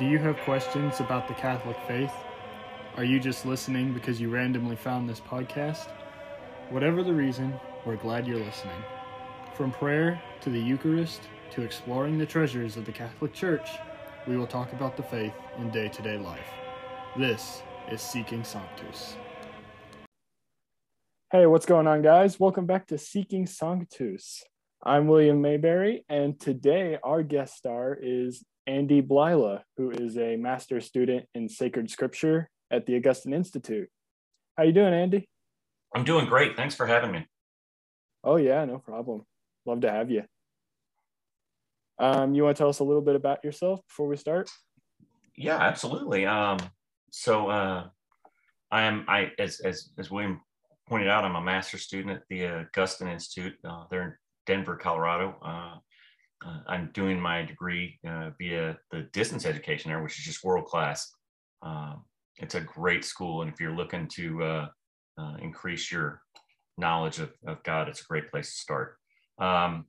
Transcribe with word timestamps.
Do 0.00 0.06
you 0.06 0.16
have 0.20 0.38
questions 0.38 1.00
about 1.00 1.28
the 1.28 1.34
Catholic 1.34 1.76
faith? 1.86 2.14
Are 2.96 3.04
you 3.04 3.20
just 3.20 3.44
listening 3.44 3.92
because 3.92 4.18
you 4.18 4.30
randomly 4.30 4.74
found 4.74 5.06
this 5.06 5.20
podcast? 5.20 5.90
Whatever 6.70 7.02
the 7.02 7.12
reason, 7.12 7.52
we're 7.84 7.96
glad 7.96 8.26
you're 8.26 8.42
listening. 8.42 8.82
From 9.52 9.70
prayer 9.70 10.18
to 10.40 10.48
the 10.48 10.58
Eucharist 10.58 11.20
to 11.50 11.60
exploring 11.60 12.16
the 12.16 12.24
treasures 12.24 12.78
of 12.78 12.86
the 12.86 12.92
Catholic 12.92 13.34
Church, 13.34 13.72
we 14.26 14.38
will 14.38 14.46
talk 14.46 14.72
about 14.72 14.96
the 14.96 15.02
faith 15.02 15.34
in 15.58 15.70
day 15.70 15.88
to 15.88 16.00
day 16.00 16.16
life. 16.16 16.48
This 17.18 17.60
is 17.92 18.00
Seeking 18.00 18.42
Sanctus. 18.42 19.16
Hey, 21.30 21.44
what's 21.44 21.66
going 21.66 21.86
on, 21.86 22.00
guys? 22.00 22.40
Welcome 22.40 22.64
back 22.64 22.86
to 22.86 22.96
Seeking 22.96 23.44
Sanctus. 23.44 24.44
I'm 24.82 25.08
William 25.08 25.42
Mayberry, 25.42 26.06
and 26.08 26.40
today 26.40 26.96
our 27.04 27.22
guest 27.22 27.54
star 27.58 27.98
is 28.00 28.42
Andy 28.70 29.02
Blila, 29.02 29.62
who 29.76 29.90
is 29.90 30.16
a 30.16 30.36
master's 30.36 30.86
student 30.86 31.26
in 31.34 31.48
sacred 31.48 31.90
scripture 31.90 32.48
at 32.70 32.86
the 32.86 32.94
Augustine 32.94 33.32
Institute. 33.32 33.88
How 34.56 34.62
you 34.62 34.72
doing, 34.72 34.94
Andy? 34.94 35.28
I'm 35.92 36.04
doing 36.04 36.26
great. 36.26 36.56
Thanks 36.56 36.76
for 36.76 36.86
having 36.86 37.10
me. 37.10 37.26
Oh 38.22 38.36
yeah, 38.36 38.64
no 38.64 38.78
problem. 38.78 39.24
Love 39.66 39.80
to 39.80 39.90
have 39.90 40.08
you. 40.08 40.22
Um, 41.98 42.34
you 42.34 42.44
want 42.44 42.56
to 42.56 42.60
tell 42.60 42.68
us 42.68 42.78
a 42.78 42.84
little 42.84 43.02
bit 43.02 43.16
about 43.16 43.42
yourself 43.42 43.80
before 43.88 44.06
we 44.06 44.16
start? 44.16 44.48
Yeah, 45.36 45.58
absolutely. 45.58 46.24
Um, 46.26 46.58
so 47.10 47.48
uh, 47.48 47.88
I 48.70 48.82
am 48.82 49.04
I 49.08 49.32
as 49.40 49.58
as 49.60 49.90
as 49.98 50.12
William 50.12 50.40
pointed 50.88 51.08
out, 51.08 51.24
I'm 51.24 51.34
a 51.34 51.40
master's 51.40 51.82
student 51.82 52.16
at 52.16 52.22
the 52.28 52.46
Augustine 52.46 53.08
Institute. 53.08 53.54
Uh, 53.64 53.84
they're 53.90 54.02
in 54.02 54.14
Denver, 54.46 54.76
Colorado. 54.76 55.36
Uh, 55.42 55.78
uh, 56.44 56.60
I'm 56.66 56.90
doing 56.94 57.20
my 57.20 57.42
degree 57.42 57.98
uh, 58.06 58.30
via 58.38 58.78
the 58.90 59.02
distance 59.12 59.44
education 59.44 59.90
there, 59.90 60.02
which 60.02 60.18
is 60.18 60.24
just 60.24 60.44
world 60.44 60.66
class. 60.66 61.12
Um, 61.62 62.04
it's 62.38 62.54
a 62.54 62.60
great 62.60 63.04
school, 63.04 63.42
and 63.42 63.52
if 63.52 63.60
you're 63.60 63.76
looking 63.76 64.08
to 64.14 64.42
uh, 64.42 64.68
uh, 65.18 65.36
increase 65.42 65.92
your 65.92 66.22
knowledge 66.78 67.18
of, 67.18 67.32
of, 67.46 67.62
God, 67.62 67.88
it's 67.88 68.00
a 68.00 68.04
great 68.04 68.30
place 68.30 68.54
to 68.54 68.58
start. 68.58 68.96
Um, 69.38 69.84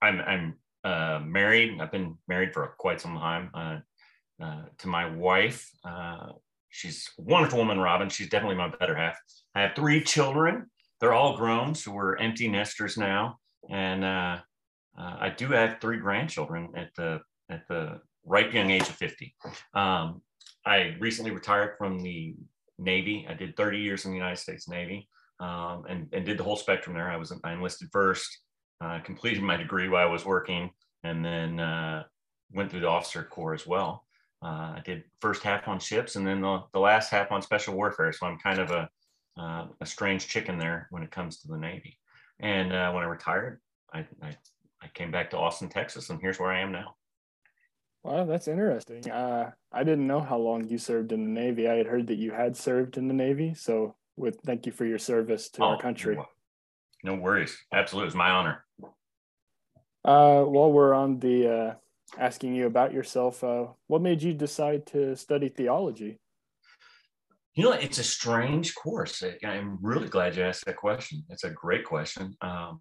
I'm, 0.00 0.20
I'm 0.20 0.54
uh, 0.82 1.20
married. 1.24 1.80
I've 1.80 1.92
been 1.92 2.18
married 2.26 2.52
for 2.52 2.74
quite 2.78 3.00
some 3.00 3.16
time 3.16 3.82
to 4.78 4.88
my 4.88 5.08
wife. 5.08 5.70
she's 6.70 7.08
a 7.16 7.22
wonderful 7.22 7.60
woman, 7.60 7.78
Robin. 7.78 8.08
She's 8.08 8.28
definitely 8.28 8.56
my 8.56 8.72
better 8.80 8.96
half. 8.96 9.16
I 9.54 9.62
have 9.62 9.76
three 9.76 10.02
children. 10.02 10.66
They're 11.00 11.12
all 11.12 11.36
grown, 11.36 11.76
so 11.76 11.92
we're 11.92 12.16
empty 12.16 12.48
nesters 12.48 12.96
now, 12.96 13.38
and 13.70 14.42
uh, 14.98 15.16
I 15.20 15.30
do 15.30 15.48
have 15.48 15.80
three 15.80 15.98
grandchildren 15.98 16.70
at 16.76 16.90
the 16.96 17.20
at 17.50 17.66
the 17.68 18.00
ripe 18.24 18.52
young 18.52 18.70
age 18.70 18.82
of 18.82 18.94
50. 18.94 19.34
Um, 19.74 20.22
I 20.64 20.96
recently 21.00 21.32
retired 21.32 21.76
from 21.76 22.00
the 22.00 22.36
Navy. 22.78 23.26
I 23.28 23.34
did 23.34 23.56
30 23.56 23.78
years 23.78 24.04
in 24.04 24.12
the 24.12 24.16
United 24.16 24.38
States 24.38 24.68
Navy 24.68 25.08
um, 25.40 25.84
and, 25.88 26.08
and 26.12 26.24
did 26.24 26.38
the 26.38 26.44
whole 26.44 26.56
spectrum 26.56 26.94
there. 26.94 27.10
I 27.10 27.16
was 27.16 27.32
I 27.44 27.52
enlisted 27.52 27.88
first, 27.92 28.38
uh, 28.80 29.00
completed 29.00 29.42
my 29.42 29.56
degree 29.56 29.88
while 29.88 30.06
I 30.06 30.10
was 30.10 30.24
working, 30.24 30.70
and 31.04 31.24
then 31.24 31.58
uh, 31.58 32.04
went 32.52 32.70
through 32.70 32.80
the 32.80 32.88
officer 32.88 33.24
corps 33.24 33.54
as 33.54 33.66
well. 33.66 34.04
Uh, 34.42 34.74
I 34.76 34.82
did 34.84 35.04
first 35.20 35.42
half 35.42 35.68
on 35.68 35.78
ships 35.78 36.16
and 36.16 36.26
then 36.26 36.40
the, 36.40 36.64
the 36.72 36.80
last 36.80 37.10
half 37.10 37.30
on 37.30 37.42
special 37.42 37.74
warfare. 37.74 38.12
So 38.12 38.26
I'm 38.26 38.38
kind 38.38 38.58
of 38.58 38.72
a, 38.72 38.88
uh, 39.38 39.66
a 39.80 39.86
strange 39.86 40.26
chicken 40.26 40.58
there 40.58 40.88
when 40.90 41.04
it 41.04 41.12
comes 41.12 41.38
to 41.38 41.48
the 41.48 41.56
Navy. 41.56 41.96
And 42.40 42.72
uh, 42.72 42.90
when 42.90 43.04
I 43.04 43.06
retired, 43.06 43.60
I, 43.94 44.00
I 44.20 44.36
I 44.82 44.88
came 44.94 45.10
back 45.10 45.30
to 45.30 45.38
Austin, 45.38 45.68
Texas, 45.68 46.10
and 46.10 46.20
here's 46.20 46.38
where 46.38 46.50
I 46.50 46.60
am 46.60 46.72
now. 46.72 46.96
Wow, 48.02 48.24
that's 48.24 48.48
interesting. 48.48 49.08
Uh, 49.08 49.52
I 49.70 49.84
didn't 49.84 50.08
know 50.08 50.20
how 50.20 50.38
long 50.38 50.66
you 50.68 50.76
served 50.76 51.12
in 51.12 51.22
the 51.22 51.40
Navy. 51.40 51.68
I 51.68 51.74
had 51.74 51.86
heard 51.86 52.08
that 52.08 52.16
you 52.16 52.32
had 52.32 52.56
served 52.56 52.96
in 52.96 53.06
the 53.06 53.14
Navy. 53.14 53.54
So, 53.54 53.94
with 54.16 54.40
thank 54.44 54.66
you 54.66 54.72
for 54.72 54.84
your 54.84 54.98
service 54.98 55.48
to 55.50 55.62
oh, 55.62 55.66
our 55.68 55.78
country. 55.78 56.18
No 57.04 57.14
worries. 57.14 57.56
Absolutely, 57.72 58.08
it's 58.08 58.16
my 58.16 58.30
honor. 58.30 58.64
Uh, 60.04 60.42
while 60.42 60.72
we're 60.72 60.94
on 60.94 61.20
the 61.20 61.48
uh, 61.48 61.74
asking 62.18 62.56
you 62.56 62.66
about 62.66 62.92
yourself, 62.92 63.42
uh, 63.44 63.66
what 63.86 64.02
made 64.02 64.20
you 64.20 64.34
decide 64.34 64.84
to 64.86 65.14
study 65.14 65.48
theology? 65.48 66.18
You 67.54 67.64
know, 67.64 67.72
it's 67.72 67.98
a 67.98 68.04
strange 68.04 68.74
course. 68.74 69.22
I'm 69.44 69.78
really 69.80 70.08
glad 70.08 70.36
you 70.36 70.42
asked 70.42 70.64
that 70.64 70.76
question. 70.76 71.22
It's 71.28 71.44
a 71.44 71.50
great 71.50 71.84
question. 71.84 72.34
Um, 72.40 72.80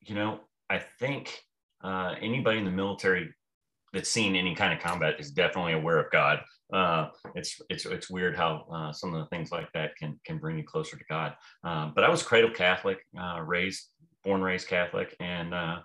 you 0.00 0.14
know, 0.14 0.40
I 0.74 0.82
think 0.98 1.38
uh, 1.84 2.16
anybody 2.20 2.58
in 2.58 2.64
the 2.64 2.70
military 2.70 3.32
that's 3.92 4.10
seen 4.10 4.34
any 4.34 4.56
kind 4.56 4.72
of 4.72 4.80
combat 4.80 5.20
is 5.20 5.30
definitely 5.30 5.74
aware 5.74 6.00
of 6.00 6.10
God. 6.10 6.40
Uh, 6.72 7.10
it's 7.36 7.60
it's 7.70 7.86
it's 7.86 8.10
weird 8.10 8.36
how 8.36 8.66
uh, 8.72 8.92
some 8.92 9.14
of 9.14 9.20
the 9.20 9.26
things 9.26 9.52
like 9.52 9.70
that 9.72 9.94
can 9.96 10.18
can 10.26 10.38
bring 10.38 10.58
you 10.58 10.64
closer 10.64 10.96
to 10.96 11.04
God. 11.08 11.34
Um, 11.62 11.92
but 11.94 12.02
I 12.02 12.08
was 12.08 12.24
cradle 12.24 12.50
Catholic, 12.50 12.98
uh, 13.16 13.40
raised 13.42 13.84
born 14.24 14.42
raised 14.42 14.66
Catholic, 14.66 15.14
and 15.20 15.54
uh, 15.54 15.76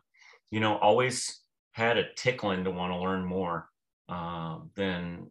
you 0.50 0.60
know 0.60 0.78
always 0.78 1.40
had 1.74 1.98
a 1.98 2.12
tickling 2.16 2.64
to 2.64 2.72
want 2.72 2.92
to 2.92 2.98
learn 2.98 3.24
more 3.24 3.70
uh, 4.08 4.58
than 4.76 5.28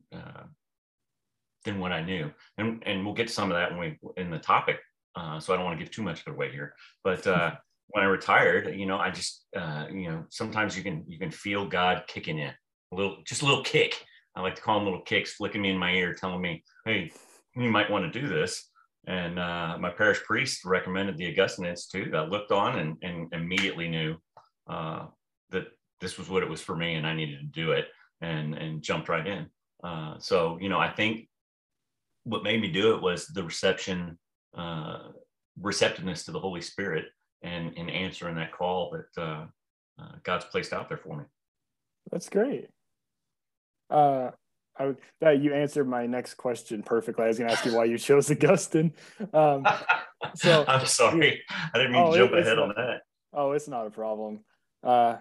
than 1.64 1.80
what 1.80 1.90
I 1.90 2.00
knew. 2.00 2.30
And 2.58 2.80
and 2.86 3.04
we'll 3.04 3.14
get 3.14 3.28
some 3.28 3.50
of 3.50 3.56
that 3.56 3.72
when 3.72 3.80
we 3.80 4.22
in 4.22 4.30
the 4.30 4.38
topic. 4.38 4.78
so 5.40 5.52
I 5.52 5.56
don't 5.56 5.64
want 5.64 5.76
to 5.76 5.84
give 5.84 5.92
too 5.92 6.02
much 6.02 6.24
away 6.28 6.52
here, 6.52 6.74
but 7.02 7.26
when 7.88 8.04
I 8.04 8.06
retired, 8.06 8.74
you 8.74 8.86
know, 8.86 8.98
I 8.98 9.10
just, 9.10 9.46
uh, 9.56 9.86
you 9.90 10.10
know, 10.10 10.24
sometimes 10.30 10.76
you 10.76 10.82
can 10.82 11.04
you 11.08 11.18
can 11.18 11.30
feel 11.30 11.66
God 11.66 12.04
kicking 12.06 12.38
in 12.38 12.52
a 12.92 12.94
little, 12.94 13.18
just 13.26 13.42
a 13.42 13.46
little 13.46 13.64
kick. 13.64 14.04
I 14.36 14.42
like 14.42 14.54
to 14.54 14.62
call 14.62 14.78
them 14.78 14.84
little 14.84 15.02
kicks, 15.02 15.34
flicking 15.34 15.62
me 15.62 15.70
in 15.70 15.78
my 15.78 15.92
ear, 15.92 16.14
telling 16.14 16.40
me, 16.40 16.62
"Hey, 16.84 17.10
you 17.56 17.70
might 17.70 17.90
want 17.90 18.10
to 18.10 18.20
do 18.20 18.28
this." 18.28 18.70
And 19.06 19.38
uh, 19.38 19.78
my 19.80 19.90
parish 19.90 20.22
priest 20.24 20.64
recommended 20.64 21.16
the 21.16 21.30
Augustine 21.30 21.64
Institute. 21.64 22.14
I 22.14 22.24
looked 22.24 22.52
on 22.52 22.78
and, 22.78 22.96
and 23.02 23.32
immediately 23.32 23.88
knew 23.88 24.16
uh, 24.68 25.06
that 25.50 25.68
this 26.00 26.18
was 26.18 26.28
what 26.28 26.42
it 26.42 26.48
was 26.48 26.60
for 26.60 26.76
me, 26.76 26.94
and 26.94 27.06
I 27.06 27.14
needed 27.14 27.40
to 27.40 27.46
do 27.46 27.72
it, 27.72 27.86
and 28.20 28.54
and 28.54 28.82
jumped 28.82 29.08
right 29.08 29.26
in. 29.26 29.46
Uh, 29.82 30.16
so, 30.18 30.58
you 30.60 30.68
know, 30.68 30.78
I 30.78 30.90
think 30.90 31.28
what 32.24 32.42
made 32.42 32.60
me 32.60 32.70
do 32.70 32.94
it 32.94 33.00
was 33.00 33.26
the 33.28 33.42
reception, 33.42 34.18
uh, 34.56 35.08
receptiveness 35.58 36.24
to 36.24 36.32
the 36.32 36.40
Holy 36.40 36.60
Spirit 36.60 37.06
and 37.42 37.74
in 37.74 37.88
answering 37.88 38.36
that 38.36 38.52
call 38.52 38.90
that 38.90 39.22
uh, 39.22 39.44
uh, 40.00 40.12
God's 40.22 40.44
placed 40.46 40.72
out 40.72 40.88
there 40.88 40.98
for 40.98 41.16
me. 41.16 41.24
That's 42.10 42.28
great. 42.28 42.68
Uh, 43.90 44.30
I, 44.78 44.94
that 45.20 45.42
you 45.42 45.54
answered 45.54 45.88
my 45.88 46.06
next 46.06 46.34
question 46.34 46.82
perfectly. 46.82 47.24
I 47.24 47.28
was 47.28 47.38
going 47.38 47.48
to 47.48 47.54
ask 47.54 47.64
you 47.64 47.74
why 47.74 47.84
you 47.84 47.98
chose 47.98 48.30
Augustine. 48.30 48.92
Um, 49.32 49.66
so 50.34 50.64
I'm 50.68 50.86
sorry, 50.86 51.42
I 51.50 51.78
didn't 51.78 51.92
mean 51.92 52.02
oh, 52.02 52.12
to 52.12 52.18
jump 52.18 52.32
ahead 52.32 52.58
on 52.58 52.72
that. 52.76 53.02
Oh, 53.32 53.52
it's 53.52 53.68
not 53.68 53.86
a 53.86 53.90
problem. 53.90 54.40
Uh, 54.82 55.16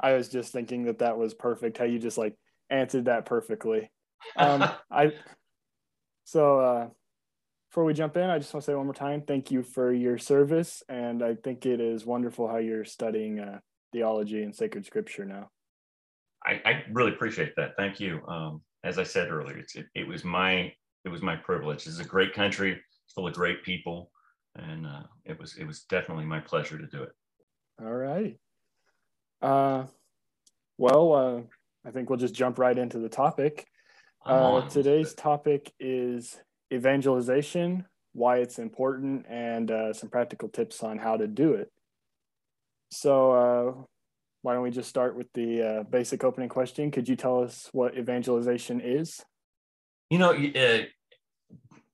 I 0.00 0.14
was 0.14 0.28
just 0.28 0.52
thinking 0.52 0.84
that 0.84 0.98
that 0.98 1.16
was 1.16 1.32
perfect. 1.32 1.78
How 1.78 1.84
you 1.84 1.98
just 1.98 2.18
like 2.18 2.34
answered 2.70 3.04
that 3.04 3.24
perfectly. 3.24 3.90
Um, 4.36 4.68
I 4.90 5.12
so 6.24 6.60
uh, 6.60 6.88
before 7.72 7.84
we 7.84 7.94
jump 7.94 8.18
in, 8.18 8.28
I 8.28 8.36
just 8.36 8.52
want 8.52 8.66
to 8.66 8.70
say 8.70 8.74
one 8.74 8.84
more 8.84 8.92
time, 8.92 9.22
thank 9.22 9.50
you 9.50 9.62
for 9.62 9.94
your 9.94 10.18
service. 10.18 10.82
And 10.90 11.22
I 11.22 11.36
think 11.36 11.64
it 11.64 11.80
is 11.80 12.04
wonderful 12.04 12.46
how 12.46 12.58
you're 12.58 12.84
studying 12.84 13.40
uh, 13.40 13.60
theology 13.94 14.42
and 14.42 14.54
sacred 14.54 14.84
scripture 14.84 15.24
now. 15.24 15.48
I, 16.44 16.60
I 16.66 16.84
really 16.92 17.12
appreciate 17.12 17.56
that. 17.56 17.70
Thank 17.78 17.98
you. 17.98 18.20
Um, 18.28 18.60
as 18.84 18.98
I 18.98 19.04
said 19.04 19.30
earlier, 19.30 19.64
it, 19.74 19.86
it, 19.94 20.06
was 20.06 20.22
my 20.22 20.70
it 21.06 21.08
was 21.08 21.22
my 21.22 21.34
privilege. 21.34 21.86
It's 21.86 21.98
a 21.98 22.04
great 22.04 22.34
country, 22.34 22.78
full 23.14 23.26
of 23.26 23.32
great 23.32 23.62
people, 23.62 24.10
and 24.54 24.86
uh, 24.86 25.04
it 25.24 25.40
was 25.40 25.56
it 25.56 25.64
was 25.64 25.84
definitely 25.84 26.26
my 26.26 26.40
pleasure 26.40 26.76
to 26.76 26.86
do 26.86 27.04
it. 27.04 27.12
All 27.80 27.90
right. 27.90 28.38
Uh, 29.40 29.84
well, 30.76 31.12
uh, 31.14 31.88
I 31.88 31.90
think 31.90 32.10
we'll 32.10 32.18
just 32.18 32.34
jump 32.34 32.58
right 32.58 32.76
into 32.76 32.98
the 32.98 33.08
topic. 33.08 33.66
Uh, 34.26 34.68
today's 34.68 35.14
topic 35.14 35.72
is 35.80 36.38
evangelization, 36.72 37.86
why 38.12 38.38
it's 38.38 38.58
important, 38.58 39.26
and 39.28 39.70
uh, 39.70 39.92
some 39.92 40.08
practical 40.08 40.48
tips 40.48 40.82
on 40.82 40.98
how 40.98 41.16
to 41.16 41.26
do 41.26 41.54
it. 41.54 41.70
So, 42.90 43.32
uh, 43.32 43.84
why 44.42 44.54
don't 44.54 44.62
we 44.62 44.70
just 44.70 44.88
start 44.88 45.16
with 45.16 45.28
the 45.34 45.62
uh, 45.62 45.82
basic 45.84 46.24
opening 46.24 46.48
question? 46.48 46.90
Could 46.90 47.08
you 47.08 47.16
tell 47.16 47.42
us 47.42 47.68
what 47.72 47.96
evangelization 47.96 48.80
is? 48.80 49.20
You 50.10 50.18
know, 50.18 50.32
uh, 50.32 50.82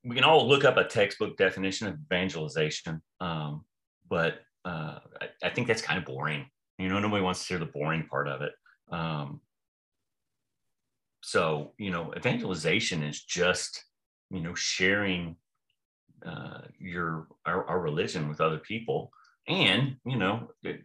we 0.04 0.14
can 0.14 0.24
all 0.24 0.48
look 0.48 0.64
up 0.64 0.76
a 0.76 0.84
textbook 0.84 1.36
definition 1.36 1.86
of 1.88 1.98
evangelization, 2.10 3.02
um, 3.20 3.64
but 4.08 4.40
uh, 4.64 4.98
I, 5.20 5.28
I, 5.44 5.50
think 5.50 5.68
that's 5.68 5.82
kind 5.82 5.98
of 5.98 6.04
boring. 6.04 6.46
You 6.78 6.88
know, 6.88 6.98
nobody 6.98 7.22
wants 7.22 7.42
to 7.42 7.48
hear 7.48 7.58
the 7.58 7.70
boring 7.70 8.06
part 8.06 8.28
of 8.28 8.42
it. 8.42 8.52
Um, 8.90 9.40
so, 11.22 11.74
you 11.78 11.90
know, 11.90 12.14
evangelization 12.16 13.02
is 13.02 13.22
just 13.22 13.84
you 14.30 14.40
know 14.40 14.54
sharing 14.54 15.36
uh, 16.26 16.62
your 16.78 17.28
our, 17.46 17.64
our, 17.66 17.80
religion 17.80 18.28
with 18.28 18.40
other 18.40 18.58
people 18.58 19.10
and 19.46 19.96
you 20.04 20.16
know 20.16 20.48
it, 20.62 20.80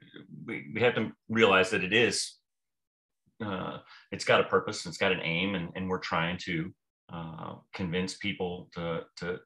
we, 0.45 0.71
we 0.75 0.81
have 0.81 0.93
to 0.93 1.11
realize 1.27 1.71
that 1.71 1.83
it 1.83 1.91
is 1.91 2.37
uh, 3.43 3.79
it's 4.11 4.25
got 4.25 4.41
a 4.41 4.45
purpose, 4.45 4.85
it's 4.85 4.97
got 4.97 5.11
an 5.11 5.21
aim, 5.21 5.55
and, 5.55 5.69
and 5.75 5.89
we're 5.89 5.99
trying 5.99 6.37
to 6.37 6.71
uh, 7.11 7.55
convince 7.73 8.15
people 8.15 8.69
to 8.73 9.01
to 9.17 9.39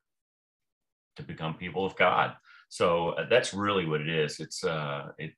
to 1.16 1.24
become 1.24 1.56
people 1.56 1.86
of 1.86 1.96
God. 1.96 2.34
So 2.70 3.10
uh, 3.12 3.28
that's 3.30 3.54
really 3.54 3.86
what 3.86 4.02
it 4.02 4.10
is. 4.10 4.40
It's 4.40 4.64
uh, 4.64 5.10
it, 5.18 5.32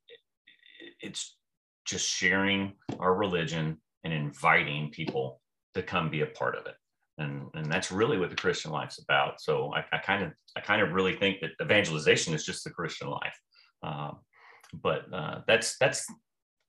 it's 1.02 1.38
just 1.86 2.08
sharing 2.08 2.74
our 3.00 3.16
religion 3.16 3.78
and 4.04 4.14
inviting 4.14 4.92
people 4.92 5.42
to 5.74 5.84
come 5.84 6.10
be 6.10 6.22
a 6.22 6.28
part 6.28 6.56
of 6.56 6.66
it. 6.66 6.76
And, 7.20 7.48
and 7.54 7.72
that's 7.72 7.92
really 7.92 8.18
what 8.18 8.30
the 8.30 8.36
Christian 8.36 8.72
life's 8.72 9.00
about. 9.00 9.42
So 9.42 9.74
I, 9.74 9.84
I 9.92 9.98
kind 10.00 10.24
of 10.24 10.32
I 10.56 10.62
kind 10.62 10.82
of 10.82 10.94
really 10.94 11.16
think 11.16 11.42
that 11.42 11.52
evangelization 11.62 12.34
is 12.34 12.46
just 12.46 12.64
the 12.64 12.70
Christian 12.72 13.10
life. 13.10 13.38
Um, 13.84 14.20
but 14.74 15.02
uh, 15.14 15.42
that's 15.46 15.78
that's 15.80 16.08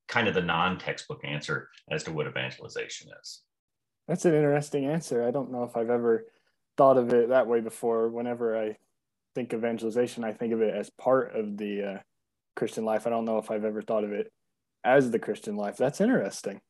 kind 0.09 0.27
of 0.27 0.35
the 0.35 0.43
non-textbook 0.43 1.25
answer 1.25 1.69
as 1.91 2.03
to 2.03 2.13
what 2.13 2.27
evangelization 2.27 3.11
is. 3.23 3.43
That's 4.09 4.25
an 4.25 4.35
interesting 4.35 4.87
answer. 4.87 5.27
I 5.27 5.31
don't 5.31 5.53
know 5.53 5.63
if 5.63 5.77
I've 5.77 5.89
ever 5.89 6.27
thought 6.77 6.99
of 6.99 7.13
it 7.13 7.29
that 7.29 7.47
way 7.47 7.61
before. 7.61 8.09
Whenever 8.09 8.61
I 8.61 8.77
think 9.37 9.55
evangelization, 9.55 10.25
I 10.25 10.33
think 10.33 10.53
of 10.53 10.63
it 10.63 10.75
as 10.75 10.91
part 10.91 11.37
of 11.37 11.57
the 11.57 11.83
uh, 11.83 11.99
Christian 12.57 12.85
life. 12.85 13.07
I 13.07 13.11
don't 13.11 13.25
know 13.25 13.39
if 13.39 13.53
I've 13.53 13.65
ever 13.65 13.83
thought 13.83 14.03
of 14.03 14.13
it 14.13 14.33
as 14.83 15.13
the 15.13 15.21
Christian 15.21 15.57
life. 15.57 15.77
That's 15.77 16.01
interesting. 16.01 16.61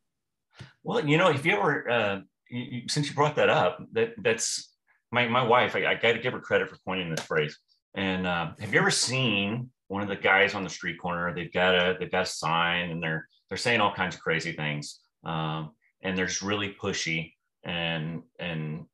Well, 0.82 1.08
you 1.08 1.16
know, 1.16 1.30
if 1.30 1.46
you 1.46 1.52
ever, 1.52 1.90
uh, 1.90 2.20
you, 2.50 2.82
since 2.88 3.08
you 3.08 3.14
brought 3.14 3.36
that 3.36 3.48
up, 3.48 3.78
that 3.92 4.14
that's 4.18 4.74
my 5.12 5.28
my 5.28 5.42
wife. 5.42 5.76
I, 5.76 5.86
I 5.86 5.94
got 5.94 6.12
to 6.12 6.18
give 6.18 6.32
her 6.32 6.40
credit 6.40 6.68
for 6.68 6.76
coining 6.86 7.10
this 7.10 7.24
phrase. 7.24 7.58
And 7.94 8.26
uh, 8.26 8.52
have 8.60 8.72
you 8.72 8.80
ever 8.80 8.90
seen 8.90 9.70
one 9.88 10.02
of 10.02 10.08
the 10.08 10.16
guys 10.16 10.54
on 10.54 10.62
the 10.62 10.70
street 10.70 10.98
corner? 11.00 11.34
They've 11.34 11.52
got 11.52 11.74
a 11.74 11.96
they've 11.98 12.10
got 12.10 12.22
a 12.22 12.26
sign, 12.26 12.90
and 12.90 13.02
they're 13.02 13.26
they're 13.48 13.58
saying 13.58 13.80
all 13.80 13.92
kinds 13.92 14.14
of 14.14 14.20
crazy 14.20 14.52
things, 14.52 15.00
um, 15.24 15.70
and 16.02 16.16
they're 16.16 16.26
just 16.26 16.42
really 16.42 16.76
pushy 16.80 17.32
and 17.64 18.22
and 18.38 18.86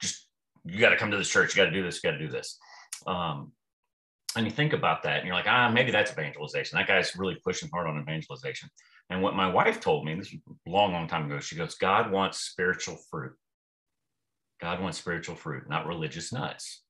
just 0.00 0.26
you 0.64 0.78
got 0.78 0.90
to 0.90 0.96
come 0.96 1.10
to 1.10 1.16
this 1.16 1.28
church. 1.28 1.54
You 1.54 1.62
got 1.62 1.70
to 1.70 1.76
do 1.76 1.82
this. 1.82 2.02
You 2.02 2.10
got 2.10 2.18
to 2.18 2.26
do 2.26 2.32
this. 2.32 2.58
Um, 3.06 3.52
and 4.36 4.46
you 4.46 4.50
think 4.50 4.72
about 4.72 5.02
that 5.04 5.18
and 5.18 5.26
you're 5.26 5.36
like, 5.36 5.46
ah, 5.46 5.70
maybe 5.70 5.92
that's 5.92 6.10
evangelization. 6.10 6.76
That 6.76 6.88
guy's 6.88 7.14
really 7.16 7.36
pushing 7.44 7.68
hard 7.72 7.86
on 7.86 8.00
evangelization. 8.00 8.68
And 9.10 9.22
what 9.22 9.36
my 9.36 9.48
wife 9.48 9.80
told 9.80 10.04
me, 10.04 10.14
this 10.14 10.32
was 10.32 10.56
a 10.66 10.70
long, 10.70 10.92
long 10.92 11.06
time 11.06 11.26
ago, 11.26 11.40
she 11.40 11.56
goes, 11.56 11.74
God 11.74 12.10
wants 12.10 12.38
spiritual 12.40 12.96
fruit. 13.10 13.34
God 14.60 14.80
wants 14.80 14.98
spiritual 14.98 15.36
fruit, 15.36 15.68
not 15.68 15.86
religious 15.86 16.32
nuts. 16.32 16.82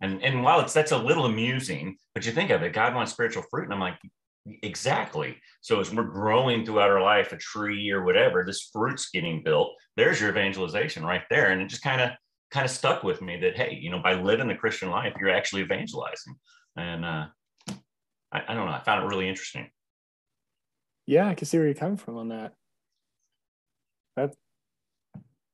And 0.00 0.24
and 0.24 0.42
while 0.42 0.60
it's 0.60 0.72
that's 0.72 0.92
a 0.92 0.98
little 0.98 1.26
amusing, 1.26 1.96
but 2.14 2.24
you 2.24 2.32
think 2.32 2.50
of 2.50 2.62
it, 2.62 2.72
God 2.72 2.94
wants 2.94 3.12
spiritual 3.12 3.44
fruit. 3.50 3.64
And 3.64 3.74
I'm 3.74 3.80
like, 3.80 3.98
exactly. 4.62 5.36
So 5.60 5.80
as 5.80 5.92
we're 5.92 6.04
growing 6.04 6.64
throughout 6.64 6.90
our 6.90 7.02
life, 7.02 7.32
a 7.32 7.36
tree 7.36 7.90
or 7.90 8.04
whatever, 8.04 8.44
this 8.44 8.70
fruit's 8.72 9.10
getting 9.10 9.42
built. 9.42 9.72
There's 9.96 10.20
your 10.20 10.30
evangelization 10.30 11.04
right 11.04 11.22
there. 11.30 11.50
And 11.52 11.60
it 11.60 11.68
just 11.68 11.82
kind 11.82 12.00
of 12.00 12.10
kind 12.50 12.64
of 12.64 12.70
stuck 12.70 13.04
with 13.04 13.22
me 13.22 13.38
that 13.40 13.56
hey, 13.56 13.78
you 13.80 13.90
know, 13.90 14.00
by 14.02 14.14
living 14.14 14.48
the 14.48 14.54
Christian 14.54 14.90
life, 14.90 15.14
you're 15.20 15.30
actually 15.30 15.62
evangelizing. 15.62 16.34
And 16.76 17.04
uh, 17.04 17.26
I, 18.32 18.42
I 18.48 18.54
don't 18.54 18.66
know, 18.66 18.72
I 18.72 18.82
found 18.82 19.04
it 19.04 19.08
really 19.08 19.28
interesting. 19.28 19.70
Yeah, 21.10 21.26
I 21.26 21.34
can 21.34 21.44
see 21.44 21.58
where 21.58 21.66
you're 21.66 21.74
coming 21.74 21.96
from 21.96 22.16
on 22.18 22.28
that. 22.28 22.52
That 24.16 24.32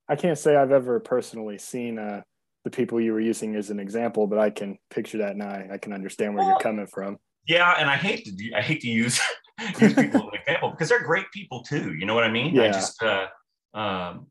I 0.07 0.15
can't 0.15 0.37
say 0.37 0.55
I've 0.55 0.71
ever 0.71 1.01
personally 1.01 1.57
seen 1.57 1.99
uh, 1.99 2.21
the 2.65 2.71
people 2.71 3.01
you 3.01 3.15
were 3.15 3.21
using 3.21 3.57
as 3.57 3.71
an 3.71 3.81
example, 3.81 4.27
but 4.27 4.39
I 4.39 4.51
can 4.51 4.77
picture 4.91 5.17
that 5.19 5.35
now. 5.35 5.49
I, 5.49 5.69
I 5.73 5.79
can 5.79 5.95
understand 5.95 6.35
where 6.35 6.45
well, 6.45 6.51
you're 6.51 6.61
coming 6.61 6.87
from. 6.87 7.17
Yeah, 7.49 7.75
and 7.79 7.89
I 7.89 7.97
hate 7.97 8.27
to 8.27 8.33
do, 8.33 8.51
I 8.55 8.61
hate 8.61 8.83
to 8.83 8.89
use 8.89 9.19
use 9.81 9.95
people 9.95 10.21
as 10.21 10.27
an 10.27 10.41
example 10.43 10.71
because 10.73 10.91
they're 10.91 11.03
great 11.03 11.31
people 11.33 11.63
too. 11.63 11.95
You 11.95 12.05
know 12.05 12.15
what 12.15 12.25
I 12.25 12.31
mean? 12.31 12.55
Yeah. 12.55 12.65
I 12.65 12.69
just 12.73 13.03
uh, 13.03 13.27
um, 13.73 14.27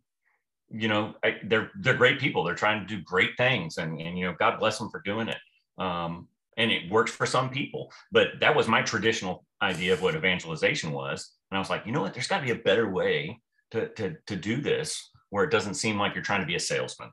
you 0.70 0.88
know, 0.88 1.16
I, 1.24 1.38
they're 1.46 1.72
they're 1.80 1.96
great 1.96 2.20
people. 2.20 2.44
They're 2.44 2.54
trying 2.54 2.86
to 2.86 2.96
do 2.96 3.02
great 3.02 3.32
things, 3.36 3.78
and 3.78 4.00
and 4.00 4.16
you 4.16 4.26
know, 4.26 4.36
God 4.38 4.60
bless 4.60 4.78
them 4.78 4.92
for 4.92 5.02
doing 5.04 5.30
it. 5.30 5.38
Um, 5.80 6.28
and 6.58 6.72
it 6.72 6.90
works 6.90 7.12
for 7.12 7.26
some 7.26 7.50
people. 7.50 7.92
But 8.12 8.40
that 8.42 8.56
was 8.56 8.68
my 8.68 8.82
traditional 8.82 9.46
idea 9.62 9.94
of 9.94 10.02
what 10.02 10.16
evangelization 10.16 10.92
was, 10.92 11.32
and 11.50 11.58
I 11.58 11.60
was 11.60 11.70
like, 11.70 11.86
you 11.86 11.92
know 11.92 12.02
what? 12.02 12.14
There's 12.14 12.28
got 12.28 12.40
to 12.40 12.46
be 12.46 12.52
a 12.52 12.64
better 12.64 12.90
way 12.90 13.40
to 13.72 13.90
to 13.90 14.16
to 14.28 14.36
do 14.36 14.62
this 14.62 15.12
where 15.30 15.44
it 15.44 15.52
doesn't 15.52 15.74
seem 15.76 15.98
like 15.98 16.14
you're 16.14 16.24
trying 16.24 16.42
to 16.42 16.48
be 16.48 16.56
a 16.56 16.60
salesman. 16.60 17.10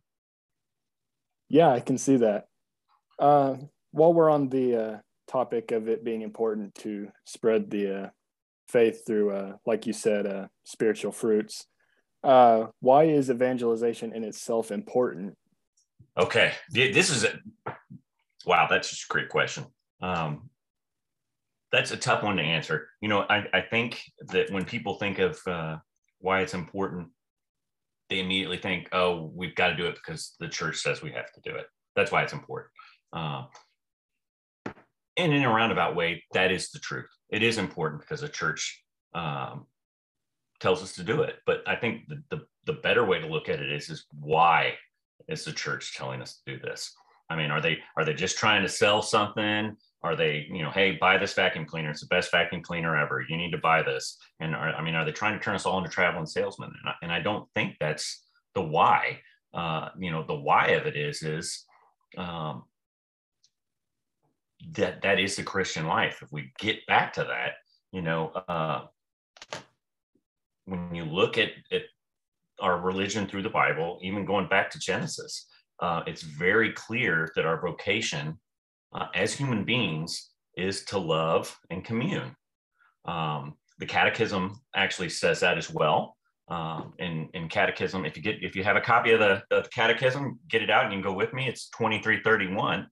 Yeah, 1.48 1.70
I 1.70 1.80
can 1.80 1.98
see 1.98 2.16
that. 2.16 2.46
Uh, 3.18 3.56
while 3.90 4.14
we're 4.14 4.30
on 4.30 4.48
the 4.48 4.76
uh, 4.76 4.96
topic 5.26 5.70
of 5.70 5.88
it 5.88 6.04
being 6.04 6.22
important 6.22 6.74
to 6.76 7.08
spread 7.24 7.70
the 7.70 8.04
uh, 8.04 8.08
faith 8.68 9.06
through, 9.06 9.32
uh, 9.32 9.56
like 9.66 9.86
you 9.86 9.92
said, 9.92 10.26
uh, 10.26 10.46
spiritual 10.64 11.12
fruits 11.12 11.66
uh, 12.24 12.66
why 12.80 13.04
is 13.04 13.30
evangelization 13.30 14.12
in 14.12 14.24
itself 14.24 14.70
important? 14.70 15.36
Okay, 16.16 16.52
this 16.70 17.10
is 17.10 17.24
a 17.24 17.38
wow. 18.46 18.66
That's 18.68 18.90
just 18.90 19.04
a 19.04 19.12
great 19.12 19.28
question. 19.28 19.66
Um, 20.00 20.50
that's 21.70 21.90
a 21.90 21.96
tough 21.96 22.22
one 22.22 22.36
to 22.36 22.42
answer. 22.42 22.88
You 23.00 23.08
know, 23.08 23.24
I, 23.28 23.46
I 23.54 23.60
think 23.62 24.02
that 24.28 24.50
when 24.50 24.64
people 24.64 24.94
think 24.94 25.18
of 25.18 25.40
uh, 25.46 25.78
why 26.18 26.40
it's 26.40 26.54
important, 26.54 27.08
they 28.10 28.20
immediately 28.20 28.58
think, 28.58 28.88
"Oh, 28.92 29.32
we've 29.34 29.54
got 29.54 29.68
to 29.68 29.76
do 29.76 29.86
it 29.86 29.94
because 29.94 30.34
the 30.38 30.48
church 30.48 30.78
says 30.78 31.02
we 31.02 31.12
have 31.12 31.32
to 31.32 31.40
do 31.42 31.56
it." 31.56 31.66
That's 31.96 32.12
why 32.12 32.22
it's 32.22 32.32
important. 32.32 32.70
Uh, 33.12 33.44
and 35.16 35.32
in 35.32 35.44
a 35.44 35.48
roundabout 35.48 35.94
way, 35.94 36.22
that 36.32 36.50
is 36.50 36.70
the 36.70 36.78
truth. 36.78 37.08
It 37.30 37.42
is 37.42 37.58
important 37.58 38.00
because 38.00 38.20
the 38.20 38.28
church 38.28 38.82
um, 39.14 39.66
tells 40.60 40.82
us 40.82 40.94
to 40.94 41.02
do 41.02 41.22
it. 41.22 41.36
But 41.44 41.62
I 41.66 41.76
think 41.76 42.08
the, 42.08 42.22
the, 42.30 42.46
the 42.64 42.80
better 42.80 43.04
way 43.04 43.20
to 43.20 43.26
look 43.26 43.48
at 43.48 43.60
it 43.60 43.70
is, 43.70 43.90
is 43.90 44.06
why 44.18 44.74
is 45.28 45.44
the 45.44 45.52
church 45.52 45.94
telling 45.94 46.22
us 46.22 46.40
to 46.46 46.54
do 46.56 46.60
this? 46.62 46.94
I 47.32 47.36
mean, 47.36 47.50
are 47.50 47.60
they 47.60 47.78
are 47.96 48.04
they 48.04 48.14
just 48.14 48.36
trying 48.36 48.62
to 48.62 48.68
sell 48.68 49.00
something? 49.00 49.76
Are 50.02 50.16
they, 50.16 50.46
you 50.52 50.62
know, 50.62 50.70
hey, 50.70 50.98
buy 51.00 51.16
this 51.16 51.32
vacuum 51.32 51.64
cleaner. 51.64 51.90
It's 51.90 52.00
the 52.00 52.06
best 52.08 52.30
vacuum 52.30 52.62
cleaner 52.62 52.96
ever. 52.96 53.24
You 53.26 53.36
need 53.36 53.52
to 53.52 53.58
buy 53.58 53.82
this. 53.82 54.18
And 54.40 54.54
are, 54.54 54.74
I 54.74 54.82
mean, 54.82 54.94
are 54.94 55.04
they 55.04 55.12
trying 55.12 55.38
to 55.38 55.42
turn 55.42 55.54
us 55.54 55.64
all 55.64 55.78
into 55.78 55.90
traveling 55.90 56.26
salesmen? 56.26 56.72
And 56.80 56.88
I, 56.88 56.94
and 57.02 57.12
I 57.12 57.20
don't 57.20 57.48
think 57.54 57.76
that's 57.80 58.24
the 58.54 58.62
why. 58.62 59.20
Uh, 59.54 59.90
you 59.98 60.10
know, 60.10 60.24
the 60.26 60.34
why 60.34 60.68
of 60.68 60.86
it 60.86 60.96
is 60.96 61.22
is 61.22 61.64
um, 62.18 62.64
that 64.72 65.02
that 65.02 65.18
is 65.18 65.36
the 65.36 65.42
Christian 65.42 65.86
life. 65.86 66.18
If 66.20 66.32
we 66.32 66.52
get 66.58 66.84
back 66.86 67.12
to 67.14 67.24
that, 67.24 67.52
you 67.92 68.02
know, 68.02 68.32
uh, 68.48 68.86
when 70.66 70.94
you 70.94 71.04
look 71.04 71.38
at, 71.38 71.50
at 71.70 71.82
our 72.60 72.80
religion 72.80 73.26
through 73.26 73.42
the 73.42 73.48
Bible, 73.48 73.98
even 74.02 74.24
going 74.24 74.48
back 74.48 74.70
to 74.70 74.78
Genesis, 74.78 75.46
uh, 75.82 76.02
it's 76.06 76.22
very 76.22 76.72
clear 76.72 77.30
that 77.36 77.44
our 77.44 77.60
vocation 77.60 78.38
uh, 78.94 79.06
as 79.14 79.34
human 79.34 79.64
beings 79.64 80.30
is 80.56 80.84
to 80.84 80.98
love 80.98 81.54
and 81.70 81.84
commune. 81.84 82.34
Um, 83.04 83.54
the 83.78 83.86
Catechism 83.86 84.60
actually 84.74 85.08
says 85.08 85.40
that 85.40 85.58
as 85.58 85.70
well. 85.70 86.16
Um, 86.48 86.94
in, 86.98 87.28
in 87.34 87.48
Catechism, 87.48 88.04
if 88.04 88.16
you 88.16 88.22
get 88.22 88.42
if 88.42 88.54
you 88.54 88.64
have 88.64 88.76
a 88.76 88.80
copy 88.80 89.10
of 89.12 89.20
the, 89.20 89.42
the 89.50 89.66
Catechism, 89.74 90.38
get 90.48 90.62
it 90.62 90.70
out 90.70 90.84
and 90.84 90.92
you 90.92 91.00
can 91.00 91.10
go 91.10 91.16
with 91.16 91.32
me. 91.32 91.48
It's 91.48 91.68
2331. 91.70 92.86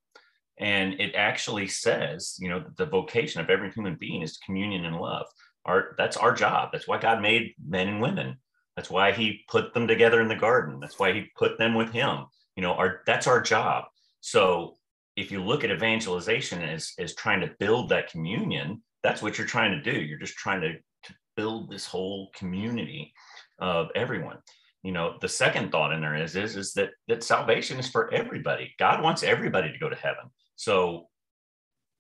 And 0.59 1.01
it 1.01 1.15
actually 1.15 1.69
says, 1.69 2.37
you 2.39 2.49
know, 2.49 2.65
the 2.77 2.87
vocation 2.87 3.41
of 3.41 3.49
every 3.49 3.71
human 3.71 3.97
being 3.99 4.23
is 4.23 4.39
communion 4.39 4.85
and 4.85 4.97
love 4.97 5.27
our 5.67 5.95
that's 5.99 6.17
our 6.17 6.33
job 6.33 6.71
that's 6.73 6.89
why 6.89 6.99
god 6.99 7.21
made 7.21 7.55
men 7.67 7.89
and 7.89 8.01
women 8.01 8.37
that's 8.77 8.91
why 8.91 9.13
he 9.13 9.45
put 9.49 9.75
them 9.75 9.87
together 9.87 10.21
in 10.21 10.29
the 10.29 10.37
garden 10.37 10.79
that's 10.81 10.99
why 10.99 11.13
he 11.13 11.31
put 11.37 11.59
them 11.59 11.75
with 11.75 11.91
him 11.91 12.25
you 12.61 12.67
know 12.67 12.75
our 12.75 13.01
that's 13.07 13.27
our 13.27 13.41
job. 13.41 13.85
So 14.21 14.77
if 15.17 15.33
you 15.33 15.43
look 15.43 15.65
at 15.65 15.71
evangelization 15.71 16.61
as 16.61 16.93
as 16.99 17.15
trying 17.15 17.41
to 17.41 17.55
build 17.59 17.89
that 17.89 18.11
communion 18.11 18.83
that's 19.03 19.23
what 19.23 19.39
you're 19.39 19.47
trying 19.47 19.73
to 19.73 19.93
do. 19.93 19.99
You're 19.99 20.19
just 20.19 20.37
trying 20.37 20.61
to, 20.61 20.75
to 20.75 21.15
build 21.37 21.71
this 21.71 21.87
whole 21.87 22.31
community 22.35 23.15
of 23.59 23.89
everyone. 23.95 24.37
You 24.83 24.93
know 24.93 25.17
the 25.23 25.29
second 25.29 25.73
thought 25.73 25.95
in 25.95 26.03
there 26.03 26.17
is 26.17 26.37
is 26.37 26.55
is 26.55 26.75
that 26.75 26.91
that 27.09 27.25
salvation 27.25 27.79
is 27.79 27.89
for 27.89 28.13
everybody. 28.13 28.75
God 28.79 29.03
wants 29.03 29.23
everybody 29.23 29.73
to 29.73 29.79
go 29.79 29.89
to 29.89 29.97
heaven. 29.97 30.25
So 30.57 31.07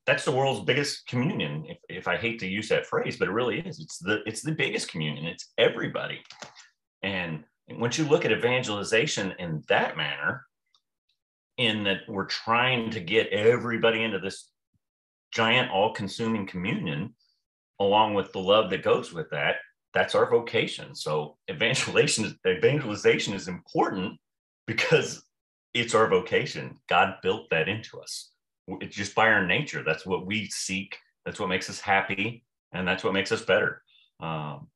that's 0.05 0.27
the 0.27 0.33
world's 0.33 0.67
biggest 0.67 1.07
communion 1.07 1.65
if, 1.69 1.79
if 1.89 2.09
i 2.09 2.17
hate 2.17 2.39
to 2.41 2.47
use 2.47 2.69
that 2.69 2.87
phrase 2.87 3.17
but 3.17 3.29
it 3.29 3.33
really 3.33 3.61
is. 3.61 3.81
It's 3.81 3.97
the 3.97 4.21
it's 4.27 4.43
the 4.43 4.53
biggest 4.53 4.91
communion. 4.91 5.25
It's 5.25 5.53
everybody. 5.57 6.21
And 7.03 7.45
once 7.79 7.97
you 7.99 8.05
look 8.05 8.25
at 8.25 8.33
evangelization 8.33 9.35
in 9.39 9.63
that 9.69 9.97
manner 9.97 10.47
in 11.61 11.85
that 11.85 12.01
we're 12.09 12.27
trying 12.27 12.91
to 12.91 13.01
get 13.01 13.29
everybody 13.29 14.03
into 14.03 14.19
this 14.19 14.51
giant 15.33 15.71
all-consuming 15.71 16.47
communion 16.47 17.15
along 17.79 18.15
with 18.15 18.33
the 18.33 18.39
love 18.39 18.71
that 18.71 18.83
goes 18.83 19.13
with 19.13 19.31
that 19.31 19.57
that's 19.95 20.15
our 20.15 20.29
vocation 20.29 20.95
so 20.95 21.37
evangelization 21.51 22.37
evangelization 22.47 23.35
is 23.35 23.49
important 23.49 24.19
because 24.67 25.23
it's 25.75 25.95
our 25.95 26.09
vocation 26.09 26.77
god 26.89 27.15
built 27.23 27.49
that 27.51 27.69
into 27.69 28.01
us 28.01 28.31
it's 28.81 28.97
just 28.97 29.15
by 29.15 29.29
our 29.29 29.47
nature. 29.47 29.83
That's 29.85 30.07
what 30.07 30.27
we 30.27 30.47
seek. 30.47 30.97
That's 31.25 31.41
what 31.41 31.49
makes 31.49 31.69
us 31.69 31.81
happy, 31.81 32.45
and 32.73 32.87
that's 32.87 33.05
what 33.05 33.13
makes 33.13 33.33
us 33.33 33.43
better. 33.43 33.83
Um, 34.21 34.69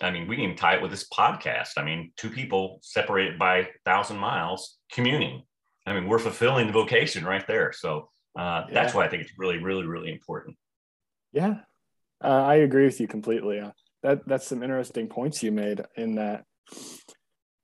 I 0.00 0.10
mean, 0.10 0.28
we 0.28 0.36
can 0.36 0.54
tie 0.54 0.76
it 0.76 0.82
with 0.82 0.90
this 0.90 1.08
podcast. 1.08 1.72
I 1.76 1.84
mean, 1.84 2.12
two 2.16 2.30
people 2.30 2.78
separated 2.82 3.38
by 3.38 3.68
thousand 3.84 4.18
miles 4.18 4.78
communing. 4.92 5.42
I 5.90 5.94
mean, 5.94 6.08
we're 6.08 6.18
fulfilling 6.18 6.66
the 6.66 6.72
vocation 6.72 7.24
right 7.24 7.46
there. 7.46 7.72
So 7.72 8.08
uh, 8.38 8.64
yeah. 8.68 8.74
that's 8.74 8.94
why 8.94 9.04
I 9.04 9.08
think 9.08 9.22
it's 9.22 9.38
really, 9.38 9.58
really, 9.58 9.86
really 9.86 10.12
important. 10.12 10.56
Yeah, 11.32 11.56
uh, 12.22 12.42
I 12.44 12.56
agree 12.56 12.84
with 12.84 13.00
you 13.00 13.06
completely. 13.06 13.60
Uh, 13.60 13.72
that 14.02 14.26
that's 14.26 14.46
some 14.46 14.62
interesting 14.62 15.08
points 15.08 15.42
you 15.42 15.52
made 15.52 15.82
in 15.96 16.16
that. 16.16 16.44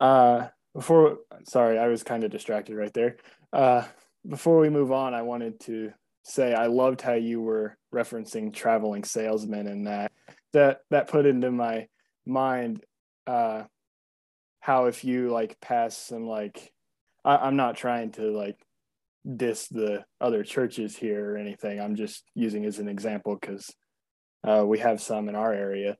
Uh, 0.00 0.48
before, 0.74 1.18
sorry, 1.46 1.78
I 1.78 1.86
was 1.86 2.02
kind 2.02 2.24
of 2.24 2.30
distracted 2.30 2.76
right 2.76 2.92
there. 2.92 3.16
Uh, 3.52 3.84
before 4.28 4.58
we 4.58 4.68
move 4.68 4.90
on, 4.90 5.14
I 5.14 5.22
wanted 5.22 5.60
to 5.60 5.92
say 6.24 6.54
I 6.54 6.66
loved 6.66 7.00
how 7.00 7.12
you 7.12 7.40
were 7.40 7.76
referencing 7.94 8.52
traveling 8.52 9.04
salesmen 9.04 9.66
and 9.66 9.86
that 9.86 10.10
that 10.52 10.80
that 10.90 11.08
put 11.08 11.26
into 11.26 11.50
my 11.50 11.86
mind 12.26 12.82
uh 13.26 13.64
how 14.60 14.86
if 14.86 15.04
you 15.04 15.30
like 15.30 15.60
pass 15.60 15.96
some 15.96 16.26
like 16.26 16.72
I, 17.24 17.36
I'm 17.36 17.56
not 17.56 17.76
trying 17.76 18.12
to 18.12 18.30
like 18.30 18.56
diss 19.36 19.68
the 19.68 20.04
other 20.20 20.42
churches 20.42 20.96
here 20.96 21.32
or 21.32 21.36
anything. 21.36 21.80
I'm 21.80 21.96
just 21.96 22.24
using 22.34 22.64
as 22.64 22.78
an 22.78 22.88
example 22.88 23.36
because 23.40 23.72
uh, 24.46 24.64
we 24.66 24.78
have 24.80 25.00
some 25.00 25.28
in 25.28 25.34
our 25.34 25.52
area. 25.52 25.96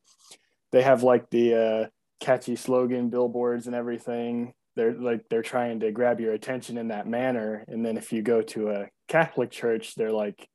They 0.72 0.82
have 0.82 1.02
like 1.02 1.30
the 1.30 1.54
uh, 1.54 1.86
catchy 2.20 2.56
slogan 2.56 3.08
billboards 3.08 3.66
and 3.66 3.74
everything. 3.74 4.52
They're 4.76 4.92
like 4.92 5.22
they're 5.30 5.42
trying 5.42 5.80
to 5.80 5.92
grab 5.92 6.20
your 6.20 6.32
attention 6.32 6.76
in 6.78 6.88
that 6.88 7.06
manner. 7.06 7.64
And 7.68 7.86
then 7.86 7.96
if 7.96 8.12
you 8.12 8.22
go 8.22 8.42
to 8.42 8.70
a 8.70 8.88
Catholic 9.08 9.50
church, 9.50 9.94
they're 9.94 10.12
like, 10.12 10.48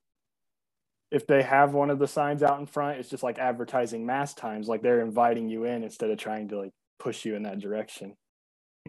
if 1.09 1.25
they 1.25 1.41
have 1.41 1.73
one 1.73 1.89
of 1.89 1.97
the 1.97 2.07
signs 2.07 2.43
out 2.43 2.59
in 2.59 2.65
front, 2.65 2.99
it's 2.99 3.09
just 3.09 3.23
like 3.23 3.39
advertising 3.39 4.05
mass 4.05 4.33
times, 4.33 4.67
like 4.67 4.83
they're 4.83 5.01
inviting 5.01 5.49
you 5.49 5.63
in 5.63 5.83
instead 5.83 6.11
of 6.11 6.19
trying 6.19 6.49
to 6.49 6.59
like 6.59 6.71
push 6.99 7.25
you 7.25 7.35
in 7.35 7.43
that 7.43 7.59
direction. 7.59 8.15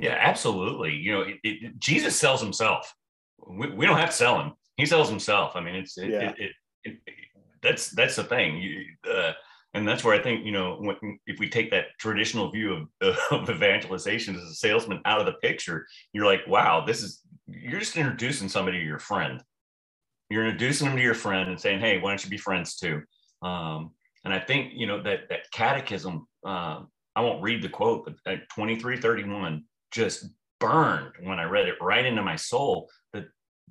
Yeah, 0.01 0.17
absolutely. 0.19 0.95
You 0.95 1.13
know, 1.13 1.21
it, 1.23 1.37
it, 1.43 1.79
Jesus 1.79 2.17
sells 2.17 2.41
himself. 2.41 2.95
We, 3.47 3.71
we 3.71 3.87
don't 3.87 3.99
have 3.99 4.11
to 4.11 4.17
sell 4.17 4.41
him. 4.41 4.53
He 4.77 4.87
sells 4.87 5.09
himself. 5.09 5.57
I 5.57 5.61
mean, 5.61 5.75
it's 5.75 5.99
it, 5.99 6.11
yeah. 6.11 6.33
it, 6.85 6.99
that's 7.63 7.91
that's 7.91 8.17
the 8.17 8.25
thing. 8.25 8.57
You, 8.59 8.85
uh, 9.11 9.33
and 9.75 9.87
that's 9.87 10.03
where 10.03 10.19
I 10.19 10.23
think 10.23 10.45
you 10.45 10.53
know 10.53 10.77
when, 10.77 11.19
if 11.27 11.39
we 11.39 11.49
take 11.49 11.71
that 11.71 11.87
traditional 11.99 12.51
view 12.51 12.89
of, 13.01 13.19
of 13.31 13.51
evangelization 13.51 14.37
as 14.37 14.43
a 14.43 14.55
salesman 14.55 15.01
out 15.05 15.21
of 15.21 15.27
the 15.27 15.35
picture, 15.35 15.87
you're 16.13 16.27
like, 16.27 16.47
wow, 16.47 16.85
this 16.85 17.03
is 17.03 17.21
you're 17.47 17.81
just 17.81 17.97
introducing 17.97 18.49
somebody 18.49 18.79
to 18.79 18.85
your 18.85 18.99
friend. 18.99 19.43
You're 20.29 20.47
introducing 20.47 20.89
them 20.89 20.97
to 20.97 21.03
your 21.03 21.15
friend 21.15 21.51
and 21.51 21.61
saying, 21.61 21.81
hey, 21.81 21.99
why 21.99 22.11
don't 22.11 22.25
you 22.25 22.31
be 22.31 22.39
friends 22.39 22.77
too? 22.77 23.03
Um, 23.43 23.91
and 24.25 24.33
I 24.33 24.39
think 24.39 24.73
you 24.75 24.87
know 24.87 25.03
that 25.03 25.29
that 25.29 25.51
catechism. 25.53 26.27
Uh, 26.45 26.83
I 27.17 27.23
won't 27.23 27.43
read 27.43 27.61
the 27.61 27.69
quote, 27.69 28.05
but 28.05 28.15
at 28.33 28.49
2331 28.55 29.65
just 29.91 30.27
burned 30.59 31.13
when 31.23 31.39
I 31.39 31.45
read 31.45 31.69
it 31.69 31.77
right 31.81 32.05
into 32.05 32.23
my 32.23 32.37
soul 32.37 32.89
that, 33.13 33.25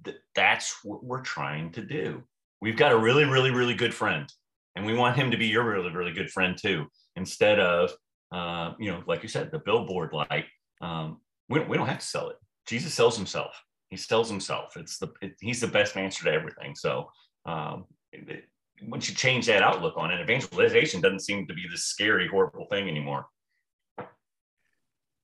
that 0.04 0.16
that's 0.36 0.84
what 0.84 1.04
we're 1.04 1.22
trying 1.22 1.72
to 1.74 1.82
do. 1.82 2.24
We've 2.62 2.78
got 2.78 2.92
a 2.92 2.98
really, 2.98 3.26
really, 3.26 3.52
really 3.52 3.74
good 3.74 3.94
friend, 3.94 4.32
and 4.76 4.86
we 4.86 4.94
want 4.94 5.16
him 5.16 5.32
to 5.32 5.38
be 5.38 5.48
your 5.48 5.64
really, 5.64 5.92
really 5.92 6.14
good 6.14 6.30
friend 6.30 6.58
too. 6.58 6.88
Instead 7.16 7.60
of, 7.60 7.92
uh, 8.32 8.74
you 8.80 8.92
know, 8.92 9.04
like 9.08 9.24
you 9.24 9.30
said, 9.30 9.52
the 9.52 9.60
billboard 9.60 10.14
light. 10.14 10.46
Um, 10.82 11.20
we, 11.50 11.60
we 11.62 11.78
don't 11.78 11.88
have 11.88 12.00
to 12.00 12.06
sell 12.06 12.30
it. 12.30 12.38
Jesus 12.68 12.94
sells 12.94 13.18
himself. 13.18 13.62
He 13.90 13.98
sells 13.98 14.30
himself. 14.30 14.78
It's 14.78 14.98
the 14.98 15.08
it, 15.22 15.34
he's 15.42 15.62
the 15.62 15.68
best 15.68 15.98
answer 15.98 16.24
to 16.26 16.32
everything. 16.32 16.76
So 16.76 17.10
um, 17.46 17.86
it, 18.12 18.44
once 18.88 19.10
you 19.10 19.16
change 19.16 19.46
that 19.48 19.64
outlook 19.64 19.96
on 19.98 20.12
it, 20.12 20.22
evangelization 20.22 21.02
doesn't 21.02 21.22
seem 21.22 21.48
to 21.48 21.54
be 21.54 21.66
this 21.70 21.86
scary, 21.86 22.28
horrible 22.28 22.68
thing 22.70 22.88
anymore. 22.88 23.26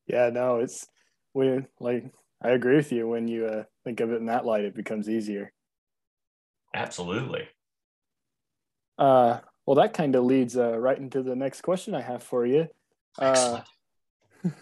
Yeah, 0.07 0.29
no, 0.29 0.59
it's 0.59 0.87
we 1.33 1.59
like 1.79 2.11
I 2.41 2.49
agree 2.49 2.75
with 2.75 2.91
you. 2.91 3.07
When 3.07 3.27
you 3.27 3.45
uh, 3.45 3.63
think 3.83 3.99
of 3.99 4.11
it 4.11 4.17
in 4.17 4.27
that 4.27 4.45
light, 4.45 4.65
it 4.65 4.75
becomes 4.75 5.09
easier. 5.09 5.51
Absolutely. 6.73 7.47
Uh, 8.97 9.39
well, 9.65 9.75
that 9.75 9.93
kind 9.93 10.15
of 10.15 10.25
leads 10.25 10.57
uh, 10.57 10.77
right 10.77 10.97
into 10.97 11.23
the 11.23 11.35
next 11.35 11.61
question 11.61 11.95
I 11.95 12.01
have 12.01 12.23
for 12.23 12.45
you. 12.45 12.67
Uh, 13.17 13.61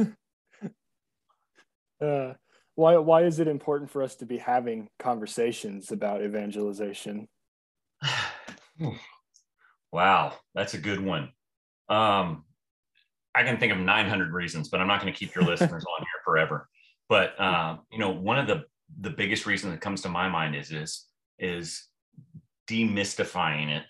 uh, 2.01 2.33
why 2.75 2.97
why 2.97 3.23
is 3.23 3.39
it 3.39 3.47
important 3.47 3.91
for 3.91 4.01
us 4.01 4.15
to 4.17 4.25
be 4.25 4.37
having 4.37 4.89
conversations 4.97 5.91
about 5.91 6.23
evangelization? 6.23 7.27
wow, 9.91 10.33
that's 10.55 10.73
a 10.73 10.79
good 10.79 10.99
one. 10.99 11.31
Um, 11.89 12.45
I 13.35 13.43
can 13.43 13.57
think 13.57 13.71
of 13.71 13.79
900 13.79 14.31
reasons, 14.31 14.69
but 14.69 14.79
I'm 14.79 14.87
not 14.87 15.01
going 15.01 15.11
to 15.11 15.17
keep 15.17 15.33
your 15.33 15.43
listeners 15.45 15.83
on 15.83 15.99
here 15.99 16.21
forever. 16.23 16.69
But 17.09 17.39
uh, 17.39 17.77
you 17.91 17.99
know, 17.99 18.11
one 18.11 18.39
of 18.39 18.47
the 18.47 18.63
the 18.99 19.09
biggest 19.09 19.45
reasons 19.45 19.73
that 19.73 19.81
comes 19.81 20.01
to 20.01 20.09
my 20.09 20.29
mind 20.29 20.55
is 20.55 20.71
is 20.71 21.05
is 21.39 21.87
demystifying 22.69 23.69
it 23.69 23.83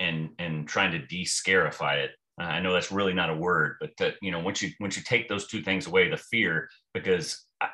and 0.00 0.30
and 0.38 0.68
trying 0.68 0.92
to 0.92 0.98
de-scarify 0.98 1.96
it. 1.96 2.10
Uh, 2.40 2.44
I 2.44 2.60
know 2.60 2.72
that's 2.72 2.92
really 2.92 3.14
not 3.14 3.30
a 3.30 3.36
word, 3.36 3.76
but 3.80 3.90
that, 3.98 4.14
you 4.20 4.30
know, 4.30 4.40
once 4.40 4.60
you 4.62 4.70
once 4.78 4.96
you 4.96 5.02
take 5.02 5.28
those 5.28 5.46
two 5.46 5.62
things 5.62 5.86
away, 5.86 6.08
the 6.08 6.16
fear, 6.16 6.68
because 6.92 7.44
I, 7.60 7.68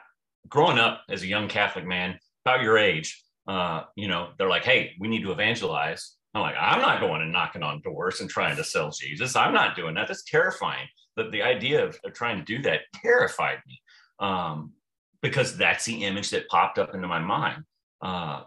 growing 0.48 0.78
up 0.78 1.02
as 1.08 1.22
a 1.22 1.26
young 1.26 1.48
Catholic 1.48 1.84
man, 1.84 2.18
about 2.44 2.62
your 2.62 2.78
age, 2.78 3.22
uh, 3.48 3.82
you 3.96 4.08
know, 4.08 4.30
they're 4.38 4.48
like, 4.48 4.64
hey, 4.64 4.92
we 5.00 5.08
need 5.08 5.22
to 5.22 5.32
evangelize. 5.32 6.16
I'm 6.34 6.42
like, 6.42 6.54
I'm 6.58 6.80
not 6.80 7.00
going 7.00 7.22
and 7.22 7.32
knocking 7.32 7.62
on 7.62 7.82
doors 7.82 8.20
and 8.20 8.30
trying 8.30 8.56
to 8.56 8.64
sell 8.64 8.90
Jesus. 8.90 9.36
I'm 9.36 9.52
not 9.52 9.76
doing 9.76 9.94
that. 9.94 10.08
That's 10.08 10.24
terrifying. 10.24 10.88
But 11.14 11.30
the 11.30 11.42
idea 11.42 11.84
of, 11.84 11.98
of 12.04 12.14
trying 12.14 12.38
to 12.38 12.44
do 12.44 12.62
that 12.62 12.80
terrified 12.94 13.58
me 13.66 13.80
um, 14.18 14.72
because 15.20 15.56
that's 15.56 15.84
the 15.84 16.04
image 16.04 16.30
that 16.30 16.48
popped 16.48 16.78
up 16.78 16.94
into 16.94 17.06
my 17.06 17.18
mind. 17.18 17.64
Uh, 18.00 18.44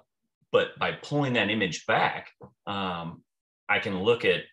but 0.51 0.77
by 0.79 0.93
pulling 0.93 1.33
that 1.33 1.51
image 1.51 1.85
back, 1.85 2.29
um, 2.65 3.21
I 3.69 3.79
can 3.79 4.01
look 4.01 4.25
at 4.25 4.43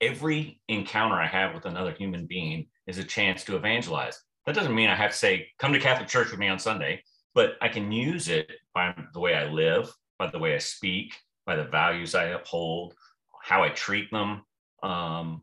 every 0.00 0.60
encounter 0.68 1.16
I 1.16 1.26
have 1.26 1.54
with 1.54 1.66
another 1.66 1.92
human 1.92 2.26
being 2.26 2.66
is 2.86 2.98
a 2.98 3.04
chance 3.04 3.44
to 3.44 3.56
evangelize. 3.56 4.20
That 4.46 4.54
doesn't 4.54 4.74
mean 4.74 4.88
I 4.88 4.96
have 4.96 5.12
to 5.12 5.16
say, 5.16 5.48
come 5.58 5.72
to 5.72 5.78
Catholic 5.78 6.08
Church 6.08 6.30
with 6.30 6.40
me 6.40 6.48
on 6.48 6.58
Sunday, 6.58 7.02
but 7.34 7.54
I 7.60 7.68
can 7.68 7.92
use 7.92 8.28
it 8.28 8.50
by 8.74 8.94
the 9.12 9.20
way 9.20 9.34
I 9.34 9.44
live, 9.44 9.92
by 10.18 10.28
the 10.28 10.38
way 10.38 10.54
I 10.54 10.58
speak, 10.58 11.14
by 11.46 11.56
the 11.56 11.64
values 11.64 12.14
I 12.14 12.26
uphold, 12.26 12.94
how 13.42 13.62
I 13.62 13.70
treat 13.70 14.10
them, 14.10 14.42
um, 14.82 15.42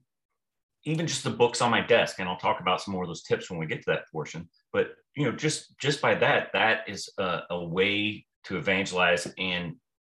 even 0.86 1.08
just 1.08 1.24
the 1.24 1.30
books 1.30 1.62
on 1.62 1.72
my 1.72 1.82
desk. 1.82 2.20
And 2.20 2.30
I'll 2.30 2.38
talk 2.38 2.62
about 2.62 2.82
some 2.82 2.94
more 2.94 3.04
of 3.04 3.10
those 3.10 3.24
tips 3.24 3.50
when 3.50 3.60
we 3.60 3.66
get 3.66 3.82
to 3.84 3.92
that 3.92 4.10
portion. 4.12 4.50
But 4.72 4.92
you 5.16 5.26
know, 5.26 5.32
just 5.32 5.78
just 5.80 6.02
by 6.02 6.16
that, 6.16 6.50
that 6.54 6.88
is 6.88 7.10
a, 7.18 7.42
a 7.50 7.64
way 7.64 8.26
to 8.46 8.58
evangelize 8.58 9.32
and 9.38 9.76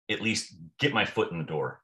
at 0.09 0.21
least 0.21 0.55
get 0.79 0.93
my 0.93 1.05
foot 1.05 1.31
in 1.31 1.37
the 1.37 1.43
door. 1.43 1.81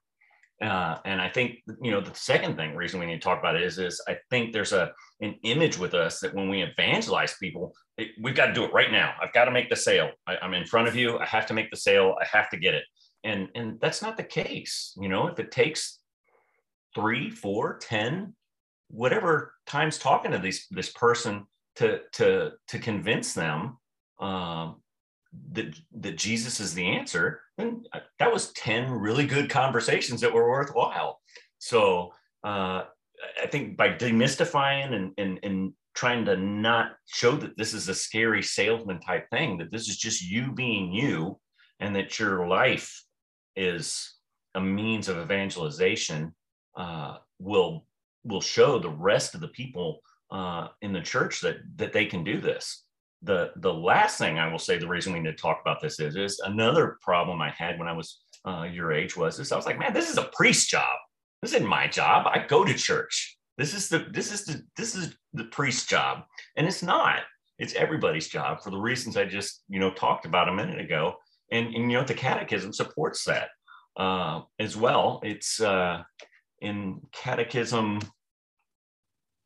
Uh, 0.62 0.98
and 1.06 1.22
I 1.22 1.28
think 1.30 1.58
you 1.82 1.90
know 1.90 2.00
the 2.00 2.14
second 2.14 2.56
thing 2.56 2.74
reason 2.74 3.00
we 3.00 3.06
need 3.06 3.14
to 3.14 3.20
talk 3.20 3.38
about 3.38 3.56
it 3.56 3.62
is 3.62 3.78
is 3.78 4.02
I 4.06 4.18
think 4.28 4.52
there's 4.52 4.72
a 4.72 4.92
an 5.20 5.36
image 5.42 5.78
with 5.78 5.94
us 5.94 6.20
that 6.20 6.34
when 6.34 6.48
we 6.48 6.62
evangelize 6.62 7.34
people, 7.38 7.74
it, 7.96 8.08
we've 8.20 8.34
got 8.34 8.46
to 8.46 8.52
do 8.52 8.64
it 8.64 8.72
right 8.72 8.92
now. 8.92 9.14
I've 9.22 9.32
got 9.32 9.46
to 9.46 9.50
make 9.50 9.70
the 9.70 9.76
sale. 9.76 10.10
I, 10.26 10.36
I'm 10.42 10.54
in 10.54 10.66
front 10.66 10.88
of 10.88 10.94
you. 10.94 11.18
I 11.18 11.24
have 11.26 11.46
to 11.46 11.54
make 11.54 11.70
the 11.70 11.76
sale. 11.76 12.14
I 12.20 12.26
have 12.26 12.50
to 12.50 12.58
get 12.58 12.74
it 12.74 12.84
and 13.24 13.48
and 13.54 13.78
that's 13.80 14.02
not 14.02 14.16
the 14.16 14.22
case 14.22 14.94
you 15.00 15.08
know 15.08 15.26
if 15.26 15.38
it 15.38 15.50
takes 15.50 16.00
three 16.94 17.30
four 17.30 17.78
ten 17.78 18.34
whatever 18.88 19.54
times 19.66 19.98
talking 19.98 20.32
to 20.32 20.38
these 20.38 20.66
this 20.70 20.90
person 20.90 21.46
to 21.76 22.00
to 22.12 22.52
to 22.66 22.78
convince 22.78 23.34
them 23.34 23.78
um, 24.20 24.76
that 25.52 25.74
that 25.92 26.16
jesus 26.16 26.60
is 26.60 26.74
the 26.74 26.86
answer 26.86 27.40
then 27.56 27.84
that 28.18 28.32
was 28.32 28.52
10 28.52 28.90
really 28.90 29.26
good 29.26 29.50
conversations 29.50 30.20
that 30.22 30.32
were 30.32 30.48
worthwhile. 30.48 31.20
So 31.58 32.12
uh, 32.42 32.84
i 33.42 33.46
think 33.46 33.76
by 33.76 33.90
demystifying 33.90 34.94
and, 34.94 35.12
and 35.18 35.38
and 35.42 35.72
trying 35.94 36.24
to 36.24 36.36
not 36.36 36.92
show 37.06 37.32
that 37.32 37.56
this 37.56 37.74
is 37.74 37.88
a 37.88 37.94
scary 37.94 38.42
salesman 38.42 39.00
type 39.00 39.28
thing 39.30 39.58
that 39.58 39.70
this 39.70 39.88
is 39.88 39.98
just 39.98 40.22
you 40.22 40.52
being 40.52 40.92
you 40.92 41.38
and 41.80 41.94
that 41.96 42.18
your 42.18 42.46
life 42.46 43.02
is 43.60 44.14
a 44.54 44.60
means 44.60 45.08
of 45.08 45.18
evangelization 45.18 46.34
uh, 46.76 47.18
will 47.38 47.86
will 48.24 48.40
show 48.40 48.78
the 48.78 48.90
rest 48.90 49.34
of 49.34 49.40
the 49.40 49.48
people 49.48 50.00
uh, 50.30 50.68
in 50.82 50.92
the 50.92 51.00
church 51.00 51.40
that 51.42 51.58
that 51.76 51.92
they 51.92 52.06
can 52.06 52.24
do 52.24 52.40
this. 52.40 52.84
The 53.22 53.52
the 53.56 53.72
last 53.72 54.18
thing 54.18 54.38
I 54.38 54.50
will 54.50 54.58
say, 54.58 54.78
the 54.78 54.88
reason 54.88 55.12
we 55.12 55.20
need 55.20 55.36
to 55.36 55.42
talk 55.42 55.60
about 55.60 55.80
this 55.80 56.00
is 56.00 56.16
is 56.16 56.40
another 56.40 56.98
problem 57.02 57.40
I 57.42 57.50
had 57.50 57.78
when 57.78 57.88
I 57.88 57.92
was 57.92 58.20
uh, 58.46 58.66
your 58.72 58.92
age 58.92 59.16
was 59.16 59.36
this. 59.36 59.52
I 59.52 59.56
was 59.56 59.66
like, 59.66 59.78
man, 59.78 59.92
this 59.92 60.10
is 60.10 60.16
a 60.16 60.30
priest 60.32 60.70
job. 60.70 60.96
This 61.42 61.52
isn't 61.52 61.68
my 61.68 61.86
job. 61.86 62.26
I 62.26 62.46
go 62.46 62.64
to 62.64 62.74
church. 62.74 63.36
This 63.58 63.74
is 63.74 63.88
the 63.88 64.06
this 64.10 64.32
is 64.32 64.44
the 64.46 64.62
this 64.76 64.94
is 64.94 65.14
the 65.34 65.44
priest 65.44 65.88
job, 65.88 66.24
and 66.56 66.66
it's 66.66 66.82
not. 66.82 67.20
It's 67.58 67.74
everybody's 67.74 68.28
job 68.28 68.62
for 68.62 68.70
the 68.70 68.80
reasons 68.80 69.18
I 69.18 69.26
just 69.26 69.64
you 69.68 69.80
know 69.80 69.90
talked 69.90 70.24
about 70.24 70.48
a 70.48 70.54
minute 70.54 70.80
ago 70.80 71.16
and, 71.50 71.66
and 71.74 71.90
you 71.90 71.98
know 71.98 72.04
the 72.04 72.14
catechism 72.14 72.72
supports 72.72 73.24
that 73.24 73.48
uh, 73.96 74.42
as 74.58 74.76
well 74.76 75.20
it's 75.22 75.60
uh, 75.60 76.02
in 76.60 77.00
catechism 77.12 78.00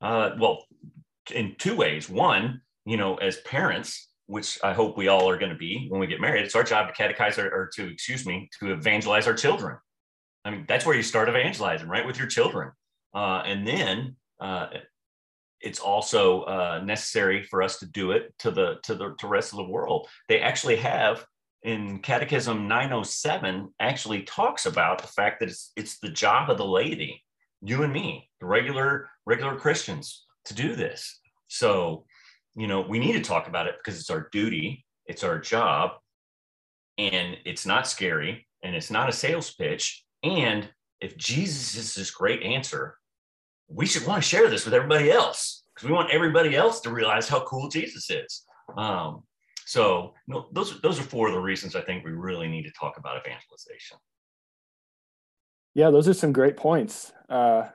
Uh, 0.00 0.36
well, 0.38 0.56
in 1.32 1.54
two 1.56 1.74
ways. 1.74 2.10
One, 2.10 2.60
you 2.84 2.98
know, 2.98 3.16
as 3.28 3.38
parents, 3.56 3.90
which 4.26 4.58
I 4.62 4.74
hope 4.74 4.98
we 4.98 5.08
all 5.08 5.26
are 5.30 5.38
going 5.38 5.52
to 5.52 5.58
be 5.68 5.86
when 5.88 6.00
we 6.00 6.06
get 6.06 6.20
married, 6.20 6.44
it's 6.44 6.56
our 6.56 6.66
job 6.72 6.88
to 6.88 6.94
catechize 7.02 7.38
or 7.38 7.70
to, 7.76 7.82
excuse 7.90 8.26
me, 8.26 8.48
to 8.58 8.72
evangelize 8.72 9.26
our 9.26 9.34
children. 9.34 9.78
I 10.44 10.50
mean, 10.50 10.64
that's 10.68 10.84
where 10.84 10.96
you 10.96 11.02
start 11.02 11.28
evangelizing, 11.28 11.88
right, 11.88 12.06
with 12.06 12.18
your 12.18 12.28
children. 12.28 12.72
Uh, 13.14 13.40
and 13.46 13.66
then 13.66 14.16
uh, 14.40 14.66
it's 15.60 15.80
also 15.80 16.42
uh, 16.42 16.82
necessary 16.84 17.42
for 17.50 17.62
us 17.62 17.78
to 17.78 17.86
do 17.86 18.12
it 18.12 18.34
to 18.40 18.50
the 18.50 18.76
to 18.82 18.94
the 18.94 19.14
to 19.20 19.26
rest 19.26 19.52
of 19.52 19.58
the 19.58 19.72
world. 19.72 20.06
They 20.28 20.40
actually 20.40 20.76
have 20.76 21.24
in 21.64 21.98
Catechism 22.00 22.68
907 22.68 23.72
actually 23.80 24.22
talks 24.22 24.66
about 24.66 25.00
the 25.00 25.08
fact 25.08 25.40
that 25.40 25.48
it's 25.48 25.72
it's 25.76 25.98
the 25.98 26.10
job 26.10 26.50
of 26.50 26.58
the 26.58 26.64
laity, 26.64 27.24
you 27.62 27.82
and 27.82 27.92
me, 27.92 28.30
the 28.40 28.46
regular 28.46 29.08
regular 29.26 29.56
Christians, 29.56 30.24
to 30.44 30.54
do 30.54 30.76
this. 30.76 31.20
So, 31.48 32.04
you 32.54 32.66
know, 32.66 32.82
we 32.82 32.98
need 32.98 33.14
to 33.14 33.22
talk 33.22 33.48
about 33.48 33.66
it 33.66 33.76
because 33.82 33.98
it's 33.98 34.10
our 34.10 34.28
duty, 34.30 34.84
it's 35.06 35.24
our 35.24 35.38
job, 35.38 35.92
and 36.98 37.36
it's 37.44 37.64
not 37.64 37.88
scary 37.88 38.46
and 38.62 38.76
it's 38.76 38.90
not 38.90 39.08
a 39.08 39.12
sales 39.12 39.52
pitch. 39.54 40.04
And 40.22 40.68
if 41.00 41.16
Jesus 41.16 41.76
is 41.76 41.94
this 41.94 42.10
great 42.10 42.42
answer, 42.42 42.96
we 43.68 43.86
should 43.86 44.06
want 44.06 44.22
to 44.22 44.28
share 44.28 44.48
this 44.48 44.64
with 44.64 44.74
everybody 44.74 45.10
else 45.10 45.64
because 45.74 45.88
we 45.88 45.94
want 45.94 46.10
everybody 46.10 46.54
else 46.54 46.80
to 46.80 46.90
realize 46.90 47.28
how 47.28 47.44
cool 47.44 47.68
Jesus 47.68 48.10
is. 48.10 48.44
Um, 48.76 49.22
so 49.66 50.14
no, 50.26 50.48
those 50.52 50.80
those 50.80 50.98
are 51.00 51.04
four 51.04 51.28
of 51.28 51.34
the 51.34 51.40
reasons 51.40 51.74
I 51.74 51.80
think 51.80 52.04
we 52.04 52.12
really 52.12 52.48
need 52.48 52.64
to 52.64 52.72
talk 52.72 52.98
about 52.98 53.16
evangelization. 53.16 53.98
Yeah, 55.74 55.90
those 55.90 56.08
are 56.08 56.14
some 56.14 56.32
great 56.32 56.56
points. 56.56 57.12
Uh, 57.28 57.68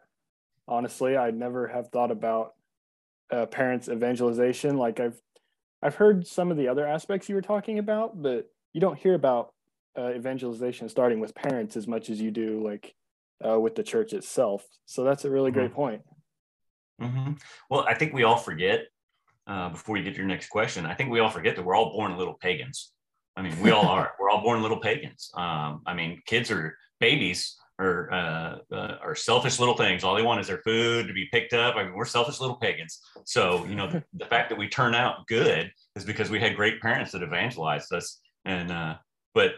honestly, 0.68 1.18
I 1.18 1.32
never 1.32 1.68
have 1.68 1.90
thought 1.90 2.12
about 2.12 2.54
uh, 3.32 3.46
parents 3.48 3.90
evangelization. 3.90 4.78
Like 4.78 5.00
I've 5.00 5.20
I've 5.82 5.96
heard 5.96 6.28
some 6.28 6.52
of 6.52 6.58
the 6.58 6.68
other 6.68 6.88
aspects 6.88 7.30
you 7.30 7.36
were 7.36 7.42
talking 7.42 7.80
about, 7.80 8.22
but 8.22 8.50
you 8.74 8.82
don't 8.82 8.98
hear 8.98 9.16
about 9.16 9.54
uh, 9.98 10.12
evangelization 10.12 10.90
starting 10.90 11.20
with 11.20 11.36
parents 11.36 11.76
as 11.76 11.88
much 11.88 12.10
as 12.10 12.22
you 12.22 12.32
do 12.32 12.64
like 12.64 12.94
uh, 13.46 13.60
with 13.60 13.76
the 13.76 13.84
church 13.84 14.14
itself. 14.14 14.66
So 14.86 15.04
that's 15.04 15.26
a 15.26 15.30
really 15.30 15.52
mm-hmm. 15.52 15.60
great 15.60 15.74
point. 15.74 16.02
Mm-hmm. 17.02 17.34
Well, 17.70 17.86
I 17.88 17.94
think 17.94 18.14
we 18.14 18.24
all 18.24 18.38
forget 18.38 18.88
uh, 19.50 19.70
before 19.70 19.98
you 19.98 20.04
get 20.04 20.12
to 20.12 20.18
your 20.18 20.28
next 20.28 20.50
question. 20.50 20.86
I 20.86 20.94
think 20.94 21.10
we 21.10 21.20
all 21.20 21.30
forget 21.30 21.56
that 21.56 21.66
we're 21.66 21.76
all 21.76 21.92
born 21.92 22.16
little 22.18 22.36
pagans. 22.36 22.92
I 23.36 23.42
mean, 23.42 23.60
we 23.62 23.72
all 23.72 23.86
are. 23.98 24.14
we're 24.20 24.30
all 24.30 24.42
born 24.42 24.62
little 24.62 24.80
pagans. 24.80 25.32
Um, 25.34 25.82
I 25.86 25.94
mean, 25.94 26.22
kids 26.26 26.52
are 26.52 26.78
babies 27.00 27.58
are 27.80 28.12
uh, 28.12 28.58
uh, 28.72 28.98
are 29.02 29.16
selfish 29.16 29.58
little 29.58 29.76
things. 29.76 30.04
All 30.04 30.16
they 30.16 30.22
want 30.22 30.40
is 30.40 30.48
their 30.48 30.62
food 30.62 31.08
to 31.08 31.14
be 31.14 31.28
picked 31.32 31.54
up. 31.54 31.76
I 31.76 31.84
mean, 31.84 31.94
we're 31.96 32.06
selfish 32.06 32.40
little 32.40 32.58
pagans. 32.58 33.00
So 33.26 33.66
you 33.66 33.76
know, 33.76 33.90
the, 33.90 34.04
the 34.14 34.26
fact 34.26 34.50
that 34.50 34.58
we 34.58 34.70
turn 34.70 34.94
out 34.94 35.26
good 35.28 35.72
is 35.96 36.06
because 36.06 36.30
we 36.30 36.40
had 36.40 36.56
great 36.56 36.80
parents 36.82 37.12
that 37.14 37.24
evangelized 37.24 37.92
us. 37.92 38.20
And 38.46 38.72
uh, 38.72 38.96
but 39.34 39.54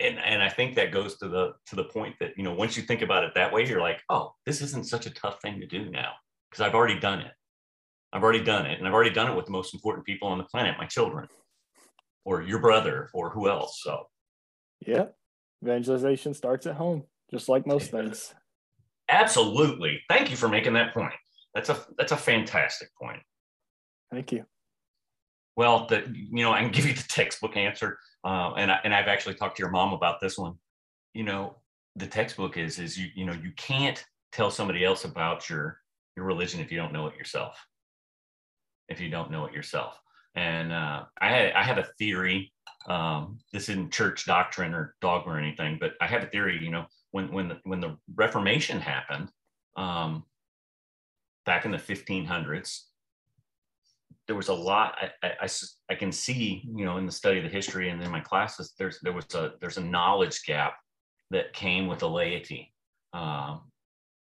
and 0.00 0.18
and 0.18 0.42
I 0.42 0.50
think 0.50 0.76
that 0.76 0.92
goes 0.92 1.16
to 1.18 1.28
the 1.28 1.54
to 1.66 1.76
the 1.76 1.84
point 1.84 2.14
that 2.20 2.32
you 2.36 2.44
know 2.44 2.54
once 2.54 2.76
you 2.76 2.82
think 2.84 3.02
about 3.02 3.24
it 3.24 3.32
that 3.34 3.52
way, 3.52 3.66
you're 3.66 3.80
like, 3.80 4.02
oh, 4.08 4.34
this 4.46 4.60
isn't 4.60 4.86
such 4.86 5.06
a 5.06 5.10
tough 5.10 5.40
thing 5.42 5.58
to 5.60 5.66
do 5.66 5.90
now 5.90 6.12
because 6.50 6.64
I've 6.64 6.74
already 6.74 7.00
done 7.00 7.20
it. 7.20 7.32
I've 8.12 8.22
already 8.22 8.42
done 8.42 8.66
it. 8.66 8.78
And 8.78 8.86
I've 8.86 8.94
already 8.94 9.10
done 9.10 9.30
it 9.30 9.36
with 9.36 9.46
the 9.46 9.52
most 9.52 9.74
important 9.74 10.06
people 10.06 10.28
on 10.28 10.38
the 10.38 10.44
planet, 10.44 10.76
my 10.78 10.86
children, 10.86 11.28
or 12.24 12.42
your 12.42 12.58
brother, 12.58 13.08
or 13.14 13.30
who 13.30 13.48
else. 13.48 13.80
So, 13.82 14.06
yeah, 14.86 15.06
evangelization 15.62 16.34
starts 16.34 16.66
at 16.66 16.74
home, 16.74 17.04
just 17.30 17.48
like 17.48 17.66
most 17.66 17.90
things. 17.90 18.34
Absolutely. 19.08 20.00
Thank 20.08 20.30
you 20.30 20.36
for 20.36 20.48
making 20.48 20.74
that 20.74 20.94
point. 20.94 21.14
That's 21.54 21.68
a 21.68 21.84
that's 21.98 22.12
a 22.12 22.16
fantastic 22.16 22.88
point. 23.00 23.20
Thank 24.10 24.32
you. 24.32 24.44
Well, 25.56 25.86
the 25.86 26.04
you 26.14 26.42
know 26.42 26.52
I 26.52 26.60
can 26.60 26.70
give 26.70 26.86
you 26.86 26.94
the 26.94 27.04
textbook 27.08 27.56
answer, 27.56 27.98
uh, 28.24 28.52
and 28.56 28.70
I, 28.70 28.80
and 28.84 28.94
I've 28.94 29.08
actually 29.08 29.34
talked 29.34 29.56
to 29.56 29.62
your 29.62 29.70
mom 29.70 29.92
about 29.92 30.20
this 30.20 30.38
one. 30.38 30.54
You 31.14 31.24
know, 31.24 31.56
the 31.96 32.06
textbook 32.06 32.56
is 32.56 32.78
is 32.78 32.96
you 32.96 33.08
you 33.14 33.26
know 33.26 33.34
you 33.34 33.52
can't 33.56 34.02
tell 34.32 34.50
somebody 34.50 34.84
else 34.84 35.04
about 35.04 35.50
your 35.50 35.78
your 36.16 36.24
religion 36.24 36.60
if 36.60 36.72
you 36.72 36.78
don't 36.78 36.92
know 36.92 37.06
it 37.06 37.16
yourself. 37.16 37.56
If 38.92 39.00
you 39.00 39.08
don't 39.08 39.30
know 39.30 39.46
it 39.46 39.54
yourself. 39.54 39.98
And 40.34 40.72
uh, 40.72 41.04
I, 41.20 41.52
I 41.52 41.62
have 41.62 41.78
a 41.78 41.88
theory. 41.98 42.52
Um, 42.86 43.38
this 43.52 43.68
isn't 43.68 43.92
church 43.92 44.26
doctrine 44.26 44.74
or 44.74 44.94
dogma 45.00 45.34
or 45.34 45.38
anything, 45.38 45.78
but 45.80 45.92
I 46.00 46.06
have 46.06 46.22
a 46.22 46.26
theory. 46.26 46.62
You 46.62 46.70
know, 46.70 46.86
when 47.10 47.32
when 47.32 47.48
the, 47.48 47.58
when 47.64 47.80
the 47.80 47.96
Reformation 48.14 48.80
happened 48.80 49.30
um, 49.76 50.24
back 51.46 51.64
in 51.64 51.70
the 51.70 51.78
1500s, 51.78 52.80
there 54.26 54.36
was 54.36 54.48
a 54.48 54.54
lot. 54.54 54.94
I, 55.00 55.26
I, 55.26 55.32
I, 55.42 55.48
I 55.90 55.94
can 55.94 56.12
see, 56.12 56.62
you 56.74 56.84
know, 56.84 56.98
in 56.98 57.06
the 57.06 57.12
study 57.12 57.38
of 57.38 57.44
the 57.44 57.50
history 57.50 57.88
and 57.90 58.02
in 58.02 58.10
my 58.10 58.20
classes, 58.20 58.74
there's 58.78 58.98
there 59.02 59.12
was 59.12 59.34
a 59.34 59.52
there's 59.60 59.78
a 59.78 59.84
knowledge 59.84 60.44
gap 60.44 60.74
that 61.30 61.52
came 61.52 61.86
with 61.86 62.00
the 62.00 62.10
laity 62.10 62.72
um, 63.12 63.62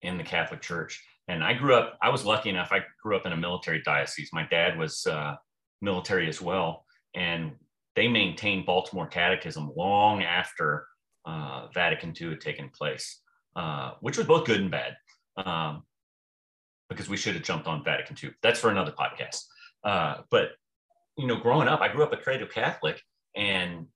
in 0.03 0.19
the 0.19 0.25
Catholic 0.25 0.61
Church 0.61 1.03
and 1.29 1.43
I 1.43 1.55
grew 1.55 1.75
up, 1.75 1.99
I 2.03 2.11
was 2.11 2.25
lucky 2.25 2.51
enough, 2.51 2.71
I 2.71 2.81
grew 3.03 3.17
up 3.17 3.27
in 3.27 3.33
a 3.33 3.37
military 3.37 3.83
diocese. 3.83 4.31
My 4.33 4.47
dad 4.49 4.79
was 4.79 5.07
uh, 5.07 5.35
military 5.83 6.29
as 6.29 6.41
well. 6.41 6.85
And 7.15 7.53
they 7.97 8.07
maintained 8.07 8.67
Baltimore 8.67 9.09
Catechism 9.09 9.73
long 9.77 10.23
after 10.23 10.87
uh, 11.25 11.67
Vatican 11.75 12.15
II 12.21 12.31
had 12.31 12.41
taken 12.41 12.69
place, 12.69 13.23
uh, 13.57 13.93
which 14.01 14.19
was 14.19 14.27
both 14.27 14.47
good 14.47 14.61
and 14.61 14.71
bad, 14.71 14.97
um, 15.37 15.83
because 16.89 17.09
we 17.09 17.17
should 17.17 17.35
have 17.35 17.43
jumped 17.43 17.67
on 17.67 17.83
Vatican 17.83 18.17
II. 18.23 18.31
That's 18.43 18.61
for 18.61 18.71
another 18.71 18.93
podcast. 18.93 19.43
Uh, 19.83 20.19
but, 20.31 20.51
you 21.17 21.27
know, 21.27 21.37
growing 21.37 21.67
up, 21.67 21.81
I 21.81 21.89
grew 21.89 22.05
up 22.05 22.13
a 22.13 22.19
cradle 22.19 22.47
Catholic, 22.47 23.01
and 23.35 23.87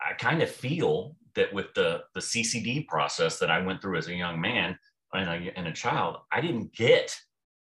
I 0.00 0.14
kind 0.14 0.40
of 0.42 0.50
feel 0.50 1.16
that 1.34 1.52
with 1.52 1.74
the, 1.74 2.04
the 2.14 2.20
CCD 2.20 2.86
process 2.86 3.38
that 3.40 3.50
I 3.50 3.60
went 3.60 3.82
through 3.82 3.98
as 3.98 4.08
a 4.08 4.14
young 4.14 4.40
man, 4.40 4.78
and 5.12 5.28
a, 5.28 5.58
and 5.58 5.66
a 5.66 5.72
child, 5.72 6.16
I 6.32 6.40
didn't 6.40 6.74
get 6.74 7.16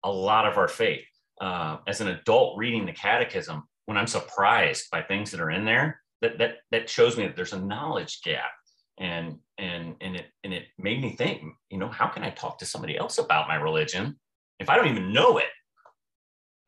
a 0.04 0.12
lot 0.12 0.47
of 0.47 0.58
our 0.58 0.67
faith. 0.67 1.06
Uh, 1.39 1.78
as 1.88 2.02
an 2.02 2.10
adult 2.10 2.58
reading 2.58 2.86
the 2.86 2.91
catechism, 2.91 3.63
when 3.86 3.97
I'm 3.97 4.08
surprised 4.08 4.86
by 4.91 5.02
things 5.02 5.32
that 5.32 5.39
are 5.39 5.52
in 5.52 5.65
there, 5.65 6.02
that 6.21 6.38
that 6.38 6.58
that 6.71 6.89
shows 6.89 7.17
me 7.17 7.25
that 7.25 7.36
there's 7.36 7.54
a 7.54 7.60
knowledge 7.60 8.21
gap. 8.23 8.52
And 8.99 9.38
and 9.58 9.95
and 10.02 10.17
it 10.17 10.25
and 10.43 10.54
it 10.54 10.65
made 10.78 11.02
me 11.02 11.15
think, 11.15 11.41
you 11.69 11.78
know, 11.78 11.88
how 11.88 12.08
can 12.08 12.23
I 12.23 12.32
talk 12.32 12.58
to 12.60 12.65
somebody 12.65 12.97
else 12.97 13.17
about 13.17 13.47
my 13.47 13.56
religion 13.56 14.19
if 14.60 14.69
I 14.69 14.75
don't 14.75 14.89
even 14.89 15.13
know 15.13 15.38
it? 15.38 15.45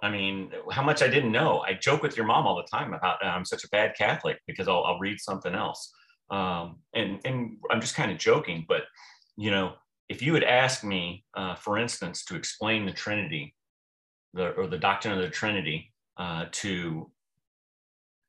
I 0.02 0.10
mean, 0.10 0.52
how 0.72 0.82
much 0.82 1.04
I 1.04 1.08
didn't 1.08 1.32
know. 1.32 1.60
I 1.60 1.74
joke 1.74 2.02
with 2.02 2.18
your 2.18 2.26
mom 2.26 2.48
all 2.48 2.56
the 2.56 2.76
time 2.76 2.94
about 2.94 3.24
uh, 3.24 3.28
I'm 3.28 3.46
such 3.46 3.64
a 3.66 3.70
bad 3.70 3.94
Catholic 3.98 4.40
because 4.48 4.68
I'll, 4.68 4.84
I'll 4.84 5.00
read 5.00 5.20
something 5.20 5.54
else. 5.54 5.94
Um, 6.32 6.78
and 6.96 7.20
and 7.26 7.58
I'm 7.70 7.82
just 7.82 7.96
kind 7.96 8.12
of 8.12 8.18
joking, 8.18 8.66
but 8.68 8.84
you 9.38 9.52
know, 9.52 9.74
if 10.12 10.22
you 10.22 10.34
had 10.34 10.44
asked 10.44 10.84
me, 10.84 11.24
uh, 11.36 11.56
for 11.56 11.78
instance, 11.78 12.26
to 12.26 12.36
explain 12.36 12.86
the 12.86 12.92
Trinity 12.92 13.56
the, 14.34 14.50
or 14.56 14.68
the 14.68 14.78
doctrine 14.78 15.14
of 15.14 15.22
the 15.22 15.30
Trinity 15.30 15.94
uh, 16.18 16.46
to 16.52 17.10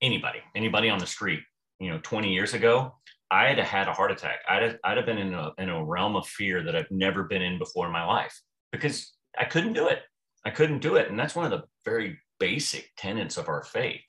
anybody, 0.01 0.39
anybody 0.55 0.89
on 0.89 1.01
the 1.01 1.07
street, 1.07 1.41
you 1.81 1.91
know, 1.91 1.99
20 2.05 2.33
years 2.33 2.55
ago, 2.55 2.95
I'd 3.33 3.59
have 3.59 3.67
had 3.67 3.89
a 3.89 3.93
heart 3.93 4.13
attack. 4.13 4.39
I'd 4.49 4.63
have, 4.63 4.77
I'd 4.85 4.97
have 4.97 5.07
been 5.07 5.19
in 5.19 5.35
a, 5.35 5.51
in 5.59 5.71
a 5.71 5.85
realm 5.85 6.15
of 6.15 6.25
fear 6.25 6.63
that 6.63 6.77
I've 6.77 6.91
never 6.93 7.25
been 7.25 7.43
in 7.43 7.59
before 7.59 7.87
in 7.87 7.93
my 7.93 8.05
life 8.05 8.41
because 8.71 9.13
I 9.37 9.45
couldn't 9.45 9.73
do 9.73 9.89
it. 9.89 10.03
I 10.47 10.51
couldn't 10.51 10.83
do 10.83 10.95
it. 10.95 11.11
And 11.11 11.19
that's 11.19 11.35
one 11.35 11.47
of 11.47 11.51
the 11.51 11.67
very 11.85 12.17
basic 12.39 12.91
tenets 12.97 13.37
of 13.37 13.49
our 13.49 13.65
faith 13.65 14.03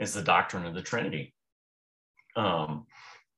is 0.00 0.14
the 0.14 0.22
doctrine 0.22 0.64
of 0.64 0.74
the 0.74 0.82
Trinity. 0.82 1.34
Um, 2.34 2.86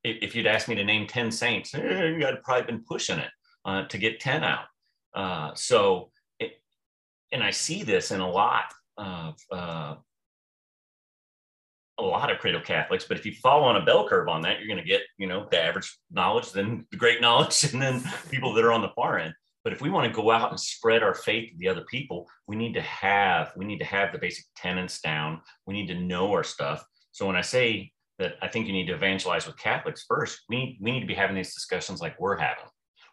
if 0.05 0.37
you'd 0.37 0.47
asked 0.47 0.69
me 0.69 0.77
to 0.77 0.85
name 0.85 1.09
10 1.09 1.33
saints, 1.33 1.75
eh, 1.75 2.21
I'd 2.25 2.45
probably 2.45 2.67
been 2.67 2.85
pushing 2.87 3.19
it 3.19 3.31
uh, 3.67 3.83
to 3.89 3.99
get 3.99 4.21
10 4.21 4.45
out. 4.45 4.65
Uh, 5.15 5.51
so, 5.55 6.11
it, 6.39 6.53
and 7.33 7.43
I 7.43 7.51
see 7.51 7.83
this 7.83 8.11
in 8.11 8.21
a 8.21 8.31
lot 8.31 8.73
of, 8.97 9.35
uh, 9.53 9.97
a 11.99 12.03
lot 12.03 12.31
of 12.31 12.39
cradle 12.39 12.61
Catholics, 12.61 13.07
but 13.09 13.19
if 13.19 13.27
you 13.27 13.33
fall 13.33 13.65
on 13.65 13.77
a 13.77 13.85
bell 13.85 14.09
curve 14.09 14.29
on 14.29 14.43
that, 14.43 14.59
you're 14.59 14.69
going 14.69 14.83
to 14.83 14.89
get, 14.89 15.03
you 15.19 15.27
know, 15.27 15.47
the 15.51 15.63
average 15.63 15.99
knowledge, 16.11 16.53
then 16.53 16.87
the 16.91 16.97
great 16.97 17.21
knowledge, 17.21 17.65
and 17.73 17.83
then 17.83 18.03
people 18.31 18.55
that 18.55 18.65
are 18.65 18.73
on 18.73 18.83
the 18.83 18.93
far 18.95 19.19
end. 19.19 19.35
But 19.65 19.73
if 19.73 19.81
we 19.81 19.91
want 19.91 20.07
to 20.07 20.17
go 20.17 20.31
out 20.31 20.51
and 20.51 20.61
spread 20.61 21.03
our 21.03 21.15
faith 21.15 21.51
to 21.51 21.59
the 21.59 21.67
other 21.67 21.85
people, 21.91 22.29
we 22.47 22.55
need 22.55 22.75
to 22.75 22.83
have 22.83 23.51
we 23.57 23.65
need 23.65 23.81
to 23.81 23.85
have 23.85 24.13
the 24.13 24.19
basic 24.19 24.45
tenets 24.55 25.01
down. 25.01 25.41
We 25.67 25.75
need 25.75 25.89
to 25.89 26.01
know 26.01 26.31
our 26.31 26.45
stuff. 26.45 26.85
So 27.11 27.27
when 27.27 27.35
I 27.35 27.41
say 27.41 27.91
that 28.21 28.35
I 28.41 28.47
think 28.47 28.69
you 28.69 28.73
need 28.73 28.87
to 28.87 28.95
evangelize 28.95 29.45
with 29.45 29.59
Catholics 29.59 30.05
first, 30.07 30.43
we 30.49 30.57
need, 30.57 30.79
we 30.81 30.93
need 30.93 31.01
to 31.01 31.07
be 31.07 31.15
having 31.15 31.35
these 31.35 31.53
discussions 31.53 32.01
like 32.01 32.15
we're 32.21 32.37
having. 32.37 32.67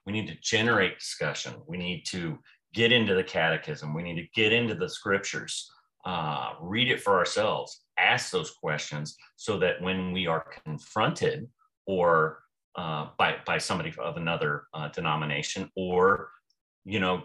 We 0.05 0.13
need 0.13 0.27
to 0.27 0.35
generate 0.41 0.99
discussion. 0.99 1.53
We 1.67 1.77
need 1.77 2.05
to 2.07 2.39
get 2.73 2.91
into 2.91 3.13
the 3.15 3.23
catechism. 3.23 3.93
We 3.93 4.03
need 4.03 4.15
to 4.15 4.27
get 4.35 4.51
into 4.51 4.75
the 4.75 4.89
scriptures, 4.89 5.69
uh, 6.05 6.53
read 6.59 6.89
it 6.89 7.01
for 7.01 7.17
ourselves, 7.17 7.83
ask 7.97 8.31
those 8.31 8.51
questions 8.51 9.15
so 9.35 9.57
that 9.59 9.81
when 9.81 10.11
we 10.11 10.27
are 10.27 10.45
confronted 10.65 11.47
or 11.85 12.39
uh, 12.75 13.07
by, 13.17 13.35
by 13.45 13.57
somebody 13.57 13.93
of 13.99 14.17
another 14.17 14.63
uh, 14.73 14.89
denomination 14.89 15.69
or, 15.75 16.29
you 16.85 16.99
know, 16.99 17.23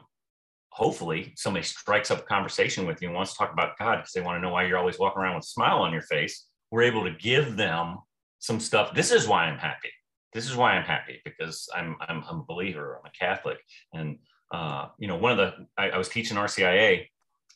hopefully 0.70 1.32
somebody 1.36 1.64
strikes 1.64 2.10
up 2.10 2.20
a 2.20 2.22
conversation 2.22 2.86
with 2.86 3.00
you 3.00 3.08
and 3.08 3.16
wants 3.16 3.32
to 3.32 3.38
talk 3.38 3.52
about 3.52 3.78
God 3.78 3.96
because 3.96 4.12
they 4.12 4.20
want 4.20 4.36
to 4.36 4.42
know 4.42 4.52
why 4.52 4.64
you're 4.64 4.78
always 4.78 4.98
walking 4.98 5.22
around 5.22 5.36
with 5.36 5.44
a 5.44 5.48
smile 5.48 5.78
on 5.78 5.92
your 5.92 6.02
face. 6.02 6.46
We're 6.70 6.82
able 6.82 7.04
to 7.04 7.12
give 7.12 7.56
them 7.56 7.96
some 8.38 8.60
stuff. 8.60 8.94
This 8.94 9.10
is 9.10 9.26
why 9.26 9.44
I'm 9.44 9.58
happy. 9.58 9.90
This 10.32 10.48
is 10.48 10.56
why 10.56 10.72
I'm 10.72 10.84
happy 10.84 11.20
because 11.24 11.68
I'm 11.74 11.96
I'm, 12.00 12.22
I'm 12.28 12.40
a 12.40 12.44
believer. 12.44 12.98
I'm 12.98 13.06
a 13.06 13.18
Catholic, 13.18 13.58
and 13.94 14.18
uh, 14.52 14.88
you 14.98 15.08
know, 15.08 15.16
one 15.16 15.32
of 15.32 15.38
the 15.38 15.66
I, 15.76 15.90
I 15.90 15.98
was 15.98 16.08
teaching 16.08 16.36
RCIA 16.36 17.06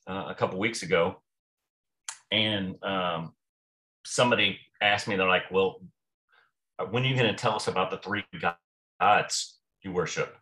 uh, 0.08 0.26
a 0.28 0.34
couple 0.34 0.58
weeks 0.58 0.82
ago, 0.82 1.22
and 2.30 2.82
um, 2.82 3.32
somebody 4.04 4.58
asked 4.80 5.06
me, 5.06 5.16
they're 5.16 5.28
like, 5.28 5.50
"Well, 5.50 5.82
when 6.90 7.04
are 7.04 7.06
you 7.06 7.16
going 7.16 7.30
to 7.30 7.36
tell 7.36 7.54
us 7.54 7.68
about 7.68 7.90
the 7.90 7.98
three 7.98 8.24
gods 9.00 9.58
you 9.82 9.92
worship?" 9.92 10.34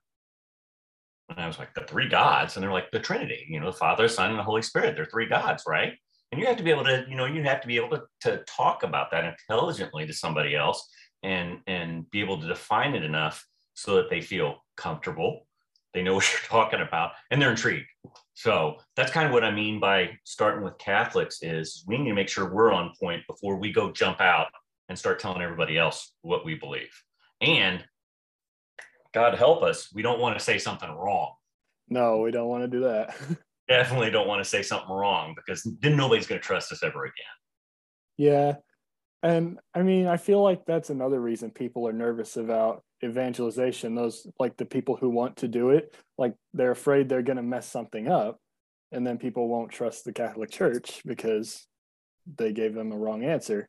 And 1.28 1.40
I 1.40 1.48
was 1.48 1.58
like, 1.58 1.74
"The 1.74 1.82
three 1.82 2.08
gods," 2.08 2.56
and 2.56 2.62
they're 2.62 2.72
like, 2.72 2.92
"The 2.92 3.00
Trinity. 3.00 3.46
You 3.48 3.58
know, 3.58 3.66
the 3.66 3.76
Father, 3.76 4.06
Son, 4.06 4.30
and 4.30 4.38
the 4.38 4.44
Holy 4.44 4.62
Spirit. 4.62 4.94
They're 4.94 5.04
three 5.06 5.28
gods, 5.28 5.64
right?" 5.66 5.94
And 6.32 6.40
you 6.40 6.46
have 6.46 6.56
to 6.58 6.62
be 6.62 6.70
able 6.70 6.84
to, 6.84 7.04
you 7.08 7.16
know, 7.16 7.26
you 7.26 7.42
have 7.42 7.60
to 7.60 7.66
be 7.66 7.76
able 7.76 7.90
to, 7.90 8.02
to 8.20 8.44
talk 8.44 8.84
about 8.84 9.10
that 9.10 9.24
intelligently 9.24 10.06
to 10.06 10.12
somebody 10.12 10.54
else 10.54 10.88
and 11.22 11.58
and 11.66 12.10
be 12.10 12.20
able 12.20 12.40
to 12.40 12.46
define 12.48 12.94
it 12.94 13.04
enough 13.04 13.46
so 13.74 13.96
that 13.96 14.10
they 14.10 14.20
feel 14.20 14.64
comfortable 14.76 15.46
they 15.94 16.02
know 16.02 16.14
what 16.16 16.30
you're 16.30 16.40
talking 16.48 16.80
about 16.80 17.12
and 17.30 17.40
they're 17.40 17.50
intrigued. 17.50 17.86
So 18.34 18.76
that's 18.96 19.12
kind 19.12 19.26
of 19.26 19.32
what 19.32 19.44
i 19.44 19.50
mean 19.50 19.80
by 19.80 20.10
starting 20.24 20.64
with 20.64 20.78
catholics 20.78 21.42
is 21.42 21.84
we 21.86 21.98
need 21.98 22.08
to 22.08 22.14
make 22.14 22.28
sure 22.28 22.52
we're 22.52 22.72
on 22.72 22.92
point 22.98 23.22
before 23.26 23.56
we 23.56 23.72
go 23.72 23.92
jump 23.92 24.20
out 24.20 24.46
and 24.88 24.98
start 24.98 25.20
telling 25.20 25.42
everybody 25.42 25.78
else 25.78 26.14
what 26.22 26.44
we 26.44 26.54
believe. 26.54 26.92
And 27.40 27.84
god 29.12 29.34
help 29.34 29.62
us 29.62 29.92
we 29.92 30.02
don't 30.02 30.20
want 30.20 30.38
to 30.38 30.44
say 30.44 30.58
something 30.58 30.90
wrong. 30.90 31.34
No 31.88 32.20
we 32.20 32.30
don't 32.30 32.48
want 32.48 32.64
to 32.64 32.68
do 32.68 32.84
that. 32.84 33.16
Definitely 33.68 34.10
don't 34.10 34.26
want 34.26 34.42
to 34.42 34.48
say 34.48 34.62
something 34.62 34.90
wrong 34.90 35.34
because 35.36 35.62
then 35.80 35.96
nobody's 35.96 36.26
going 36.26 36.40
to 36.40 36.46
trust 36.46 36.72
us 36.72 36.82
ever 36.82 37.04
again. 37.04 37.14
Yeah 38.16 38.54
and 39.22 39.58
I 39.74 39.82
mean, 39.82 40.06
I 40.06 40.16
feel 40.16 40.42
like 40.42 40.64
that's 40.64 40.90
another 40.90 41.20
reason 41.20 41.50
people 41.50 41.86
are 41.86 41.92
nervous 41.92 42.36
about 42.36 42.82
evangelization. 43.04 43.94
Those, 43.94 44.26
like 44.38 44.56
the 44.56 44.64
people 44.64 44.96
who 44.96 45.10
want 45.10 45.36
to 45.38 45.48
do 45.48 45.70
it, 45.70 45.94
like 46.16 46.34
they're 46.54 46.70
afraid 46.70 47.08
they're 47.08 47.22
going 47.22 47.36
to 47.36 47.42
mess 47.42 47.66
something 47.66 48.08
up. 48.08 48.38
And 48.92 49.06
then 49.06 49.18
people 49.18 49.48
won't 49.48 49.70
trust 49.70 50.04
the 50.04 50.12
Catholic 50.12 50.50
Church 50.50 51.02
because 51.04 51.66
they 52.36 52.52
gave 52.52 52.74
them 52.74 52.92
a 52.92 52.96
wrong 52.96 53.24
answer. 53.24 53.68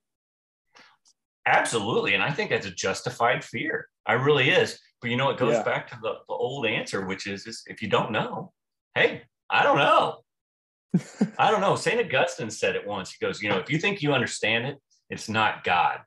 Absolutely. 1.46 2.14
And 2.14 2.24
I 2.24 2.32
think 2.32 2.50
that's 2.50 2.66
a 2.66 2.72
justified 2.72 3.44
fear. 3.44 3.88
I 4.06 4.14
really 4.14 4.50
is. 4.50 4.80
But 5.02 5.10
you 5.10 5.18
know, 5.18 5.30
it 5.32 5.38
goes 5.38 5.54
yeah. 5.54 5.64
back 5.64 5.88
to 5.90 6.00
the, 6.02 6.14
the 6.28 6.34
old 6.34 6.66
answer, 6.66 7.06
which 7.06 7.28
is, 7.28 7.46
is 7.46 7.64
if 7.68 7.82
you 7.82 7.90
don't 7.90 8.12
know, 8.12 8.54
hey, 8.96 9.24
I 9.50 9.64
don't 9.64 9.78
know. 9.78 10.20
I 11.40 11.52
don't 11.52 11.62
know. 11.62 11.76
St. 11.76 12.00
Augustine 12.00 12.50
said 12.50 12.76
it 12.76 12.88
once. 12.88 13.12
He 13.12 13.26
goes, 13.26 13.42
you 13.42 13.50
know, 13.50 13.58
if 13.58 13.70
you 13.70 13.80
think 13.80 14.02
you 14.02 14.14
understand 14.14 14.66
it, 14.66 14.78
it's 15.12 15.30
not 15.30 15.64
God. 15.64 16.00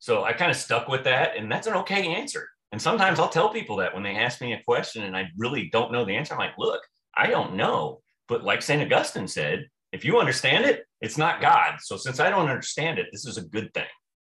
So 0.00 0.24
I 0.24 0.32
kind 0.32 0.50
of 0.50 0.56
stuck 0.56 0.88
with 0.88 1.04
that, 1.04 1.36
and 1.36 1.50
that's 1.50 1.66
an 1.66 1.74
okay 1.74 2.14
answer. 2.14 2.48
And 2.72 2.82
sometimes 2.82 3.18
I'll 3.18 3.28
tell 3.28 3.48
people 3.48 3.76
that 3.76 3.94
when 3.94 4.02
they 4.02 4.16
ask 4.16 4.40
me 4.40 4.52
a 4.52 4.62
question 4.62 5.04
and 5.04 5.16
I 5.16 5.28
really 5.38 5.70
don't 5.70 5.92
know 5.92 6.04
the 6.04 6.16
answer, 6.16 6.34
I'm 6.34 6.40
like, 6.40 6.58
look, 6.58 6.82
I 7.16 7.28
don't 7.28 7.54
know. 7.54 8.00
But 8.26 8.44
like 8.44 8.60
St. 8.60 8.82
Augustine 8.82 9.28
said, 9.28 9.66
if 9.92 10.04
you 10.04 10.18
understand 10.18 10.66
it, 10.66 10.84
it's 11.00 11.16
not 11.16 11.40
God. 11.40 11.76
So 11.80 11.96
since 11.96 12.20
I 12.20 12.28
don't 12.28 12.48
understand 12.48 12.98
it, 12.98 13.06
this 13.10 13.24
is 13.24 13.38
a 13.38 13.48
good 13.48 13.72
thing. 13.72 13.86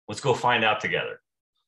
Let's 0.08 0.22
go 0.22 0.36
find 0.36 0.64
out 0.64 0.82
together. 0.82 1.20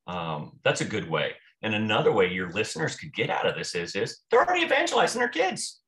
Um, 0.06 0.60
that's 0.64 0.82
a 0.82 0.86
good 0.86 1.10
way. 1.10 1.34
And 1.64 1.74
another 1.74 2.12
way 2.12 2.32
your 2.32 2.52
listeners 2.52 2.96
could 2.96 3.14
get 3.14 3.30
out 3.30 3.48
of 3.48 3.56
this 3.56 3.74
is, 3.74 3.96
is 3.96 4.20
they're 4.30 4.46
already 4.46 4.66
evangelizing 4.66 5.20
their 5.20 5.30
kids. 5.30 5.80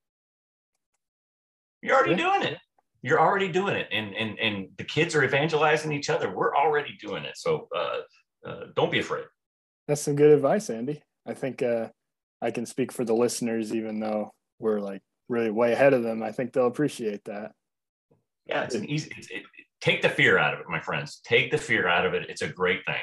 You're 1.82 1.96
already 1.96 2.12
yeah. 2.12 2.18
doing 2.18 2.54
it 2.54 2.58
you're 3.02 3.20
already 3.20 3.48
doing 3.48 3.76
it. 3.76 3.88
And 3.92 4.14
and 4.16 4.38
and 4.40 4.68
the 4.78 4.84
kids 4.84 5.16
are 5.16 5.24
evangelizing 5.24 5.92
each 5.92 6.10
other. 6.10 6.32
We're 6.34 6.56
already 6.56 6.98
doing 7.00 7.26
it. 7.26 7.38
So 7.38 7.68
uh, 7.76 8.48
uh, 8.48 8.66
don't 8.76 8.92
be 8.92 9.00
afraid. 9.00 9.26
That's 9.88 10.02
some 10.02 10.16
good 10.16 10.32
advice 10.32 10.70
andy. 10.70 11.02
I 11.26 11.34
think 11.34 11.62
uh, 11.62 11.90
i 12.42 12.50
can 12.50 12.66
speak 12.66 12.92
for 12.92 13.06
the 13.06 13.14
listeners 13.14 13.76
even 13.76 14.00
though 14.00 14.32
we're 14.58 14.80
like 14.80 15.02
really 15.30 15.52
way 15.52 15.74
ahead 15.74 15.94
of 15.94 16.04
them. 16.04 16.24
I 16.24 16.32
think 16.32 16.54
they'll 16.54 16.68
appreciate 16.68 17.24
that. 17.26 17.54
Yeah 18.46 18.64
it's 18.64 18.76
an 18.76 18.86
easy 18.86 19.12
it's, 19.18 19.30
it, 19.30 19.44
take 19.82 20.02
the 20.02 20.10
fear 20.10 20.38
out 20.38 20.54
of 20.54 20.60
it 20.60 20.66
my 20.70 20.80
friends. 20.80 21.22
Take 21.26 21.52
the 21.52 21.58
fear 21.58 21.88
out 21.88 22.06
of 22.06 22.14
it. 22.14 22.30
It's 22.30 22.42
a 22.42 22.48
great 22.48 22.86
thing. 22.86 23.02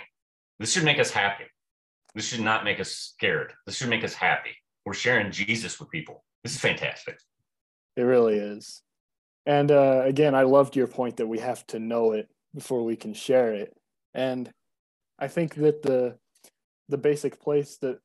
This 0.59 0.73
should 0.73 0.85
make 0.85 0.99
us 0.99 1.11
happy. 1.11 1.45
This 2.15 2.27
should 2.27 2.41
not 2.41 2.65
make 2.65 2.81
us 2.81 2.91
scared. 2.91 3.53
This 3.67 3.77
should 3.77 3.91
make 3.91 4.05
us 4.05 4.15
happy. 4.15 4.51
We're 4.85 4.95
sharing 4.95 5.31
jesus 5.31 5.79
with 5.79 5.91
people. 5.91 6.25
This 6.43 6.55
is 6.55 6.61
fantastic. 6.61 7.19
It 7.97 8.03
really 8.03 8.39
is 8.39 8.83
and 9.49 9.71
uh, 9.71 10.03
again, 10.05 10.35
I 10.35 10.43
loved 10.43 10.77
your 10.77 10.87
point 10.87 11.17
that 11.17 11.27
we 11.27 11.39
have 11.39 11.67
to 11.69 11.79
know 11.79 12.13
it 12.13 12.29
before 12.55 12.85
we 12.85 12.97
can 12.97 13.15
share 13.15 13.55
it. 13.55 13.75
And 14.13 14.53
I 15.19 15.29
think 15.29 15.55
that 15.55 15.83
the 15.83 16.19
the 16.91 16.99
basic 16.99 17.41
place 17.41 17.79
that 17.79 17.99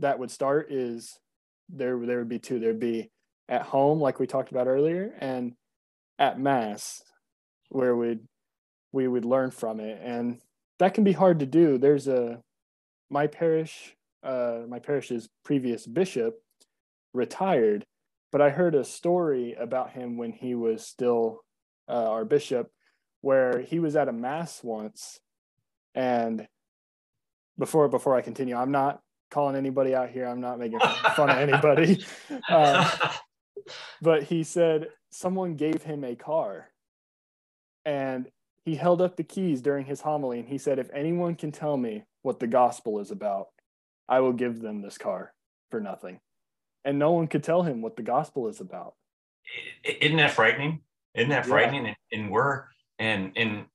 that 0.00 0.18
would 0.18 0.32
start 0.32 0.72
is 0.72 1.20
there 1.68 1.96
there 2.04 2.18
would 2.18 2.28
be 2.28 2.40
two. 2.40 2.58
There'd 2.58 2.80
be 2.80 3.08
at 3.48 3.62
home, 3.62 4.00
like 4.00 4.18
we 4.18 4.26
talked 4.26 4.50
about 4.50 4.66
earlier, 4.66 5.14
and 5.20 5.54
at 6.18 6.40
mass, 6.40 7.04
where 7.68 7.94
we'd 7.94 8.26
we 8.90 9.06
would 9.06 9.24
learn 9.24 9.52
from 9.52 9.78
it. 9.78 10.00
And 10.02 10.40
that 10.80 10.94
can 10.94 11.04
be 11.04 11.12
hard 11.12 11.38
to 11.38 11.46
do. 11.46 11.78
There's 11.78 12.08
a 12.08 12.40
my 13.10 13.28
parish, 13.28 13.94
uh, 14.24 14.62
my 14.68 14.80
parish's 14.80 15.28
previous 15.44 15.86
bishop 15.86 16.40
retired 17.14 17.86
but 18.32 18.40
I 18.40 18.50
heard 18.50 18.74
a 18.74 18.84
story 18.84 19.54
about 19.54 19.90
him 19.90 20.16
when 20.16 20.32
he 20.32 20.54
was 20.54 20.86
still 20.86 21.40
uh, 21.88 22.10
our 22.10 22.24
bishop, 22.24 22.70
where 23.20 23.60
he 23.60 23.78
was 23.78 23.96
at 23.96 24.08
a 24.08 24.12
mass 24.12 24.62
once, 24.62 25.20
and 25.94 26.46
before 27.58 27.88
before 27.88 28.14
I 28.16 28.22
continue, 28.22 28.56
I'm 28.56 28.70
not 28.70 29.00
calling 29.30 29.56
anybody 29.56 29.94
out 29.94 30.10
here. 30.10 30.26
I'm 30.26 30.40
not 30.40 30.58
making 30.58 30.80
fun 31.16 31.30
of 31.30 31.38
anybody. 31.38 32.04
Um, 32.48 32.86
but 34.00 34.24
he 34.24 34.42
said 34.42 34.88
someone 35.10 35.54
gave 35.54 35.82
him 35.82 36.02
a 36.02 36.16
car, 36.16 36.68
and 37.84 38.28
he 38.64 38.74
held 38.74 39.00
up 39.00 39.16
the 39.16 39.22
keys 39.22 39.62
during 39.62 39.84
his 39.84 40.00
homily, 40.00 40.40
and 40.40 40.48
he 40.48 40.58
said, 40.58 40.78
"If 40.78 40.90
anyone 40.92 41.34
can 41.36 41.52
tell 41.52 41.76
me 41.76 42.04
what 42.22 42.40
the 42.40 42.46
gospel 42.46 42.98
is 43.00 43.10
about, 43.10 43.48
I 44.08 44.20
will 44.20 44.32
give 44.32 44.60
them 44.60 44.80
this 44.80 44.98
car 44.98 45.32
for 45.70 45.80
nothing." 45.80 46.20
And 46.84 46.98
no 46.98 47.12
one 47.12 47.26
could 47.26 47.42
tell 47.42 47.62
him 47.62 47.82
what 47.82 47.96
the 47.96 48.02
gospel 48.02 48.48
is 48.48 48.60
about. 48.60 48.94
Isn't 49.84 50.16
that 50.18 50.32
frightening? 50.32 50.80
Isn't 51.14 51.30
that 51.30 51.46
frightening? 51.46 51.86
And, 51.86 51.96
and 52.12 52.30
we're 52.30 52.64
and 52.98 53.32
and 53.36 53.66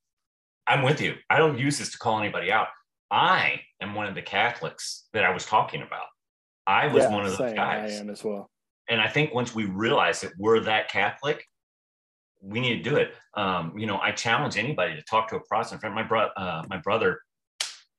I'm 0.66 0.82
with 0.82 1.00
you. 1.00 1.14
I 1.30 1.38
don't 1.38 1.58
use 1.58 1.78
this 1.78 1.92
to 1.92 1.98
call 1.98 2.18
anybody 2.18 2.50
out. 2.50 2.68
I 3.10 3.60
am 3.80 3.94
one 3.94 4.06
of 4.06 4.14
the 4.14 4.22
Catholics 4.22 5.06
that 5.12 5.24
I 5.24 5.30
was 5.30 5.46
talking 5.46 5.82
about. 5.82 6.06
I 6.66 6.88
was 6.88 7.04
yeah, 7.04 7.10
one 7.12 7.24
of 7.24 7.36
those 7.36 7.52
guys. 7.52 7.92
I 7.92 7.94
am 7.94 8.10
as 8.10 8.24
well. 8.24 8.50
And 8.88 9.00
I 9.00 9.08
think 9.08 9.32
once 9.32 9.54
we 9.54 9.64
realize 9.66 10.20
that 10.22 10.32
we're 10.38 10.60
that 10.60 10.88
Catholic, 10.90 11.44
we 12.40 12.60
need 12.60 12.82
to 12.82 12.90
do 12.90 12.96
it. 12.96 13.14
Um, 13.34 13.72
you 13.76 13.86
know, 13.86 13.98
I 13.98 14.12
challenge 14.12 14.56
anybody 14.56 14.94
to 14.94 15.02
talk 15.02 15.28
to 15.28 15.36
a 15.36 15.40
Protestant 15.40 15.80
friend. 15.80 15.94
My 15.94 16.02
brother, 16.02 16.30
uh, 16.36 16.64
my 16.68 16.78
brother, 16.78 17.20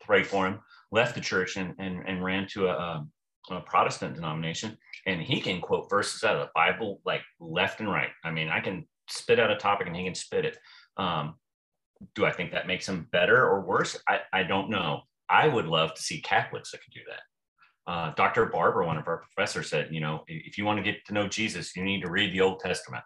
prayed 0.01 0.27
for 0.27 0.47
him, 0.47 0.59
left 0.91 1.15
the 1.15 1.21
church 1.21 1.57
and 1.57 1.73
and, 1.79 2.03
and 2.07 2.23
ran 2.23 2.47
to 2.49 2.67
a, 2.67 2.77
um, 2.77 3.11
a 3.55 3.61
Protestant 3.61 4.15
denomination, 4.15 4.77
and 5.05 5.21
he 5.21 5.39
can 5.39 5.61
quote 5.61 5.89
verses 5.89 6.23
out 6.23 6.35
of 6.35 6.41
the 6.41 6.51
Bible 6.53 7.01
like 7.05 7.21
left 7.39 7.79
and 7.79 7.89
right. 7.89 8.09
I 8.23 8.31
mean, 8.31 8.49
I 8.49 8.59
can 8.59 8.85
spit 9.09 9.39
out 9.39 9.51
a 9.51 9.55
topic 9.55 9.87
and 9.87 9.95
he 9.95 10.03
can 10.03 10.15
spit 10.15 10.43
it. 10.43 10.57
Um, 10.97 11.35
do 12.13 12.25
I 12.25 12.31
think 12.31 12.51
that 12.51 12.67
makes 12.67 12.87
him 12.87 13.07
better 13.11 13.45
or 13.45 13.61
worse? 13.61 13.97
I, 14.07 14.19
I 14.33 14.43
don't 14.43 14.69
know. 14.69 15.01
I 15.29 15.47
would 15.47 15.65
love 15.65 15.93
to 15.93 16.01
see 16.01 16.21
Catholics 16.21 16.71
that 16.71 16.83
could 16.83 16.93
do 16.93 17.01
that. 17.09 17.91
Uh, 17.91 18.13
Dr. 18.15 18.47
Barber, 18.47 18.83
one 18.83 18.97
of 18.97 19.07
our 19.07 19.17
professors, 19.17 19.69
said, 19.69 19.89
you 19.91 20.01
know, 20.01 20.23
if 20.27 20.57
you 20.57 20.65
want 20.65 20.77
to 20.77 20.83
get 20.83 21.05
to 21.05 21.13
know 21.13 21.27
Jesus, 21.27 21.75
you 21.75 21.83
need 21.83 22.01
to 22.01 22.11
read 22.11 22.33
the 22.33 22.41
Old 22.41 22.59
Testament. 22.59 23.03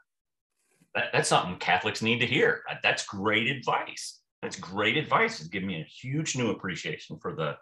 That, 0.95 1.05
that's 1.13 1.29
something 1.29 1.57
Catholics 1.59 2.01
need 2.01 2.19
to 2.19 2.25
hear. 2.25 2.63
That's 2.81 3.05
great 3.05 3.47
advice. 3.47 4.19
That's 4.41 4.55
great 4.57 4.97
advice. 4.97 5.39
It's 5.39 5.49
given 5.49 5.67
me 5.67 5.81
a 5.81 5.85
huge 5.85 6.35
new 6.35 6.49
appreciation 6.49 7.19
for 7.21 7.35
the 7.35 7.55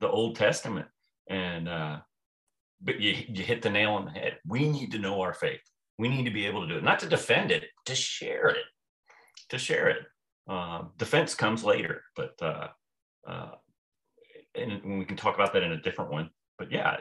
the 0.00 0.08
Old 0.08 0.36
Testament. 0.36 0.88
And 1.30 1.68
uh, 1.68 1.98
but 2.82 3.00
you, 3.00 3.16
you 3.28 3.42
hit 3.44 3.62
the 3.62 3.70
nail 3.70 3.92
on 3.92 4.04
the 4.04 4.10
head. 4.10 4.38
We 4.46 4.68
need 4.68 4.92
to 4.92 4.98
know 4.98 5.20
our 5.20 5.34
faith. 5.34 5.60
We 5.98 6.08
need 6.08 6.24
to 6.24 6.30
be 6.30 6.46
able 6.46 6.62
to 6.62 6.68
do 6.68 6.76
it, 6.76 6.84
not 6.84 6.98
to 7.00 7.08
defend 7.08 7.50
it, 7.50 7.64
to 7.86 7.94
share 7.94 8.48
it, 8.48 8.64
to 9.50 9.58
share 9.58 9.88
it. 9.88 9.98
Uh, 10.48 10.84
defense 10.98 11.34
comes 11.34 11.62
later, 11.62 12.02
but 12.16 12.32
uh, 12.42 12.68
uh, 13.26 13.50
and 14.54 14.98
we 14.98 15.04
can 15.04 15.16
talk 15.16 15.34
about 15.34 15.52
that 15.52 15.62
in 15.62 15.72
a 15.72 15.80
different 15.80 16.10
one. 16.10 16.30
But 16.58 16.72
yeah, 16.72 16.96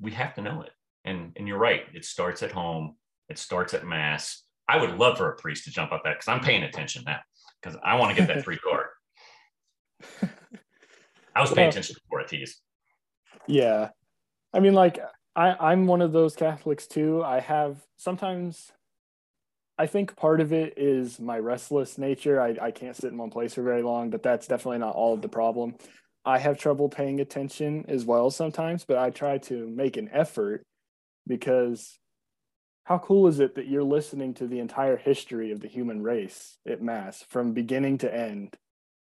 we 0.00 0.12
have 0.12 0.34
to 0.34 0.42
know 0.42 0.62
it. 0.62 0.70
And 1.04 1.32
and 1.36 1.48
you're 1.48 1.58
right. 1.58 1.82
It 1.92 2.04
starts 2.04 2.42
at 2.42 2.52
home. 2.52 2.96
It 3.28 3.38
starts 3.38 3.74
at 3.74 3.86
mass. 3.86 4.44
I 4.68 4.78
would 4.78 4.98
love 4.98 5.18
for 5.18 5.30
a 5.30 5.36
priest 5.36 5.64
to 5.64 5.70
jump 5.70 5.92
up 5.92 6.02
that 6.04 6.14
because 6.14 6.28
I'm 6.28 6.40
paying 6.40 6.62
attention 6.62 7.02
now 7.06 7.20
because 7.60 7.78
I 7.84 7.96
want 7.96 8.14
to 8.14 8.22
get 8.22 8.28
that 8.28 8.44
free 8.44 8.58
card. 8.58 8.86
I 11.36 11.40
was 11.40 11.52
paying 11.52 11.68
attention 11.68 11.96
before 12.04 12.20
I 12.20 12.26
teased. 12.26 12.60
Yeah, 13.46 13.90
I 14.52 14.60
mean, 14.60 14.72
like 14.72 14.98
I, 15.36 15.54
I'm 15.72 15.86
one 15.86 16.02
of 16.02 16.12
those 16.12 16.36
Catholics 16.36 16.86
too. 16.86 17.22
I 17.24 17.40
have 17.40 17.78
sometimes 17.96 18.72
I 19.76 19.86
think 19.86 20.14
part 20.14 20.40
of 20.40 20.52
it 20.52 20.74
is 20.76 21.18
my 21.18 21.38
restless 21.38 21.98
nature. 21.98 22.40
I, 22.40 22.56
I 22.60 22.70
can't 22.70 22.94
sit 22.94 23.10
in 23.10 23.18
one 23.18 23.30
place 23.30 23.54
for 23.54 23.62
very 23.62 23.82
long, 23.82 24.10
but 24.10 24.22
that's 24.22 24.46
definitely 24.46 24.78
not 24.78 24.94
all 24.94 25.14
of 25.14 25.22
the 25.22 25.28
problem. 25.28 25.74
I 26.24 26.38
have 26.38 26.58
trouble 26.58 26.88
paying 26.88 27.20
attention 27.20 27.84
as 27.88 28.04
well 28.04 28.30
sometimes, 28.30 28.84
but 28.84 28.98
I 28.98 29.10
try 29.10 29.38
to 29.38 29.68
make 29.68 29.96
an 29.96 30.08
effort 30.12 30.62
because 31.26 31.98
how 32.84 32.98
cool 32.98 33.26
is 33.26 33.40
it 33.40 33.56
that 33.56 33.66
you're 33.66 33.82
listening 33.82 34.34
to 34.34 34.46
the 34.46 34.60
entire 34.60 34.96
history 34.96 35.50
of 35.50 35.60
the 35.60 35.68
human 35.68 36.02
race 36.02 36.58
at 36.66 36.82
Mass 36.82 37.24
from 37.28 37.52
beginning 37.52 37.98
to 37.98 38.14
end? 38.14 38.56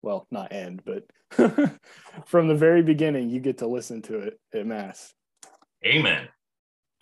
Well, 0.02 0.26
not 0.32 0.54
end, 0.54 0.84
but 0.86 1.04
from 2.26 2.48
the 2.48 2.56
very 2.56 2.82
beginning, 2.82 3.30
you 3.30 3.40
get 3.40 3.58
to 3.58 3.68
listen 3.68 4.02
to 4.04 4.20
it 4.20 4.40
at 4.54 4.66
Mass. 4.66 5.14
Amen. 5.86 6.28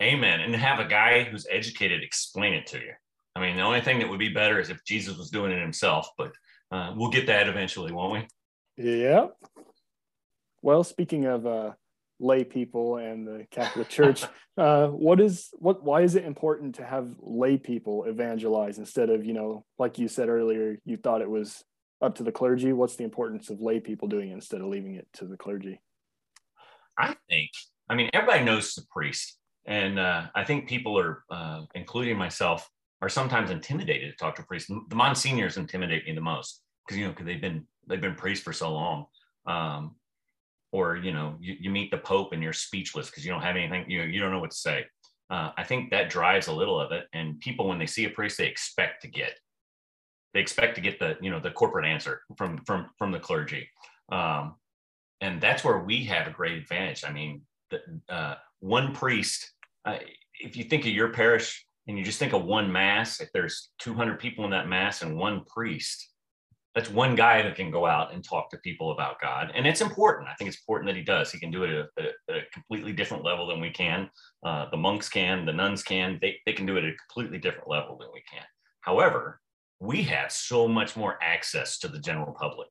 Amen. 0.02 0.40
And 0.40 0.54
have 0.54 0.80
a 0.80 0.84
guy 0.84 1.24
who's 1.24 1.46
educated 1.50 2.02
explain 2.02 2.52
it 2.52 2.66
to 2.68 2.78
you. 2.78 2.92
I 3.36 3.40
mean, 3.40 3.56
the 3.56 3.62
only 3.62 3.80
thing 3.80 3.98
that 3.98 4.08
would 4.08 4.18
be 4.18 4.28
better 4.28 4.60
is 4.60 4.70
if 4.70 4.84
Jesus 4.84 5.16
was 5.16 5.30
doing 5.30 5.52
it 5.52 5.60
himself, 5.60 6.08
but 6.18 6.32
uh, 6.70 6.92
we'll 6.96 7.10
get 7.10 7.26
that 7.26 7.48
eventually, 7.48 7.92
won't 7.92 8.12
we? 8.12 8.84
Yeah. 8.84 9.28
Well, 10.62 10.84
speaking 10.84 11.24
of 11.24 11.46
uh, 11.46 11.72
lay 12.20 12.44
people 12.44 12.96
and 12.96 13.26
the 13.26 13.46
Catholic 13.50 13.88
Church. 13.88 14.24
uh, 14.56 14.88
what 14.88 15.20
is 15.20 15.50
what? 15.54 15.82
Why 15.82 16.02
is 16.02 16.14
it 16.14 16.24
important 16.24 16.76
to 16.76 16.84
have 16.84 17.14
lay 17.20 17.56
people 17.56 18.04
evangelize 18.04 18.78
instead 18.78 19.10
of 19.10 19.24
you 19.24 19.32
know, 19.32 19.64
like 19.78 19.98
you 19.98 20.08
said 20.08 20.28
earlier, 20.28 20.78
you 20.84 20.96
thought 20.96 21.22
it 21.22 21.30
was 21.30 21.64
up 22.00 22.16
to 22.16 22.22
the 22.22 22.32
clergy? 22.32 22.72
What's 22.72 22.96
the 22.96 23.04
importance 23.04 23.50
of 23.50 23.60
lay 23.60 23.80
people 23.80 24.08
doing 24.08 24.30
it 24.30 24.34
instead 24.34 24.60
of 24.60 24.66
leaving 24.66 24.94
it 24.94 25.06
to 25.14 25.26
the 25.26 25.36
clergy? 25.36 25.80
I 26.98 27.16
think. 27.28 27.50
I 27.88 27.94
mean, 27.94 28.10
everybody 28.12 28.44
knows 28.44 28.74
the 28.74 28.84
priest, 28.90 29.38
and 29.66 29.98
uh, 29.98 30.26
I 30.34 30.44
think 30.44 30.68
people 30.68 30.98
are, 30.98 31.24
uh, 31.30 31.62
including 31.74 32.16
myself, 32.16 32.68
are 33.02 33.08
sometimes 33.08 33.50
intimidated 33.50 34.10
to 34.10 34.16
talk 34.16 34.36
to 34.36 34.42
a 34.42 34.46
priest. 34.46 34.68
The 34.68 34.96
monsignors 34.96 35.56
intimidate 35.56 36.06
me 36.06 36.14
the 36.14 36.20
most 36.20 36.62
because 36.86 36.98
you 36.98 37.04
know 37.04 37.10
because 37.10 37.26
they've 37.26 37.40
been 37.40 37.66
they've 37.86 38.00
been 38.00 38.14
priests 38.14 38.44
for 38.44 38.52
so 38.52 38.72
long. 38.72 39.06
Um, 39.46 39.96
or 40.74 40.96
you 40.96 41.12
know 41.12 41.36
you, 41.40 41.56
you 41.60 41.70
meet 41.70 41.90
the 41.90 41.98
pope 41.98 42.32
and 42.32 42.42
you're 42.42 42.52
speechless 42.52 43.08
because 43.08 43.24
you 43.24 43.30
don't 43.30 43.42
have 43.42 43.56
anything 43.56 43.88
you 43.88 43.98
know 43.98 44.04
you 44.04 44.20
don't 44.20 44.32
know 44.32 44.40
what 44.40 44.50
to 44.50 44.56
say. 44.56 44.84
Uh, 45.30 45.50
i 45.56 45.64
think 45.64 45.90
that 45.90 46.10
drives 46.10 46.48
a 46.48 46.52
little 46.52 46.78
of 46.78 46.92
it. 46.92 47.06
And 47.14 47.40
people 47.40 47.68
when 47.68 47.78
they 47.78 47.86
see 47.86 48.04
a 48.04 48.10
priest 48.10 48.38
they 48.38 48.46
expect 48.46 49.02
to 49.02 49.08
get 49.08 49.38
they 50.34 50.40
expect 50.40 50.74
to 50.74 50.80
get 50.80 50.98
the 50.98 51.16
you 51.20 51.30
know 51.30 51.40
the 51.40 51.52
corporate 51.52 51.86
answer 51.86 52.22
from 52.36 52.58
from 52.66 52.90
from 52.98 53.12
the 53.12 53.20
clergy. 53.20 53.68
Um, 54.10 54.56
and 55.20 55.40
that's 55.40 55.64
where 55.64 55.78
we 55.78 56.04
have 56.04 56.26
a 56.26 56.32
great 56.32 56.58
advantage. 56.58 57.04
I 57.06 57.12
mean 57.12 57.42
uh, 58.08 58.34
one 58.60 58.94
priest 58.94 59.50
uh, 59.84 59.98
if 60.40 60.56
you 60.56 60.64
think 60.64 60.82
of 60.82 60.92
your 60.92 61.10
parish 61.10 61.66
and 61.86 61.98
you 61.98 62.04
just 62.04 62.18
think 62.18 62.32
of 62.32 62.44
one 62.44 62.70
mass 62.70 63.20
if 63.20 63.30
there's 63.32 63.70
200 63.80 64.18
people 64.18 64.44
in 64.44 64.50
that 64.50 64.68
mass 64.68 65.02
and 65.02 65.16
one 65.16 65.44
priest 65.46 66.10
that's 66.74 66.90
one 66.90 67.14
guy 67.14 67.40
that 67.40 67.54
can 67.54 67.70
go 67.70 67.86
out 67.86 68.12
and 68.12 68.24
talk 68.24 68.50
to 68.50 68.58
people 68.58 68.90
about 68.90 69.20
God. 69.20 69.52
And 69.54 69.64
it's 69.64 69.80
important. 69.80 70.28
I 70.28 70.34
think 70.34 70.48
it's 70.48 70.58
important 70.58 70.88
that 70.88 70.96
he 70.96 71.04
does. 71.04 71.30
He 71.30 71.38
can 71.38 71.52
do 71.52 71.62
it 71.62 71.70
at 71.70 72.04
a, 72.04 72.08
at 72.28 72.36
a 72.36 72.40
completely 72.52 72.92
different 72.92 73.24
level 73.24 73.46
than 73.46 73.60
we 73.60 73.70
can. 73.70 74.10
Uh, 74.44 74.68
the 74.70 74.76
monks 74.76 75.08
can, 75.08 75.46
the 75.46 75.52
nuns 75.52 75.84
can, 75.84 76.18
they, 76.20 76.36
they 76.46 76.52
can 76.52 76.66
do 76.66 76.76
it 76.76 76.84
at 76.84 76.90
a 76.90 76.96
completely 77.08 77.38
different 77.38 77.68
level 77.68 77.96
than 77.96 78.08
we 78.12 78.22
can. 78.30 78.42
However, 78.80 79.40
we 79.78 80.02
have 80.02 80.32
so 80.32 80.66
much 80.66 80.96
more 80.96 81.16
access 81.22 81.78
to 81.78 81.88
the 81.88 82.00
general 82.00 82.34
public. 82.38 82.68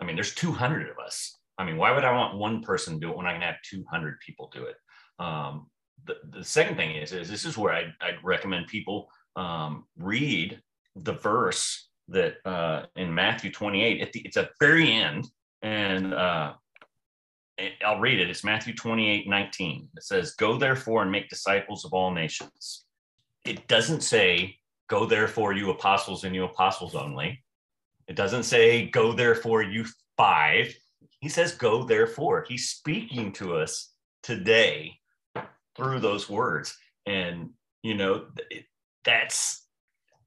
I 0.00 0.04
mean, 0.04 0.14
there's 0.14 0.34
200 0.34 0.88
of 0.88 0.96
us. 1.04 1.36
I 1.58 1.64
mean, 1.64 1.76
why 1.76 1.92
would 1.92 2.04
I 2.04 2.12
want 2.12 2.38
one 2.38 2.62
person 2.62 2.94
to 2.94 3.00
do 3.00 3.10
it 3.10 3.16
when 3.16 3.26
I 3.26 3.32
can 3.32 3.42
have 3.42 3.56
200 3.68 4.20
people 4.20 4.50
do 4.52 4.64
it? 4.64 4.76
Um, 5.18 5.68
the, 6.04 6.16
the 6.30 6.44
second 6.44 6.76
thing 6.76 6.94
is, 6.94 7.12
is 7.12 7.28
this 7.28 7.44
is 7.44 7.56
where 7.56 7.72
I'd, 7.72 7.92
I'd 8.00 8.22
recommend 8.22 8.66
people 8.66 9.08
um, 9.36 9.84
read 9.96 10.60
the 10.94 11.14
verse 11.14 11.88
that 12.08 12.36
uh, 12.44 12.86
in 12.96 13.14
Matthew 13.14 13.50
28, 13.50 14.00
at 14.00 14.12
the, 14.12 14.20
it's 14.20 14.36
at 14.36 14.50
the 14.50 14.66
very 14.66 14.92
end, 14.92 15.26
and 15.62 16.14
uh, 16.14 16.54
I'll 17.84 18.00
read 18.00 18.20
it. 18.20 18.30
It's 18.30 18.44
Matthew 18.44 18.74
28, 18.74 19.28
19. 19.28 19.88
It 19.96 20.02
says, 20.02 20.34
Go 20.34 20.58
therefore 20.58 21.02
and 21.02 21.10
make 21.10 21.28
disciples 21.28 21.84
of 21.84 21.92
all 21.92 22.12
nations. 22.12 22.84
It 23.44 23.66
doesn't 23.66 24.02
say, 24.02 24.58
Go 24.88 25.06
therefore, 25.06 25.52
you 25.52 25.70
apostles 25.70 26.24
and 26.24 26.34
you 26.34 26.44
apostles 26.44 26.94
only. 26.94 27.42
It 28.08 28.14
doesn't 28.14 28.44
say, 28.44 28.88
Go 28.90 29.12
therefore, 29.12 29.62
you 29.62 29.84
five. 30.16 30.74
He 31.20 31.28
says, 31.28 31.54
Go 31.54 31.84
therefore. 31.84 32.44
He's 32.48 32.68
speaking 32.68 33.32
to 33.32 33.56
us 33.56 33.92
today 34.22 34.94
through 35.76 36.00
those 36.00 36.28
words. 36.28 36.76
And, 37.06 37.50
you 37.82 37.94
know, 37.94 38.26
that's 39.04 39.66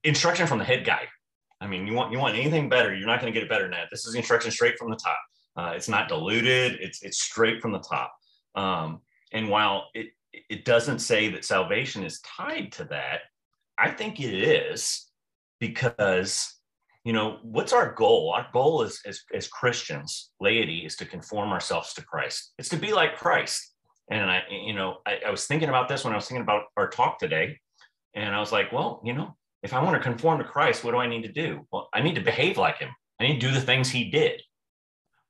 instruction 0.03 0.47
from 0.47 0.59
the 0.59 0.65
head 0.65 0.85
guy 0.85 1.07
I 1.61 1.67
mean, 1.67 1.85
you 1.85 1.93
want 1.93 2.11
you 2.11 2.19
want 2.19 2.35
anything 2.35 2.69
better, 2.69 2.95
you're 2.95 3.07
not 3.07 3.19
going 3.19 3.31
to 3.31 3.37
get 3.37 3.43
it 3.43 3.49
better 3.49 3.63
than 3.63 3.71
that. 3.71 3.89
This 3.91 4.05
is 4.05 4.15
instruction 4.15 4.51
straight 4.51 4.77
from 4.77 4.89
the 4.89 4.95
top. 4.95 5.19
Uh, 5.55 5.73
it's 5.75 5.89
not 5.89 6.07
diluted. 6.07 6.77
It's 6.79 7.03
it's 7.03 7.21
straight 7.21 7.61
from 7.61 7.71
the 7.71 7.79
top. 7.79 8.13
Um, 8.55 9.01
and 9.33 9.49
while 9.49 9.87
it 9.93 10.07
it 10.31 10.63
doesn't 10.63 10.99
say 10.99 11.29
that 11.29 11.43
salvation 11.43 12.03
is 12.03 12.21
tied 12.21 12.71
to 12.73 12.85
that, 12.85 13.21
I 13.77 13.91
think 13.91 14.19
it 14.21 14.33
is 14.33 15.07
because 15.59 16.55
you 17.09 17.13
know 17.13 17.39
what's 17.41 17.73
our 17.73 17.91
goal? 17.91 18.33
Our 18.35 18.45
goal 18.53 18.83
is 18.83 19.01
as 19.03 19.21
as 19.33 19.47
Christians, 19.47 20.29
laity, 20.39 20.85
is 20.85 20.95
to 20.97 21.05
conform 21.05 21.49
ourselves 21.49 21.95
to 21.95 22.05
Christ. 22.05 22.53
It's 22.59 22.69
to 22.69 22.77
be 22.77 22.93
like 22.93 23.17
Christ. 23.17 23.73
And 24.11 24.29
I, 24.29 24.43
you 24.51 24.75
know, 24.75 24.97
I, 25.07 25.17
I 25.25 25.31
was 25.31 25.47
thinking 25.47 25.69
about 25.69 25.89
this 25.89 26.03
when 26.03 26.13
I 26.13 26.17
was 26.17 26.27
thinking 26.27 26.43
about 26.43 26.65
our 26.77 26.87
talk 26.87 27.17
today, 27.17 27.57
and 28.13 28.35
I 28.35 28.39
was 28.39 28.51
like, 28.51 28.71
well, 28.71 29.01
you 29.03 29.13
know, 29.13 29.35
if 29.63 29.73
I 29.73 29.81
want 29.81 29.95
to 29.95 30.07
conform 30.07 30.37
to 30.37 30.43
Christ, 30.43 30.83
what 30.83 30.91
do 30.91 30.97
I 30.97 31.07
need 31.07 31.23
to 31.23 31.31
do? 31.31 31.65
Well, 31.71 31.89
I 31.95 32.03
need 32.03 32.13
to 32.13 32.21
behave 32.21 32.59
like 32.59 32.77
him. 32.77 32.91
I 33.19 33.23
need 33.23 33.41
to 33.41 33.47
do 33.47 33.53
the 33.55 33.59
things 33.59 33.89
he 33.89 34.11
did. 34.11 34.43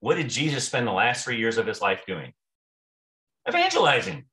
What 0.02 0.16
did 0.16 0.30
Jesus 0.30 0.66
spend 0.66 0.86
the 0.86 0.92
last 0.92 1.24
three 1.24 1.38
years 1.38 1.58
of 1.58 1.66
his 1.66 1.80
life 1.80 2.02
doing? 2.06 2.34
Evangelizing. 3.48 4.26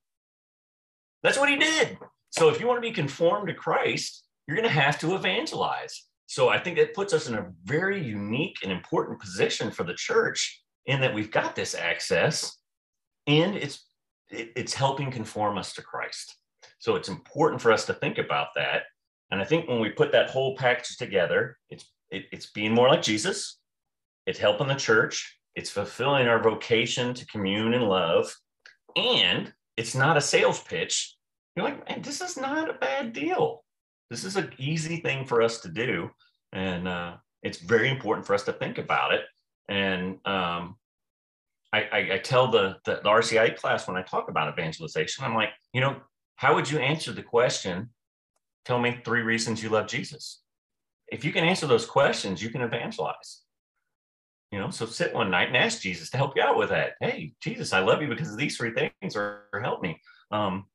That's 1.23 1.39
what 1.39 1.47
he 1.47 1.55
did. 1.55 1.97
So 2.31 2.49
if 2.49 2.59
you 2.59 2.67
want 2.67 2.83
to 2.83 2.89
be 2.89 2.93
conformed 2.93 3.47
to 3.47 3.53
Christ, 3.53 4.25
you're 4.45 4.57
going 4.57 4.67
to 4.67 4.81
have 4.81 4.99
to 4.99 5.15
evangelize. 5.15 6.03
So 6.27 6.49
I 6.49 6.59
think 6.59 6.77
it 6.77 6.93
puts 6.93 7.13
us 7.13 7.27
in 7.27 7.35
a 7.35 7.47
very 7.63 8.01
unique 8.01 8.57
and 8.63 8.71
important 8.71 9.19
position 9.19 9.71
for 9.71 9.83
the 9.83 9.93
church 9.93 10.61
in 10.85 11.01
that 11.01 11.13
we've 11.13 11.31
got 11.31 11.55
this 11.55 11.73
access 11.73 12.57
and 13.25 13.55
it's 13.55 13.85
it's 14.29 14.73
helping 14.73 15.09
conform 15.09 15.57
us 15.57 15.73
to 15.73 15.81
Christ. 15.81 16.35
So 16.79 16.95
it's 16.95 17.09
important 17.09 17.61
for 17.61 17.71
us 17.71 17.85
to 17.85 17.93
think 17.93 18.17
about 18.17 18.49
that 18.55 18.83
and 19.31 19.41
I 19.41 19.45
think 19.45 19.67
when 19.67 19.79
we 19.79 19.89
put 19.89 20.11
that 20.13 20.29
whole 20.29 20.55
package 20.55 20.97
together, 20.97 21.57
it's 21.69 21.85
it, 22.09 22.25
it's 22.31 22.47
being 22.47 22.73
more 22.73 22.87
like 22.87 23.01
Jesus, 23.01 23.59
it's 24.25 24.39
helping 24.39 24.67
the 24.67 24.75
church, 24.75 25.37
it's 25.55 25.69
fulfilling 25.69 26.27
our 26.27 26.41
vocation 26.41 27.13
to 27.13 27.27
commune 27.27 27.73
and 27.73 27.83
love, 27.83 28.33
and 28.95 29.51
it's 29.75 29.95
not 29.95 30.17
a 30.17 30.21
sales 30.21 30.61
pitch. 30.61 31.15
You're 31.55 31.65
like, 31.65 31.89
man, 31.89 32.01
this 32.01 32.21
is 32.21 32.37
not 32.37 32.69
a 32.69 32.73
bad 32.73 33.11
deal. 33.11 33.63
This 34.09 34.23
is 34.23 34.35
an 34.35 34.53
easy 34.57 34.97
thing 34.97 35.25
for 35.25 35.41
us 35.41 35.59
to 35.61 35.69
do, 35.69 36.09
and 36.53 36.87
uh, 36.87 37.15
it's 37.43 37.59
very 37.59 37.89
important 37.89 38.25
for 38.25 38.33
us 38.33 38.43
to 38.43 38.53
think 38.53 38.77
about 38.77 39.13
it. 39.13 39.21
And 39.69 40.19
um, 40.25 40.77
I, 41.73 41.83
I, 41.91 42.09
I, 42.13 42.17
tell 42.23 42.49
the, 42.49 42.77
the 42.85 43.01
the 43.03 43.09
RCIA 43.09 43.57
class 43.57 43.87
when 43.87 43.97
I 43.97 44.01
talk 44.01 44.29
about 44.29 44.51
evangelization, 44.51 45.25
I'm 45.25 45.35
like, 45.35 45.49
you 45.73 45.81
know, 45.81 45.97
how 46.37 46.55
would 46.55 46.71
you 46.71 46.79
answer 46.79 47.11
the 47.11 47.23
question 47.23 47.89
tell 48.67 48.79
me 48.79 48.99
three 49.05 49.21
reasons 49.21 49.63
you 49.63 49.69
love 49.69 49.87
Jesus. 49.87 50.41
If 51.07 51.23
you 51.23 51.31
can 51.31 51.45
answer 51.45 51.65
those 51.67 51.85
questions, 51.85 52.43
you 52.43 52.49
can 52.49 52.61
evangelize. 52.61 53.43
You 54.51 54.59
know, 54.59 54.71
so 54.71 54.85
sit 54.85 55.13
one 55.13 55.31
night 55.31 55.47
and 55.47 55.55
ask 55.55 55.81
Jesus 55.81 56.09
to 56.09 56.17
help 56.17 56.35
you 56.35 56.41
out 56.41 56.57
with 56.57 56.69
that. 56.69 56.95
Hey, 56.99 57.33
Jesus, 57.41 57.71
I 57.71 57.79
love 57.79 58.01
you 58.01 58.09
because 58.09 58.29
of 58.29 58.37
these 58.37 58.57
three 58.57 58.71
things, 58.71 59.15
or 59.15 59.47
help 59.63 59.81
me. 59.81 60.01
Um, 60.31 60.65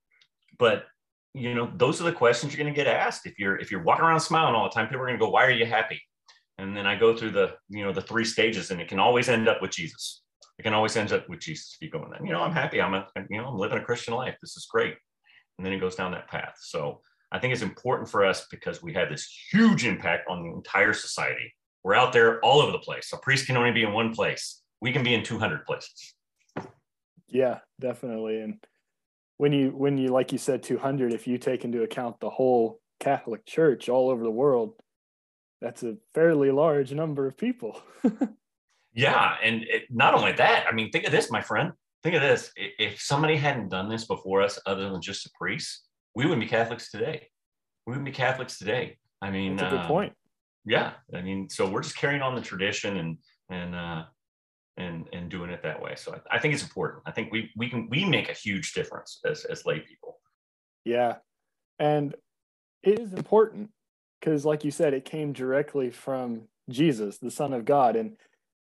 but 0.58 0.86
you 1.34 1.54
know, 1.54 1.70
those 1.76 2.00
are 2.00 2.04
the 2.04 2.12
questions 2.12 2.52
you're 2.52 2.62
going 2.62 2.72
to 2.72 2.76
get 2.76 2.86
asked. 2.86 3.26
If 3.26 3.38
you're 3.38 3.56
if 3.56 3.70
you're 3.70 3.82
walking 3.82 4.04
around 4.04 4.20
smiling 4.20 4.54
all 4.54 4.64
the 4.64 4.70
time, 4.70 4.86
people 4.86 5.02
are 5.02 5.06
going 5.06 5.18
to 5.18 5.24
go, 5.24 5.30
"Why 5.30 5.46
are 5.46 5.50
you 5.50 5.66
happy?" 5.66 6.00
And 6.58 6.76
then 6.76 6.86
I 6.86 6.94
go 6.96 7.16
through 7.16 7.30
the 7.30 7.54
you 7.68 7.84
know 7.84 7.92
the 7.92 8.02
three 8.02 8.24
stages, 8.24 8.70
and 8.70 8.80
it 8.80 8.88
can 8.88 8.98
always 8.98 9.28
end 9.28 9.48
up 9.48 9.62
with 9.62 9.70
Jesus. 9.70 10.22
It 10.58 10.62
can 10.62 10.74
always 10.74 10.96
end 10.96 11.12
up 11.12 11.28
with 11.28 11.40
Jesus 11.40 11.76
if 11.80 11.86
you 11.86 11.90
go 11.90 12.04
in 12.04 12.10
that. 12.10 12.24
You 12.24 12.32
know, 12.32 12.42
I'm 12.42 12.52
happy. 12.52 12.80
I'm 12.80 12.94
a 12.94 13.06
you 13.30 13.38
know 13.38 13.48
I'm 13.48 13.58
living 13.58 13.78
a 13.78 13.84
Christian 13.84 14.14
life. 14.14 14.36
This 14.40 14.56
is 14.56 14.66
great. 14.70 14.94
And 15.58 15.66
then 15.66 15.72
it 15.72 15.80
goes 15.80 15.94
down 15.94 16.12
that 16.12 16.28
path. 16.28 16.54
So 16.58 17.00
I 17.30 17.38
think 17.38 17.52
it's 17.52 17.62
important 17.62 18.10
for 18.10 18.24
us 18.24 18.46
because 18.50 18.82
we 18.82 18.92
have 18.94 19.08
this 19.08 19.28
huge 19.50 19.86
impact 19.86 20.28
on 20.28 20.42
the 20.42 20.50
entire 20.50 20.92
society. 20.92 21.54
We're 21.82 21.94
out 21.94 22.12
there 22.12 22.40
all 22.40 22.60
over 22.60 22.72
the 22.72 22.78
place. 22.78 23.10
A 23.12 23.16
priest 23.18 23.46
can 23.46 23.56
only 23.56 23.72
be 23.72 23.82
in 23.82 23.92
one 23.92 24.14
place. 24.14 24.62
We 24.80 24.92
can 24.92 25.02
be 25.02 25.14
in 25.14 25.22
200 25.22 25.64
places. 25.64 26.14
Yeah, 27.28 27.60
definitely. 27.80 28.40
And 28.40 28.58
when 29.42 29.52
you 29.52 29.70
when 29.70 29.98
you 29.98 30.06
like 30.06 30.30
you 30.30 30.38
said 30.38 30.62
200, 30.62 31.12
if 31.12 31.26
you 31.26 31.36
take 31.36 31.64
into 31.64 31.82
account 31.82 32.20
the 32.20 32.30
whole 32.30 32.80
Catholic 33.00 33.44
Church 33.44 33.88
all 33.88 34.08
over 34.08 34.22
the 34.22 34.30
world, 34.30 34.74
that's 35.60 35.82
a 35.82 35.96
fairly 36.14 36.52
large 36.52 36.92
number 36.92 37.26
of 37.26 37.36
people. 37.36 37.82
yeah, 38.94 39.34
and 39.42 39.64
it, 39.64 39.86
not 39.90 40.14
only 40.14 40.30
that, 40.30 40.66
I 40.68 40.72
mean, 40.72 40.92
think 40.92 41.06
of 41.06 41.10
this, 41.10 41.28
my 41.28 41.42
friend. 41.42 41.72
think 42.04 42.14
of 42.14 42.22
this: 42.22 42.52
if 42.56 43.02
somebody 43.02 43.34
hadn't 43.34 43.70
done 43.70 43.88
this 43.88 44.04
before 44.04 44.42
us, 44.42 44.60
other 44.64 44.88
than 44.88 45.02
just 45.02 45.26
a 45.26 45.30
priest, 45.36 45.88
we 46.14 46.22
wouldn't 46.24 46.40
be 46.40 46.46
Catholics 46.46 46.92
today. 46.92 47.26
We 47.84 47.90
wouldn't 47.90 48.06
be 48.06 48.12
Catholics 48.12 48.58
today. 48.58 48.96
I 49.20 49.32
mean, 49.32 49.56
that's 49.56 49.72
a 49.72 49.76
good 49.76 49.86
uh, 49.86 49.88
point. 49.88 50.12
Yeah, 50.64 50.92
I 51.12 51.20
mean, 51.20 51.50
so 51.50 51.68
we're 51.68 51.82
just 51.82 51.96
carrying 51.96 52.22
on 52.22 52.36
the 52.36 52.42
tradition 52.42 52.96
and 52.96 53.18
and 53.50 53.74
uh, 53.74 54.04
and 54.76 55.06
and 55.12 55.30
doing 55.30 55.50
it 55.50 55.62
that 55.62 55.80
way. 55.80 55.94
So 55.96 56.14
I, 56.14 56.36
I 56.36 56.38
think 56.38 56.54
it's 56.54 56.62
important. 56.62 57.02
I 57.06 57.10
think 57.10 57.32
we 57.32 57.50
we 57.56 57.68
can 57.68 57.88
we 57.90 58.04
make 58.04 58.28
a 58.28 58.34
huge 58.34 58.72
difference 58.72 59.20
as 59.24 59.44
as 59.44 59.66
lay 59.66 59.80
people. 59.80 60.18
Yeah, 60.84 61.16
and 61.78 62.14
it 62.82 62.98
is 62.98 63.12
important 63.12 63.70
because, 64.20 64.44
like 64.44 64.64
you 64.64 64.70
said, 64.70 64.94
it 64.94 65.04
came 65.04 65.32
directly 65.32 65.90
from 65.90 66.42
Jesus, 66.68 67.18
the 67.18 67.30
Son 67.30 67.52
of 67.52 67.64
God, 67.64 67.96
and 67.96 68.16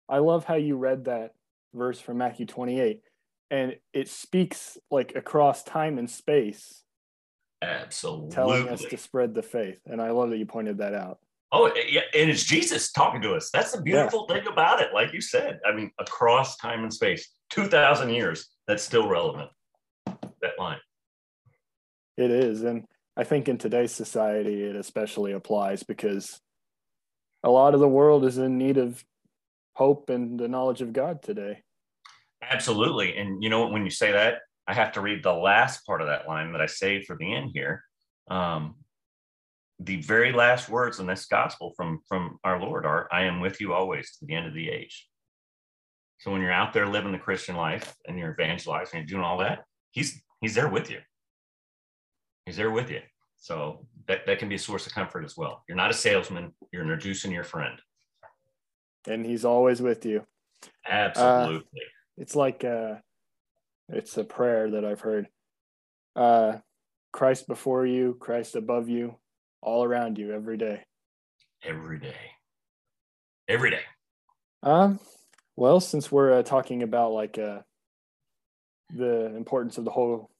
I 0.08 0.18
love 0.18 0.44
how 0.44 0.54
you 0.54 0.76
read 0.76 1.04
that 1.06 1.32
verse 1.74 2.00
from 2.00 2.18
Matthew 2.18 2.46
28 2.46 3.02
and 3.50 3.76
it 3.92 4.08
speaks 4.08 4.76
like 4.90 5.14
across 5.14 5.62
time 5.62 5.98
and 5.98 6.10
space 6.10 6.82
absolutely 7.62 8.30
telling 8.30 8.68
us 8.68 8.84
to 8.84 8.96
spread 8.96 9.34
the 9.34 9.42
faith 9.42 9.78
and 9.86 10.00
i 10.00 10.10
love 10.10 10.30
that 10.30 10.38
you 10.38 10.46
pointed 10.46 10.78
that 10.78 10.94
out 10.94 11.18
oh 11.52 11.72
yeah 11.88 12.02
and 12.14 12.30
it's 12.30 12.44
jesus 12.44 12.92
talking 12.92 13.22
to 13.22 13.34
us 13.34 13.50
that's 13.52 13.72
the 13.72 13.80
beautiful 13.80 14.26
yeah. 14.28 14.36
thing 14.36 14.46
about 14.48 14.80
it 14.80 14.92
like 14.92 15.12
you 15.12 15.20
said 15.20 15.58
i 15.66 15.74
mean 15.74 15.90
across 15.98 16.56
time 16.56 16.82
and 16.82 16.92
space 16.92 17.28
2000 17.50 18.10
years 18.10 18.48
that's 18.66 18.82
still 18.82 19.08
relevant 19.08 19.50
that 20.06 20.58
line 20.58 20.78
it 22.16 22.30
is 22.30 22.62
and 22.62 22.84
i 23.16 23.24
think 23.24 23.48
in 23.48 23.58
today's 23.58 23.92
society 23.92 24.62
it 24.62 24.76
especially 24.76 25.32
applies 25.32 25.82
because 25.82 26.40
a 27.44 27.50
lot 27.50 27.74
of 27.74 27.80
the 27.80 27.88
world 27.88 28.24
is 28.24 28.38
in 28.38 28.58
need 28.58 28.76
of 28.76 29.04
hope 29.74 30.10
and 30.10 30.40
the 30.40 30.48
knowledge 30.48 30.80
of 30.80 30.92
god 30.92 31.22
today 31.22 31.62
Absolutely. 32.42 33.16
And 33.16 33.42
you 33.42 33.48
know 33.48 33.60
what, 33.60 33.72
when 33.72 33.84
you 33.84 33.90
say 33.90 34.12
that, 34.12 34.40
I 34.66 34.74
have 34.74 34.92
to 34.92 35.00
read 35.00 35.22
the 35.22 35.32
last 35.32 35.86
part 35.86 36.00
of 36.00 36.08
that 36.08 36.26
line 36.26 36.52
that 36.52 36.60
I 36.60 36.66
saved 36.66 37.06
for 37.06 37.16
the 37.16 37.34
end 37.34 37.50
here. 37.52 37.82
Um, 38.28 38.76
the 39.78 40.00
very 40.00 40.32
last 40.32 40.68
words 40.68 41.00
in 41.00 41.06
this 41.06 41.26
gospel 41.26 41.72
from 41.76 42.00
from 42.08 42.38
our 42.44 42.60
Lord 42.60 42.86
are, 42.86 43.08
"I 43.12 43.24
am 43.24 43.40
with 43.40 43.60
you 43.60 43.72
always 43.72 44.16
to 44.16 44.26
the 44.26 44.34
end 44.34 44.46
of 44.46 44.54
the 44.54 44.70
age." 44.70 45.08
So 46.18 46.30
when 46.30 46.40
you're 46.40 46.52
out 46.52 46.72
there 46.72 46.86
living 46.86 47.12
the 47.12 47.18
Christian 47.18 47.56
life 47.56 47.94
and 48.06 48.18
you're 48.18 48.32
evangelizing 48.32 49.00
and 49.00 49.08
doing 49.08 49.22
all 49.22 49.38
that, 49.38 49.64
he's 49.90 50.22
he's 50.40 50.54
there 50.54 50.68
with 50.68 50.90
you. 50.90 51.00
He's 52.46 52.56
there 52.56 52.70
with 52.70 52.90
you. 52.90 53.00
So 53.36 53.86
that, 54.08 54.26
that 54.26 54.38
can 54.38 54.48
be 54.48 54.54
a 54.54 54.58
source 54.58 54.86
of 54.86 54.94
comfort 54.94 55.24
as 55.24 55.36
well. 55.36 55.62
You're 55.68 55.76
not 55.76 55.90
a 55.90 55.94
salesman, 55.94 56.52
you're 56.72 56.82
introducing 56.82 57.32
your 57.32 57.44
friend. 57.44 57.78
And 59.06 59.26
he's 59.26 59.44
always 59.44 59.82
with 59.82 60.06
you. 60.06 60.24
Absolutely. 60.88 61.80
Uh, 61.80 61.90
it's 62.16 62.34
like 62.34 62.64
uh 62.64 62.94
it's 63.88 64.16
a 64.16 64.24
prayer 64.24 64.70
that 64.70 64.84
I've 64.84 65.00
heard. 65.00 65.28
Uh 66.14 66.58
Christ 67.12 67.46
before 67.46 67.86
you, 67.86 68.16
Christ 68.18 68.56
above 68.56 68.88
you, 68.88 69.16
all 69.66 69.84
around 69.84 70.16
you 70.16 70.32
every 70.32 70.56
day. 70.56 70.84
Every 71.62 71.98
day. 71.98 72.14
Every 73.48 73.70
day. 73.70 73.82
Um 74.62 74.98
well, 75.56 75.80
since 75.80 76.12
we're 76.12 76.38
uh, 76.38 76.42
talking 76.42 76.82
about 76.82 77.12
like 77.12 77.38
uh 77.38 77.60
the 78.94 79.34
importance 79.36 79.76
of 79.78 79.84
the 79.84 79.90
whole 79.90 80.30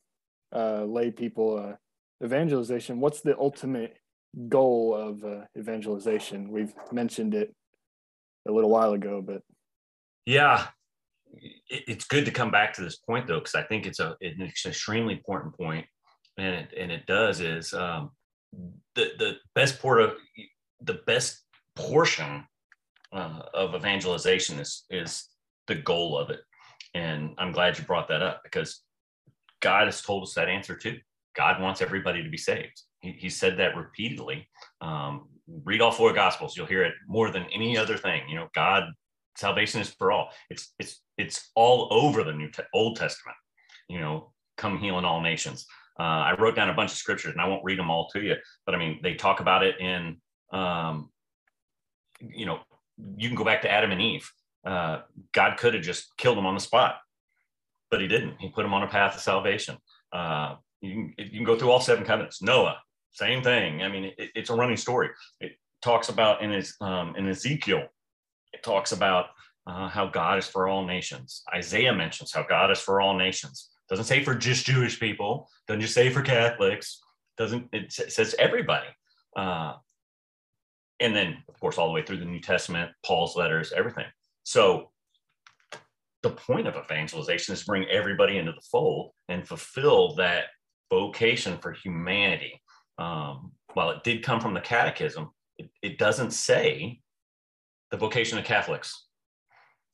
uh 0.55 0.85
lay 0.85 1.11
people 1.11 1.59
uh 1.59 1.77
evangelization, 2.25 3.01
what's 3.01 3.21
the 3.21 3.37
ultimate 3.39 3.99
goal 4.49 4.95
of 4.95 5.25
uh, 5.25 5.45
evangelization? 5.59 6.51
We've 6.51 6.75
mentioned 6.93 7.35
it 7.35 7.55
a 8.49 8.53
little 8.53 8.71
while 8.71 8.93
ago, 8.93 9.23
but 9.23 9.43
yeah, 10.25 10.69
it's 11.69 12.07
good 12.07 12.25
to 12.25 12.31
come 12.31 12.51
back 12.51 12.75
to 12.75 12.83
this 12.83 12.97
point 12.97 13.27
though, 13.27 13.39
because 13.39 13.55
I 13.55 13.63
think 13.63 13.87
it's 13.87 14.01
a 14.01 14.17
it's 14.21 14.39
an 14.39 14.47
extremely 14.47 15.15
important 15.15 15.57
point, 15.57 15.87
and 16.39 16.55
it, 16.55 16.75
and 16.79 16.91
it 16.93 17.07
does 17.07 17.41
is 17.41 17.73
um, 17.75 18.11
the 18.95 19.13
the 19.19 19.37
best 19.55 19.81
port 19.81 20.01
of 20.01 20.15
the 20.81 21.01
best 21.07 21.43
portion 21.75 22.45
uh, 23.13 23.43
of 23.55 23.75
evangelization 23.75 24.59
is 24.59 24.85
is 24.91 25.29
the 25.67 25.75
goal 25.75 26.19
of 26.19 26.31
it, 26.31 26.41
and 26.95 27.35
I'm 27.39 27.53
glad 27.53 27.79
you 27.79 27.85
brought 27.85 28.09
that 28.09 28.23
up 28.23 28.43
because 28.43 28.83
God 29.61 29.87
has 29.87 30.03
told 30.03 30.23
us 30.23 30.35
that 30.35 30.49
answer 30.49 30.77
too. 30.77 30.99
God 31.35 31.61
wants 31.61 31.83
everybody 31.83 32.23
to 32.23 32.31
be 32.31 32.39
saved. 32.39 32.81
He, 33.01 33.13
he 33.13 33.29
said 33.29 33.59
that 33.59 33.77
repeatedly. 33.77 34.49
Um, 34.81 35.29
read 35.65 35.81
all 35.81 35.93
four 35.93 36.13
gospels; 36.13 36.57
you'll 36.57 36.67
hear 36.67 36.85
it 36.85 36.95
more 37.07 37.31
than 37.31 37.47
any 37.53 37.77
other 37.77 37.97
thing. 37.97 38.29
You 38.29 38.37
know, 38.37 38.49
God 38.55 38.85
salvation 39.37 39.81
is 39.81 39.91
for 39.91 40.13
all. 40.13 40.31
It's 40.51 40.75
it's 40.79 41.03
it's 41.19 41.51
all 41.55 41.89
over 41.91 42.25
the 42.25 42.33
New 42.33 42.51
Te- 42.51 42.63
Old 42.75 42.97
Testament. 42.97 43.37
You 43.89 44.01
know, 44.01 44.33
come 44.57 44.79
healing 44.79 45.05
all 45.05 45.21
nations. 45.21 45.67
Uh, 45.99 46.03
I 46.03 46.35
wrote 46.39 46.55
down 46.57 46.69
a 46.69 46.75
bunch 46.75 46.93
of 46.93 46.99
scriptures, 46.99 47.33
and 47.33 47.41
I 47.41 47.49
won't 47.49 47.65
read 47.65 47.79
them 47.79 47.91
all 47.91 48.09
to 48.11 48.21
you, 48.21 48.37
but 48.65 48.75
I 48.75 48.79
mean, 48.79 49.01
they 49.03 49.15
talk 49.15 49.41
about 49.41 49.63
it 49.65 49.81
in, 49.81 50.17
um, 50.53 51.11
you 52.21 52.47
know, 52.47 52.61
you 53.17 53.29
can 53.29 53.37
go 53.37 53.45
back 53.45 53.63
to 53.63 53.71
Adam 53.71 53.93
and 53.93 54.01
Eve. 54.01 54.31
Uh, 54.65 55.01
God 55.33 55.57
could 55.59 55.75
have 55.75 55.83
just 55.83 56.17
killed 56.17 56.37
them 56.37 56.47
on 56.47 56.55
the 56.55 56.61
spot, 56.61 56.97
but 57.91 58.01
He 58.01 58.09
didn't. 58.09 58.37
He 58.41 58.49
put 58.49 58.63
them 58.63 58.75
on 58.75 58.83
a 58.83 58.89
path 58.89 59.15
of 59.15 59.21
salvation. 59.21 59.77
Uh, 60.13 60.57
you 60.81 60.93
can 60.93 61.15
you 61.17 61.39
can 61.39 61.45
go 61.45 61.57
through 61.59 61.71
all 61.71 61.81
seven 61.81 62.05
covenants. 62.05 62.43
Noah, 62.43 62.79
same 63.13 63.43
thing. 63.43 63.83
I 63.83 63.89
mean, 63.89 64.13
it, 64.19 64.31
it's 64.35 64.51
a 64.51 64.55
running 64.55 64.77
story. 64.77 65.11
It 65.41 65.53
talks 65.83 66.09
about 66.09 66.43
in 66.43 66.51
his 66.51 66.75
um, 66.81 67.15
in 67.17 67.29
Ezekiel 67.29 67.89
it 68.57 68.63
talks 68.63 68.93
about 68.93 69.27
uh, 69.67 69.89
how 69.89 70.07
God 70.07 70.39
is 70.39 70.47
for 70.47 70.67
all 70.67 70.87
nations. 70.87 71.43
Isaiah 71.55 71.93
mentions 71.93 72.33
how 72.33 72.45
God 72.49 72.71
is 72.71 72.81
for 72.81 73.01
all 73.01 73.17
nations. 73.17 73.69
Doesn't 73.89 74.05
say 74.07 74.25
for 74.25 74.35
just 74.35 74.67
Jewish 74.67 74.99
people. 74.99 75.49
Doesn't 75.69 75.81
just 75.81 75.95
say 75.95 76.11
for 76.11 76.23
Catholics. 76.23 77.01
Doesn't 77.37 77.69
it 77.73 77.93
says 77.93 78.35
everybody? 78.39 78.89
Uh, 79.37 79.75
and 81.01 81.15
then, 81.15 81.43
of 81.49 81.61
course, 81.61 81.79
all 81.79 81.89
the 81.89 81.93
way 81.93 82.03
through 82.03 82.19
the 82.19 82.25
New 82.25 82.41
Testament, 82.41 82.91
Paul's 83.05 83.37
letters, 83.37 83.73
everything. 83.73 84.07
So 84.45 84.91
the 86.23 86.31
point 86.31 86.67
of 86.67 86.77
evangelization 86.77 87.53
is 87.53 87.65
bring 87.65 87.85
everybody 87.91 88.39
into 88.39 88.53
the 88.53 88.67
fold 88.73 89.13
and 89.29 89.47
fulfill 89.47 90.15
that 90.15 90.45
vocation 90.91 91.59
for 91.59 91.73
humanity. 91.73 92.61
Um, 92.99 93.53
while 93.75 93.91
it 93.91 94.03
did 94.05 94.23
come 94.23 94.41
from 94.41 94.55
the 94.55 94.61
catechism, 94.61 95.31
it, 95.59 95.69
it 95.83 95.99
doesn't 95.99 96.31
say 96.31 97.01
the 97.91 97.97
vocation 97.99 98.39
of 98.39 98.45
Catholics. 98.45 99.07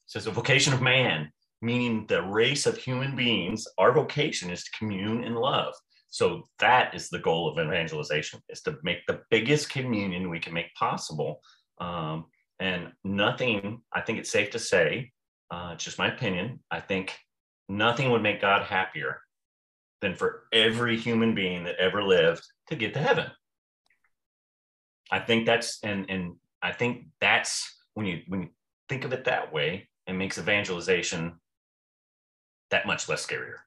It 0.06 0.12
says 0.12 0.24
the 0.24 0.30
vocation 0.30 0.72
of 0.72 0.80
man, 0.80 1.32
meaning 1.62 2.04
the 2.08 2.22
race 2.22 2.66
of 2.66 2.76
human 2.76 3.16
beings, 3.16 3.66
our 3.78 3.92
vocation 3.92 4.50
is 4.50 4.64
to 4.64 4.78
commune 4.78 5.24
in 5.24 5.34
love. 5.34 5.74
So 6.10 6.48
that 6.58 6.94
is 6.94 7.08
the 7.08 7.20
goal 7.20 7.48
of 7.48 7.64
evangelization, 7.64 8.40
is 8.50 8.60
to 8.62 8.76
make 8.82 8.98
the 9.06 9.20
biggest 9.30 9.70
communion 9.70 10.28
we 10.28 10.40
can 10.40 10.52
make 10.52 10.74
possible. 10.74 11.40
Um, 11.80 12.26
and 12.60 12.92
nothing, 13.04 13.80
I 13.92 14.02
think 14.02 14.18
it's 14.18 14.30
safe 14.30 14.50
to 14.50 14.58
say, 14.58 15.12
uh, 15.50 15.70
it's 15.74 15.84
just 15.84 15.98
my 15.98 16.12
opinion, 16.12 16.60
I 16.70 16.80
think 16.80 17.16
nothing 17.68 18.10
would 18.10 18.22
make 18.22 18.40
God 18.40 18.62
happier 18.62 19.20
than 20.00 20.14
for 20.14 20.44
every 20.52 20.98
human 20.98 21.34
being 21.34 21.64
that 21.64 21.76
ever 21.76 22.02
lived 22.02 22.42
to 22.68 22.76
get 22.76 22.92
to 22.94 23.00
heaven. 23.00 23.26
I 25.10 25.20
think 25.20 25.46
that's 25.46 25.78
and 25.82 26.06
and 26.08 26.36
I 26.62 26.72
think 26.72 27.06
that's 27.20 27.70
when 27.94 28.06
you 28.06 28.22
when 28.28 28.42
you 28.42 28.48
think 28.88 29.04
of 29.04 29.12
it 29.12 29.24
that 29.24 29.52
way, 29.52 29.88
it 30.06 30.14
makes 30.14 30.38
evangelization 30.38 31.34
that 32.72 32.86
much 32.86 33.08
less 33.08 33.24
scarier. 33.24 33.58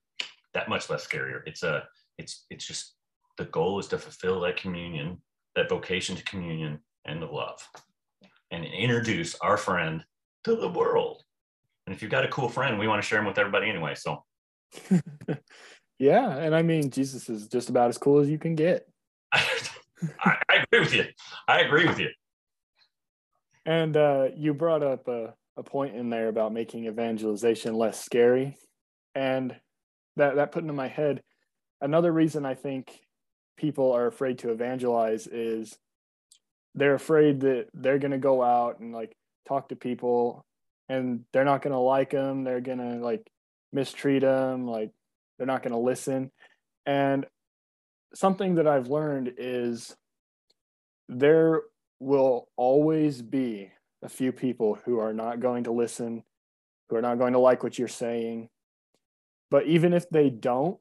That 0.54 0.68
much 0.68 0.90
less 0.90 1.08
scarier. 1.08 1.42
It's 1.46 1.64
a 1.64 1.88
it's 2.18 2.46
it's 2.50 2.66
just 2.66 2.96
the 3.38 3.46
goal 3.46 3.80
is 3.80 3.88
to 3.88 3.98
fulfill 3.98 4.42
that 4.42 4.58
communion, 4.58 5.22
that 5.56 5.70
vocation 5.70 6.16
to 6.18 6.24
communion 6.24 6.80
and 7.06 7.22
to 7.22 7.28
love, 7.28 7.66
and 8.52 8.66
introduce 8.66 9.36
our 9.36 9.58
friend 9.58 10.04
to 10.44 10.56
the 10.56 10.70
world. 10.70 11.24
And 11.86 11.96
if 11.96 12.02
you've 12.02 12.12
got 12.12 12.26
a 12.26 12.30
cool 12.30 12.50
friend, 12.50 12.80
we 12.80 12.88
want 12.88 13.02
to 13.02 13.08
share 13.08 13.20
him 13.20 13.26
with 13.26 13.38
everybody 13.38 13.70
anyway. 13.70 13.94
So, 13.96 14.24
yeah, 16.00 16.38
and 16.38 16.56
I 16.56 16.64
mean, 16.64 16.90
Jesus 16.90 17.30
is 17.30 17.48
just 17.48 17.70
about 17.70 17.90
as 17.90 17.98
cool 17.98 18.20
as 18.20 18.30
you 18.30 18.40
can 18.40 18.56
get. 18.56 18.88
I, 19.34 20.38
I 20.50 20.64
agree 20.64 20.80
with 20.80 20.94
you. 20.94 21.06
I 21.48 21.60
agree 21.62 21.86
with 21.86 22.00
you. 22.00 22.10
And 23.68 23.96
uh, 23.98 24.30
you 24.36 24.54
brought 24.54 24.84
up 24.84 25.08
a, 25.08 25.34
a 25.58 25.64
point 25.64 25.96
in 25.96 26.10
there 26.10 26.28
about 26.28 26.54
making 26.54 26.86
evangelization 26.86 27.76
less 27.76 28.04
scary. 28.04 28.58
And 29.16 29.56
that, 30.18 30.36
that 30.36 30.52
put 30.52 30.62
into 30.62 30.74
my 30.74 30.88
head 30.88 31.24
another 31.82 32.12
reason 32.12 32.46
I 32.46 32.56
think 32.56 33.02
people 33.58 33.94
are 33.94 34.08
afraid 34.08 34.40
to 34.40 34.52
evangelize 34.52 35.28
is 35.28 35.78
they're 36.74 36.96
afraid 36.96 37.42
that 37.42 37.68
they're 37.74 38.00
going 38.00 38.12
to 38.12 38.18
go 38.18 38.44
out 38.44 38.80
and 38.80 38.94
like 38.94 39.16
talk 39.48 39.70
to 39.70 39.76
people 39.76 40.46
and 40.90 41.24
they're 41.32 41.46
not 41.46 41.62
going 41.62 41.74
to 41.74 41.80
like 41.80 42.12
them. 42.12 42.44
They're 42.44 42.62
going 42.62 42.80
to 42.80 42.96
like 42.96 43.30
mistreat 43.72 44.22
them. 44.22 44.68
Like 44.68 44.92
they're 45.38 45.48
not 45.48 45.64
going 45.64 45.72
to 45.72 45.80
listen. 45.80 46.32
And 46.86 47.26
something 48.14 48.56
that 48.56 48.68
I've 48.68 48.88
learned 48.88 49.34
is 49.38 49.96
there 51.08 51.62
will 52.00 52.50
always 52.58 53.22
be 53.22 53.72
a 54.04 54.10
few 54.10 54.32
people 54.32 54.78
who 54.86 55.00
are 55.00 55.14
not 55.14 55.40
going 55.40 55.64
to 55.64 55.72
listen, 55.72 56.24
who 56.90 56.98
are 56.98 57.02
not 57.02 57.20
going 57.20 57.34
to 57.34 57.40
like 57.40 57.64
what 57.64 57.80
you're 57.80 57.88
saying. 57.88 58.50
But 59.52 59.66
even 59.66 59.94
if 59.94 60.10
they 60.10 60.30
don't, 60.30 60.80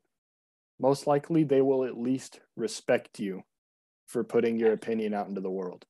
most 0.81 1.07
likely 1.07 1.45
they 1.45 1.61
will 1.61 1.85
at 1.85 1.99
least 1.99 2.41
respect 2.57 3.21
you 3.21 3.43
for 4.07 4.25
putting 4.25 4.59
your 4.59 4.73
opinion 4.73 5.15
out 5.15 5.29
into 5.29 5.41
the 5.41 5.51
world. 5.51 5.85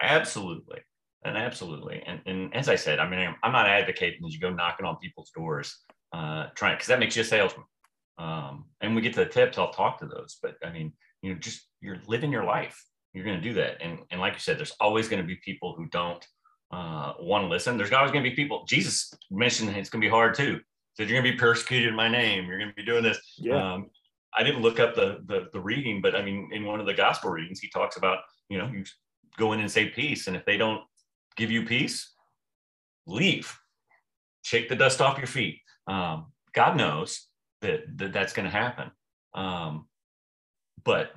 Absolutely. 0.00 0.80
And 1.24 1.36
absolutely. 1.36 2.02
And, 2.06 2.20
and 2.26 2.54
as 2.54 2.68
I 2.68 2.76
said, 2.76 2.98
I 2.98 3.08
mean, 3.08 3.34
I'm 3.42 3.52
not 3.52 3.66
advocating 3.66 4.20
that 4.22 4.32
you 4.32 4.40
go 4.40 4.50
knocking 4.50 4.86
on 4.86 4.96
people's 4.96 5.30
doors, 5.30 5.78
uh, 6.12 6.48
trying, 6.54 6.76
because 6.76 6.88
that 6.88 7.00
makes 7.00 7.16
you 7.16 7.22
a 7.22 7.24
salesman. 7.24 7.64
Um, 8.18 8.66
and 8.80 8.94
we 8.94 9.02
get 9.02 9.14
to 9.14 9.20
the 9.20 9.30
tips, 9.30 9.58
I'll 9.58 9.72
talk 9.72 9.98
to 10.00 10.06
those. 10.06 10.38
But 10.42 10.56
I 10.64 10.70
mean, 10.70 10.92
you 11.22 11.32
know, 11.32 11.38
just 11.38 11.66
you're 11.80 12.00
living 12.06 12.30
your 12.30 12.44
life. 12.44 12.82
You're 13.12 13.24
going 13.24 13.40
to 13.40 13.48
do 13.48 13.54
that. 13.54 13.80
And, 13.80 14.00
and 14.10 14.20
like 14.20 14.34
you 14.34 14.40
said, 14.40 14.58
there's 14.58 14.74
always 14.80 15.08
going 15.08 15.22
to 15.22 15.26
be 15.26 15.36
people 15.36 15.74
who 15.76 15.86
don't 15.86 16.26
uh, 16.72 17.14
want 17.20 17.44
to 17.44 17.48
listen. 17.48 17.76
There's 17.76 17.92
always 17.92 18.10
going 18.10 18.24
to 18.24 18.30
be 18.30 18.36
people, 18.36 18.64
Jesus 18.68 19.14
mentioned 19.30 19.70
it's 19.70 19.88
going 19.88 20.02
to 20.02 20.06
be 20.06 20.10
hard 20.10 20.34
too. 20.34 20.60
Said 20.94 21.08
you're 21.08 21.20
going 21.20 21.32
to 21.32 21.36
be 21.36 21.38
persecuted 21.38 21.88
in 21.88 21.94
my 21.94 22.08
name. 22.08 22.46
You're 22.46 22.58
going 22.58 22.70
to 22.70 22.74
be 22.74 22.84
doing 22.84 23.02
this. 23.02 23.18
Yeah. 23.36 23.74
Um, 23.74 23.90
I 24.36 24.42
didn't 24.42 24.62
look 24.62 24.80
up 24.80 24.94
the, 24.94 25.18
the, 25.26 25.48
the 25.52 25.60
reading, 25.60 26.00
but 26.00 26.14
I 26.14 26.22
mean, 26.22 26.50
in 26.52 26.64
one 26.64 26.80
of 26.80 26.86
the 26.86 26.94
gospel 26.94 27.30
readings, 27.30 27.60
he 27.60 27.68
talks 27.68 27.96
about 27.96 28.18
you 28.48 28.58
know 28.58 28.66
you 28.66 28.84
go 29.36 29.52
in 29.52 29.60
and 29.60 29.70
say 29.70 29.88
peace, 29.88 30.26
and 30.26 30.36
if 30.36 30.44
they 30.44 30.56
don't 30.56 30.82
give 31.36 31.50
you 31.50 31.64
peace, 31.64 32.14
leave, 33.06 33.56
shake 34.42 34.68
the 34.68 34.76
dust 34.76 35.00
off 35.00 35.18
your 35.18 35.26
feet. 35.26 35.60
Um, 35.86 36.26
God 36.52 36.76
knows 36.76 37.28
that, 37.60 37.82
that 37.96 38.12
that's 38.12 38.32
going 38.32 38.44
to 38.44 38.56
happen, 38.56 38.90
um, 39.34 39.86
but 40.84 41.12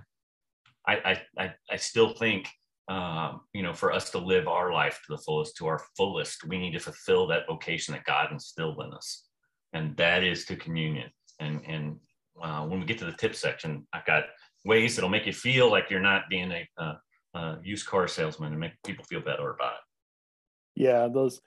I, 0.87 1.21
I 1.37 1.53
I 1.69 1.75
still 1.75 2.13
think 2.13 2.49
um, 2.87 3.41
you 3.53 3.63
know 3.63 3.73
for 3.73 3.91
us 3.91 4.11
to 4.11 4.19
live 4.19 4.47
our 4.47 4.71
life 4.71 5.01
to 5.05 5.15
the 5.15 5.21
fullest, 5.21 5.57
to 5.57 5.67
our 5.67 5.81
fullest, 5.95 6.45
we 6.45 6.57
need 6.57 6.73
to 6.73 6.79
fulfill 6.79 7.27
that 7.27 7.47
vocation 7.47 7.93
that 7.93 8.05
God 8.05 8.31
instilled 8.31 8.81
in 8.85 8.93
us, 8.93 9.26
and 9.73 9.95
that 9.97 10.23
is 10.23 10.45
to 10.45 10.55
communion. 10.55 11.09
And 11.39 11.61
and 11.67 11.99
uh, 12.41 12.65
when 12.65 12.79
we 12.79 12.85
get 12.85 12.97
to 12.99 13.05
the 13.05 13.13
tip 13.13 13.35
section, 13.35 13.87
I've 13.93 14.05
got 14.05 14.25
ways 14.65 14.95
that'll 14.95 15.09
make 15.09 15.25
you 15.25 15.33
feel 15.33 15.71
like 15.71 15.89
you're 15.89 15.99
not 15.99 16.29
being 16.29 16.51
a, 16.51 16.67
uh, 16.77 16.95
uh, 17.33 17.55
used 17.63 17.85
car 17.85 18.07
salesman 18.07 18.51
and 18.51 18.59
make 18.59 18.73
people 18.85 19.05
feel 19.05 19.21
better 19.21 19.51
about 19.51 19.73
it. 19.73 20.81
Yeah, 20.83 21.07
those, 21.11 21.41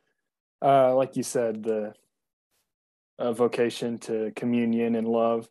uh, 0.63 0.95
like 0.95 1.17
you 1.17 1.23
said, 1.23 1.63
the 1.63 1.93
vocation 3.21 3.99
to 3.99 4.33
communion 4.35 4.95
and 4.95 5.07
love. 5.07 5.49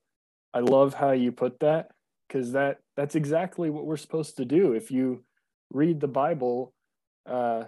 I 0.54 0.60
love 0.60 0.94
how 0.94 1.12
you 1.12 1.32
put 1.32 1.60
that 1.60 1.92
because 2.28 2.52
that 2.54 2.80
that's 2.98 3.16
exactly 3.16 3.70
what 3.70 3.86
we're 3.86 3.98
supposed 3.98 4.38
to 4.38 4.46
do. 4.46 4.74
If 4.74 4.92
you 4.92 5.24
read 5.72 6.00
the 6.00 6.08
Bible, 6.08 6.74
uh, 7.26 7.66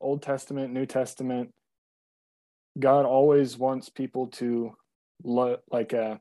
Old 0.00 0.22
Testament, 0.22 0.72
New 0.72 0.86
Testament, 0.86 1.52
God 2.78 3.04
always 3.04 3.56
wants 3.56 3.88
people 3.88 4.28
to 4.28 4.74
lo- 5.24 5.58
like 5.70 5.94
uh, 5.94 6.16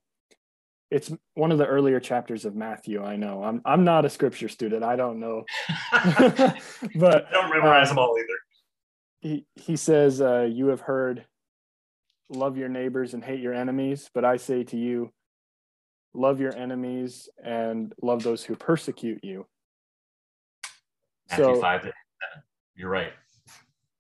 it's 0.90 1.12
one 1.34 1.52
of 1.52 1.58
the 1.58 1.66
earlier 1.66 2.00
chapters 2.00 2.46
of 2.46 2.56
Matthew. 2.56 3.04
I 3.04 3.16
know. 3.16 3.44
I'm 3.44 3.62
I'm 3.66 3.84
not 3.84 4.06
a 4.06 4.10
scripture 4.10 4.50
student. 4.50 4.84
I 4.84 4.96
don't 4.96 5.20
know, 5.20 5.44
but 5.92 7.28
I 7.28 7.32
don't 7.32 7.50
memorize 7.50 7.88
uh, 7.88 7.90
them 7.90 8.00
all 8.00 8.18
either. 8.18 8.40
He 9.20 9.46
he 9.56 9.76
says, 9.76 10.22
uh, 10.22 10.48
"You 10.50 10.68
have 10.68 10.82
heard, 10.82 11.26
love 12.30 12.58
your 12.58 12.70
neighbors 12.70 13.14
and 13.14 13.24
hate 13.24 13.40
your 13.40 13.54
enemies, 13.54 14.10
but 14.14 14.24
I 14.26 14.38
say 14.38 14.64
to 14.66 14.78
you, 14.78 15.12
love 16.14 16.40
your 16.40 16.56
enemies 16.56 17.30
and 17.44 17.94
love 18.02 18.24
those 18.24 18.44
who 18.44 18.56
persecute 18.56 19.24
you." 19.24 19.46
Matthew 21.30 21.56
so, 21.56 21.62
five. 21.62 21.92
You're 22.76 22.90
right. 22.90 23.12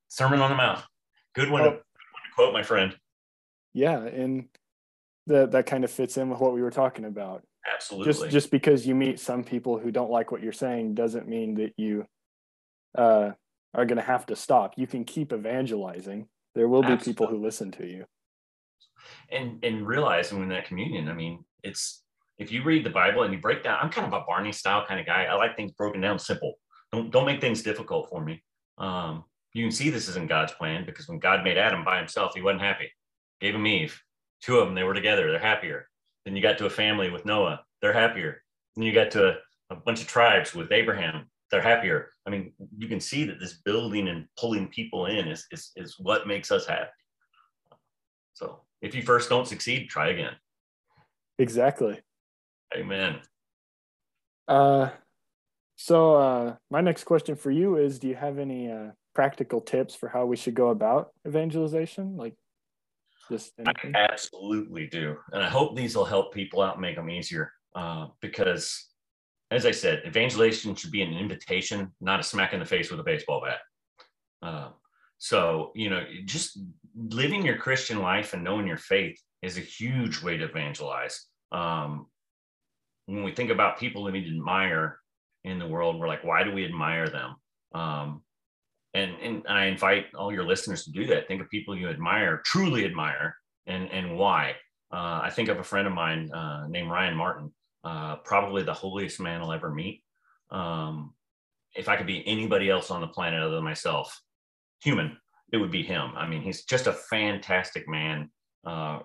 Sermon 0.08 0.39
on 0.39 0.51
the 0.51 0.55
Mount. 0.55 0.80
Good 1.36 1.51
one, 1.51 1.62
oh, 1.62 1.80
quote, 2.38 2.53
my 2.53 2.63
friend. 2.63 2.95
Yeah, 3.73 3.99
and 3.99 4.45
that 5.25 5.51
that 5.51 5.65
kind 5.65 5.83
of 5.83 5.91
fits 5.91 6.17
in 6.17 6.29
with 6.29 6.39
what 6.39 6.53
we 6.53 6.61
were 6.61 6.71
talking 6.71 7.05
about. 7.05 7.43
Absolutely. 7.73 8.13
Just 8.13 8.29
just 8.29 8.51
because 8.51 8.88
you 8.88 8.95
meet 8.95 9.19
some 9.19 9.43
people 9.43 9.77
who 9.77 9.91
don't 9.91 10.11
like 10.11 10.31
what 10.31 10.41
you're 10.41 10.53
saying 10.53 10.95
doesn't 10.95 11.27
mean 11.27 11.55
that 11.55 11.73
you 11.77 12.05
uh, 12.97 13.31
are 13.73 13.85
going 13.85 13.97
to 13.97 14.03
have 14.03 14.25
to 14.27 14.35
stop. 14.35 14.75
You 14.77 14.88
can 14.88 15.03
keep 15.03 15.33
evangelizing. 15.33 16.27
There 16.55 16.67
will 16.67 16.81
be 16.81 16.93
Absolutely. 16.93 17.13
people 17.13 17.27
who 17.27 17.43
listen 17.43 17.71
to 17.71 17.85
you. 17.85 18.05
And 19.29 19.63
and 19.63 19.85
realizing 19.85 20.41
in 20.41 20.49
that 20.49 20.65
communion, 20.65 21.09
I 21.09 21.13
mean, 21.13 21.43
it's 21.63 22.03
if 22.38 22.51
you 22.51 22.63
read 22.63 22.85
the 22.85 22.89
Bible 22.91 23.23
and 23.23 23.33
you 23.33 23.39
break 23.39 23.63
down, 23.63 23.79
I'm 23.81 23.89
kind 23.89 24.07
of 24.07 24.13
a 24.13 24.23
Barney 24.25 24.51
style 24.51 24.85
kind 24.85 24.99
of 24.99 25.05
guy. 25.05 25.25
I 25.25 25.35
like 25.35 25.55
things 25.55 25.71
broken 25.71 26.01
down 26.01 26.19
simple. 26.19 26.53
Don't 26.91 27.11
don't 27.11 27.25
make 27.25 27.41
things 27.41 27.63
difficult 27.63 28.09
for 28.09 28.23
me. 28.23 28.43
Um, 28.77 29.23
you 29.54 29.64
can 29.64 29.72
see 29.72 29.89
this 29.89 30.10
isn't 30.10 30.30
God's 30.30 30.54
plan 30.54 30.86
because 30.86 31.08
when 31.08 31.20
God 31.20 31.43
made 31.43 31.58
Adam 31.58 31.84
by 31.84 31.98
himself, 31.98 32.34
he 32.36 32.41
wasn't 32.41 32.62
happy. 32.62 32.91
Gave 33.39 33.56
him 33.56 33.68
Eve 33.68 34.02
two 34.41 34.60
of 34.60 34.66
them, 34.66 34.76
they 34.76 34.84
were 34.84 34.93
together, 34.93 35.32
they're 35.32 35.39
happier. 35.39 35.88
Then 36.26 36.36
you 36.36 36.41
got 36.41 36.58
to 36.60 36.66
a 36.66 36.70
family 36.70 37.10
with 37.10 37.26
Noah, 37.26 37.62
they're 37.82 37.93
happier. 37.93 38.43
Then 38.76 38.84
you 38.84 38.93
got 38.93 39.12
to 39.12 39.30
a, 39.30 39.36
a 39.72 39.76
bunch 39.76 40.02
of 40.02 40.08
tribes 40.08 40.54
with 40.54 40.72
Abraham, 40.72 41.30
they're 41.50 41.62
happier. 41.62 42.10
I 42.26 42.30
mean, 42.30 42.54
you 42.78 42.88
can 42.88 43.00
see 43.00 43.24
that 43.26 43.39
this 43.39 43.54
building 43.54 44.10
and 44.10 44.26
pulling 44.38 44.68
people 44.68 45.06
in 45.06 45.28
is, 45.28 45.45
is, 45.52 45.72
is 45.76 45.95
what 45.98 46.28
makes 46.28 46.52
us 46.52 46.68
happy. 46.68 46.89
So 48.34 48.62
if 48.82 48.93
you 48.93 49.02
first 49.02 49.30
don't 49.30 49.48
succeed, 49.48 49.89
try 49.89 50.10
again. 50.10 50.34
Exactly. 51.39 52.00
Amen. 52.76 53.20
Uh, 54.48 54.89
so 55.78 56.16
uh, 56.16 56.56
my 56.70 56.82
next 56.82 57.06
question 57.06 57.36
for 57.36 57.52
you 57.52 57.78
is: 57.78 58.00
Do 58.00 58.08
you 58.08 58.16
have 58.16 58.39
any 58.39 58.70
uh, 58.70 58.91
practical 59.18 59.59
tips 59.59 59.95
for 59.95 60.07
how 60.07 60.28
we 60.28 60.36
should 60.36 60.53
go 60.53 60.70
about 60.70 61.09
evangelization? 61.28 62.15
Like 62.18 62.36
just 63.32 63.51
I 63.65 63.74
absolutely 63.95 64.86
do, 64.86 65.18
and 65.34 65.41
I 65.41 65.49
hope 65.49 65.76
these 65.76 65.95
will 65.95 66.05
help 66.05 66.32
people 66.32 66.61
out 66.61 66.76
and 66.76 66.84
make 66.84 66.97
them 66.97 67.09
easier. 67.09 67.51
Uh, 67.76 68.09
because, 68.22 68.86
as 69.49 69.65
I 69.65 69.72
said, 69.72 70.03
evangelization 70.05 70.76
should 70.76 70.91
be 70.91 71.01
an 71.01 71.13
invitation, 71.13 71.91
not 71.99 72.20
a 72.20 72.24
smack 72.24 72.53
in 72.53 72.59
the 72.59 72.65
face 72.65 72.91
with 72.91 72.99
a 72.99 73.03
baseball 73.11 73.41
bat. 73.43 73.59
Uh, 74.47 74.70
so 75.18 75.72
you 75.74 75.89
know, 75.89 76.03
just 76.26 76.59
living 76.95 77.43
your 77.43 77.57
Christian 77.57 77.99
life 78.03 78.36
and 78.36 78.43
knowing 78.43 78.68
your 78.68 78.78
faith 78.78 79.20
is 79.41 79.57
a 79.57 79.61
huge 79.61 80.22
way 80.22 80.38
to 80.38 80.45
evangelize. 80.45 81.26
Um, 81.51 82.05
when 83.07 83.24
we 83.24 83.32
think 83.32 83.49
about 83.49 83.80
people 83.80 84.03
that 84.03 84.13
we 84.13 84.28
admire 84.28 84.99
in 85.43 85.57
the 85.57 85.68
world, 85.68 85.99
we're 85.99 86.07
like, 86.07 86.24
why 86.24 86.43
do 86.43 86.51
we 86.51 86.65
admire 86.65 87.09
them? 87.09 87.36
Um, 87.74 88.22
and, 88.93 89.11
and 89.21 89.43
I 89.47 89.65
invite 89.65 90.05
all 90.15 90.31
your 90.31 90.45
listeners 90.45 90.83
to 90.85 90.91
do 90.91 91.05
that. 91.07 91.27
Think 91.27 91.41
of 91.41 91.49
people 91.49 91.77
you 91.77 91.89
admire, 91.89 92.41
truly 92.45 92.85
admire, 92.85 93.35
and, 93.65 93.91
and 93.91 94.17
why. 94.17 94.55
Uh, 94.91 95.21
I 95.23 95.29
think 95.29 95.49
of 95.49 95.59
a 95.59 95.63
friend 95.63 95.88
of 95.88 95.93
mine 95.93 96.31
uh, 96.31 96.67
named 96.67 96.89
Ryan 96.89 97.15
Martin, 97.15 97.51
uh, 97.83 98.17
probably 98.17 98.63
the 98.63 98.73
holiest 98.73 99.19
man 99.19 99.41
I'll 99.41 99.51
ever 99.51 99.73
meet. 99.73 100.03
Um, 100.49 101.13
if 101.75 101.89
I 101.89 101.97
could 101.97 102.07
be 102.07 102.25
anybody 102.27 102.69
else 102.69 102.89
on 102.89 103.01
the 103.01 103.07
planet 103.07 103.41
other 103.41 103.55
than 103.55 103.63
myself, 103.63 104.19
human, 104.81 105.17
it 105.51 105.57
would 105.57 105.71
be 105.71 105.83
him. 105.83 106.11
I 106.15 106.27
mean, 106.27 106.41
he's 106.41 106.63
just 106.63 106.88
a 106.88 106.93
fantastic 106.93 107.88
man. 107.88 108.29
Uh, 108.65 108.99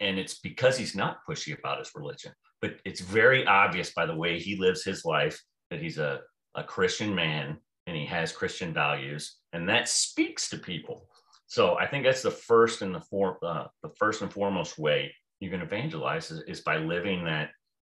and 0.00 0.18
it's 0.18 0.38
because 0.38 0.78
he's 0.78 0.94
not 0.94 1.18
pushy 1.28 1.58
about 1.58 1.78
his 1.78 1.90
religion, 1.94 2.32
but 2.60 2.76
it's 2.84 3.00
very 3.00 3.44
obvious 3.46 3.92
by 3.92 4.06
the 4.06 4.14
way 4.14 4.38
he 4.38 4.56
lives 4.56 4.84
his 4.84 5.04
life 5.04 5.40
that 5.70 5.80
he's 5.80 5.98
a, 5.98 6.20
a 6.54 6.62
Christian 6.62 7.14
man 7.14 7.58
and 7.86 7.96
he 7.96 8.06
has 8.06 8.32
Christian 8.32 8.72
values, 8.72 9.38
and 9.52 9.68
that 9.68 9.88
speaks 9.88 10.48
to 10.50 10.58
people. 10.58 11.08
So 11.46 11.76
I 11.76 11.86
think 11.86 12.04
that's 12.04 12.22
the 12.22 12.30
first 12.30 12.82
and 12.82 12.94
the 12.94 13.00
for, 13.00 13.38
uh, 13.44 13.66
the 13.82 13.90
first 13.98 14.22
and 14.22 14.32
foremost 14.32 14.78
way 14.78 15.14
you 15.40 15.50
can 15.50 15.60
evangelize 15.60 16.30
is, 16.30 16.42
is 16.48 16.60
by 16.60 16.78
living 16.78 17.24
that 17.24 17.50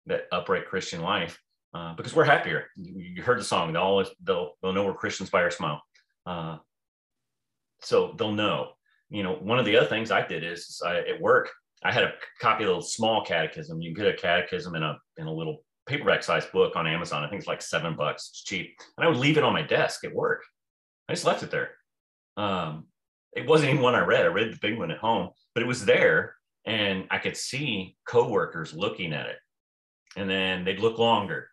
that 0.06 0.22
upright 0.32 0.66
Christian 0.66 1.02
life, 1.02 1.38
uh, 1.74 1.94
because 1.94 2.14
we're 2.14 2.24
happier. 2.24 2.66
You, 2.76 3.22
heard 3.22 3.40
the 3.40 3.44
song; 3.44 3.72
they'll 3.72 3.82
always 3.82 4.08
they'll 4.22 4.52
they'll 4.62 4.72
know 4.72 4.84
we're 4.84 4.94
Christians 4.94 5.30
by 5.30 5.42
our 5.42 5.50
smile. 5.50 5.82
Uh, 6.26 6.58
so 7.82 8.14
they'll 8.18 8.32
know. 8.32 8.70
You 9.10 9.22
know, 9.22 9.34
one 9.34 9.58
of 9.58 9.64
the 9.64 9.76
other 9.76 9.86
things 9.86 10.10
I 10.10 10.26
did 10.26 10.44
is 10.44 10.80
I, 10.84 10.98
at 10.98 11.20
work 11.20 11.50
I 11.82 11.92
had 11.92 12.04
a 12.04 12.12
copy 12.40 12.64
of 12.64 12.68
a 12.68 12.72
little 12.72 12.82
small 12.82 13.24
catechism. 13.24 13.80
You 13.80 13.94
can 13.94 14.04
get 14.04 14.14
a 14.14 14.16
catechism 14.16 14.74
in 14.74 14.82
a 14.82 14.98
in 15.16 15.26
a 15.26 15.32
little 15.32 15.64
paperback 15.88 16.22
sized 16.22 16.52
book 16.52 16.76
on 16.76 16.86
Amazon. 16.86 17.24
I 17.24 17.28
think 17.28 17.40
it's 17.40 17.48
like 17.48 17.62
seven 17.62 17.96
bucks. 17.96 18.28
It's 18.30 18.44
cheap. 18.44 18.76
And 18.96 19.04
I 19.04 19.08
would 19.08 19.18
leave 19.18 19.38
it 19.38 19.44
on 19.44 19.52
my 19.52 19.62
desk 19.62 20.04
at 20.04 20.14
work. 20.14 20.44
I 21.08 21.14
just 21.14 21.24
left 21.24 21.42
it 21.42 21.50
there. 21.50 21.70
Um, 22.36 22.86
it 23.34 23.46
wasn't 23.46 23.70
even 23.70 23.82
one 23.82 23.94
I 23.94 24.04
read. 24.04 24.24
I 24.24 24.28
read 24.28 24.52
the 24.52 24.58
big 24.60 24.78
one 24.78 24.90
at 24.90 24.98
home, 24.98 25.30
but 25.54 25.62
it 25.62 25.66
was 25.66 25.84
there. 25.84 26.34
And 26.66 27.06
I 27.10 27.18
could 27.18 27.36
see 27.36 27.96
coworkers 28.06 28.74
looking 28.74 29.12
at 29.12 29.26
it. 29.26 29.36
And 30.16 30.28
then 30.28 30.64
they'd 30.64 30.80
look 30.80 30.98
longer. 30.98 31.48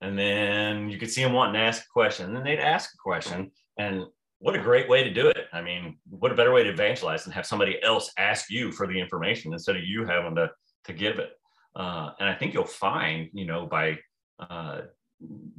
And 0.00 0.18
then 0.18 0.88
you 0.88 0.98
could 0.98 1.10
see 1.10 1.22
them 1.22 1.32
wanting 1.32 1.54
to 1.54 1.60
ask 1.60 1.82
a 1.82 1.92
question. 1.92 2.26
And 2.26 2.36
then 2.36 2.44
they'd 2.44 2.58
ask 2.58 2.92
a 2.94 2.98
question. 2.98 3.50
And 3.78 4.04
what 4.38 4.54
a 4.54 4.58
great 4.58 4.88
way 4.88 5.04
to 5.04 5.12
do 5.12 5.28
it. 5.28 5.46
I 5.52 5.62
mean, 5.62 5.98
what 6.08 6.32
a 6.32 6.34
better 6.34 6.52
way 6.52 6.62
to 6.62 6.70
evangelize 6.70 7.24
than 7.24 7.32
have 7.32 7.46
somebody 7.46 7.82
else 7.82 8.12
ask 8.18 8.50
you 8.50 8.72
for 8.72 8.86
the 8.86 8.98
information 8.98 9.52
instead 9.52 9.76
of 9.76 9.84
you 9.84 10.04
having 10.04 10.34
to, 10.36 10.50
to 10.84 10.92
give 10.92 11.18
it. 11.18 11.30
Uh, 11.76 12.10
and 12.20 12.28
I 12.28 12.34
think 12.34 12.54
you'll 12.54 12.64
find, 12.64 13.28
you 13.32 13.46
know, 13.46 13.66
by 13.66 13.98
uh, 14.38 14.82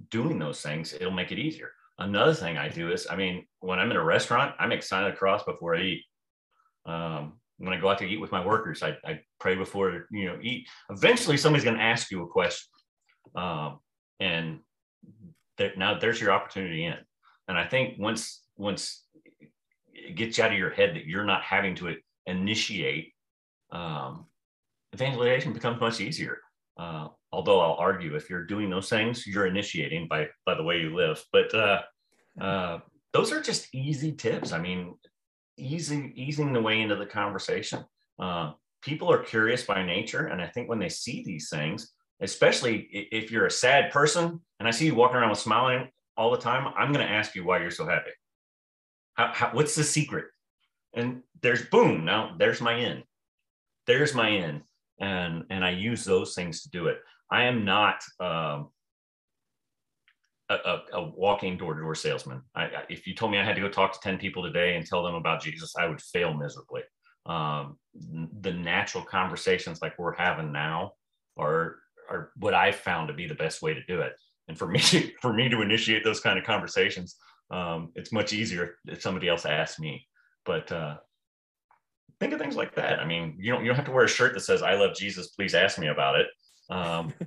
doing 0.10 0.40
those 0.40 0.62
things, 0.62 0.94
it'll 0.94 1.12
make 1.12 1.32
it 1.32 1.40
easier. 1.40 1.72
Another 1.98 2.34
thing 2.34 2.58
I 2.58 2.70
do 2.70 2.92
is, 2.92 3.08
I 3.10 3.16
mean, 3.16 3.46
when 3.60 3.80
I'm 3.80 3.92
in 3.92 3.98
a 3.98 4.04
restaurant, 4.04 4.56
I 4.60 4.68
make 4.68 4.84
sign 4.84 5.06
of 5.06 5.12
the 5.12 5.18
cross 5.18 5.44
before 5.44 5.76
I 5.76 5.82
eat. 5.82 6.04
Um, 6.86 7.40
when 7.58 7.74
I 7.74 7.80
go 7.80 7.90
out 7.90 8.00
to 8.00 8.06
eat 8.06 8.20
with 8.20 8.32
my 8.32 8.46
workers, 8.46 8.84
I, 8.84 8.98
I 9.06 9.22
pray 9.40 9.56
before 9.56 10.08
you 10.12 10.26
know 10.26 10.38
eat. 10.42 10.68
Eventually, 10.90 11.38
somebody's 11.38 11.64
going 11.64 11.78
to 11.78 11.82
ask 11.84 12.12
you 12.12 12.22
a 12.24 12.28
question, 12.28 12.70
um, 13.36 13.80
and 14.20 14.60
that 15.58 15.78
now 15.78 15.98
there's 15.98 16.20
your 16.20 16.32
opportunity 16.32 16.86
in. 16.86 16.98
And 17.48 17.58
I 17.58 17.66
think 17.66 17.98
once 17.98 18.44
once 18.58 19.06
it 19.94 20.16
gets 20.16 20.38
out 20.40 20.52
of 20.52 20.58
your 20.58 20.72
head 20.72 20.96
that 20.96 21.06
you're 21.06 21.24
not 21.24 21.44
having 21.44 21.76
to 21.76 21.96
initiate, 22.26 23.14
um, 23.72 24.26
evangelization 24.96 25.54
becomes 25.54 25.80
much 25.80 26.00
easier. 26.02 26.40
Uh, 26.78 27.08
although 27.32 27.60
I'll 27.62 27.78
argue 27.90 28.16
if 28.16 28.30
you're 28.30 28.46
doing 28.46 28.70
those 28.70 28.90
things, 28.90 29.26
you're 29.28 29.48
initiating 29.48 30.08
by 30.08 30.28
by 30.46 30.56
the 30.56 30.64
way 30.64 30.80
you 30.80 30.96
live. 30.96 31.24
But 31.32 31.54
uh, 31.54 31.82
uh, 32.40 32.80
those 33.14 33.32
are 33.32 33.42
just 33.42 33.74
easy 33.74 34.12
tips. 34.12 34.52
I 34.52 34.60
mean, 34.60 34.96
easing 35.58 36.14
easing 36.16 36.52
the 36.52 36.62
way 36.62 36.82
into 36.82 36.96
the 36.96 37.06
conversation. 37.06 37.86
Uh, 38.20 38.54
people 38.82 39.12
are 39.12 39.24
curious 39.34 39.64
by 39.64 39.84
nature, 39.84 40.28
and 40.28 40.42
I 40.42 40.48
think 40.48 40.70
when 40.70 40.80
they 40.80 40.90
see 40.90 41.24
these 41.24 41.50
things, 41.50 41.94
especially 42.22 42.88
if 42.92 43.32
you're 43.32 43.48
a 43.48 43.52
sad 43.52 43.92
person, 43.92 44.42
and 44.60 44.68
I 44.68 44.72
see 44.72 44.86
you 44.88 44.96
walking 44.96 45.18
around 45.18 45.30
with 45.30 45.40
smiling 45.40 45.90
all 46.18 46.32
the 46.32 46.38
time, 46.50 46.74
I'm 46.78 46.94
going 46.94 47.06
to 47.06 47.14
ask 47.14 47.36
you 47.36 47.44
why 47.46 47.60
you're 47.60 47.72
so 47.72 47.88
happy. 47.88 48.12
How, 49.16 49.32
how, 49.34 49.50
what's 49.54 49.76
the 49.76 49.84
secret? 49.84 50.26
And 50.94 51.24
there's 51.42 51.66
boom. 51.66 52.06
Now 52.06 52.36
there's 52.38 52.62
my 52.62 52.76
in. 52.76 53.04
There's 53.88 54.14
my 54.14 54.30
in, 54.30 54.64
and 55.00 55.44
and 55.50 55.64
I 55.64 55.72
use 55.72 56.04
those 56.04 56.34
things 56.34 56.62
to 56.64 56.70
do 56.70 56.88
it. 56.88 56.98
I 57.32 57.44
am 57.44 57.66
not 57.66 58.02
um, 58.20 58.70
a, 60.50 60.56
a, 60.56 60.82
a, 60.94 61.04
walking 61.16 61.58
door-to-door 61.58 61.96
salesman. 61.96 62.42
I, 62.56 62.70
if 62.90 63.08
you 63.08 63.16
told 63.16 63.32
me 63.32 63.40
I 63.40 63.44
had 63.44 63.56
to 63.56 63.62
go 63.62 63.70
talk 63.70 63.94
to 63.94 64.00
10 64.02 64.18
people 64.18 64.44
today 64.44 64.76
and 64.76 64.86
tell 64.86 65.04
them 65.04 65.16
about 65.16 65.42
Jesus, 65.42 65.74
I 65.78 65.88
would 65.88 66.02
fail 66.02 66.34
miserably. 66.34 66.82
Um, 67.26 67.78
the 68.42 68.54
natural 68.54 69.04
conversations 69.04 69.82
like 69.82 69.98
we're 69.98 70.16
having 70.16 70.52
now 70.52 70.94
are, 71.38 71.78
are 72.10 72.30
what 72.38 72.54
I've 72.54 72.76
found 72.76 73.08
to 73.08 73.16
be 73.16 73.28
the 73.28 73.34
best 73.34 73.64
way 73.64 73.74
to 73.74 73.84
do 73.88 74.02
it. 74.02 74.14
And 74.48 74.58
for 74.58 74.68
me, 74.72 74.80
for 75.22 75.34
me 75.34 75.50
to 75.50 75.62
initiate 75.62 76.04
those 76.04 76.20
kind 76.20 76.38
of 76.38 76.46
conversations, 76.46 77.16
um, 77.50 77.92
it's 77.96 78.12
much 78.12 78.34
easier 78.34 78.76
if 78.86 79.02
somebody 79.02 79.28
else 79.28 79.46
asks 79.46 79.80
me. 79.80 80.08
But 80.46 80.72
uh, 80.72 80.98
think 82.20 82.34
of 82.34 82.40
things 82.40 82.56
like 82.56 82.76
that. 82.76 83.00
I 83.00 83.06
mean, 83.06 83.38
you 83.40 83.52
don't 83.52 83.62
you 83.62 83.68
don't 83.68 83.76
have 83.76 83.86
to 83.86 83.92
wear 83.92 84.06
a 84.06 84.10
shirt 84.10 84.34
that 84.34 84.42
says 84.42 84.62
"I 84.62 84.76
love 84.76 84.96
Jesus." 84.96 85.30
Please 85.30 85.54
ask 85.54 85.78
me 85.80 85.88
about 85.88 86.20
it. 86.20 86.28
Um, 86.70 87.14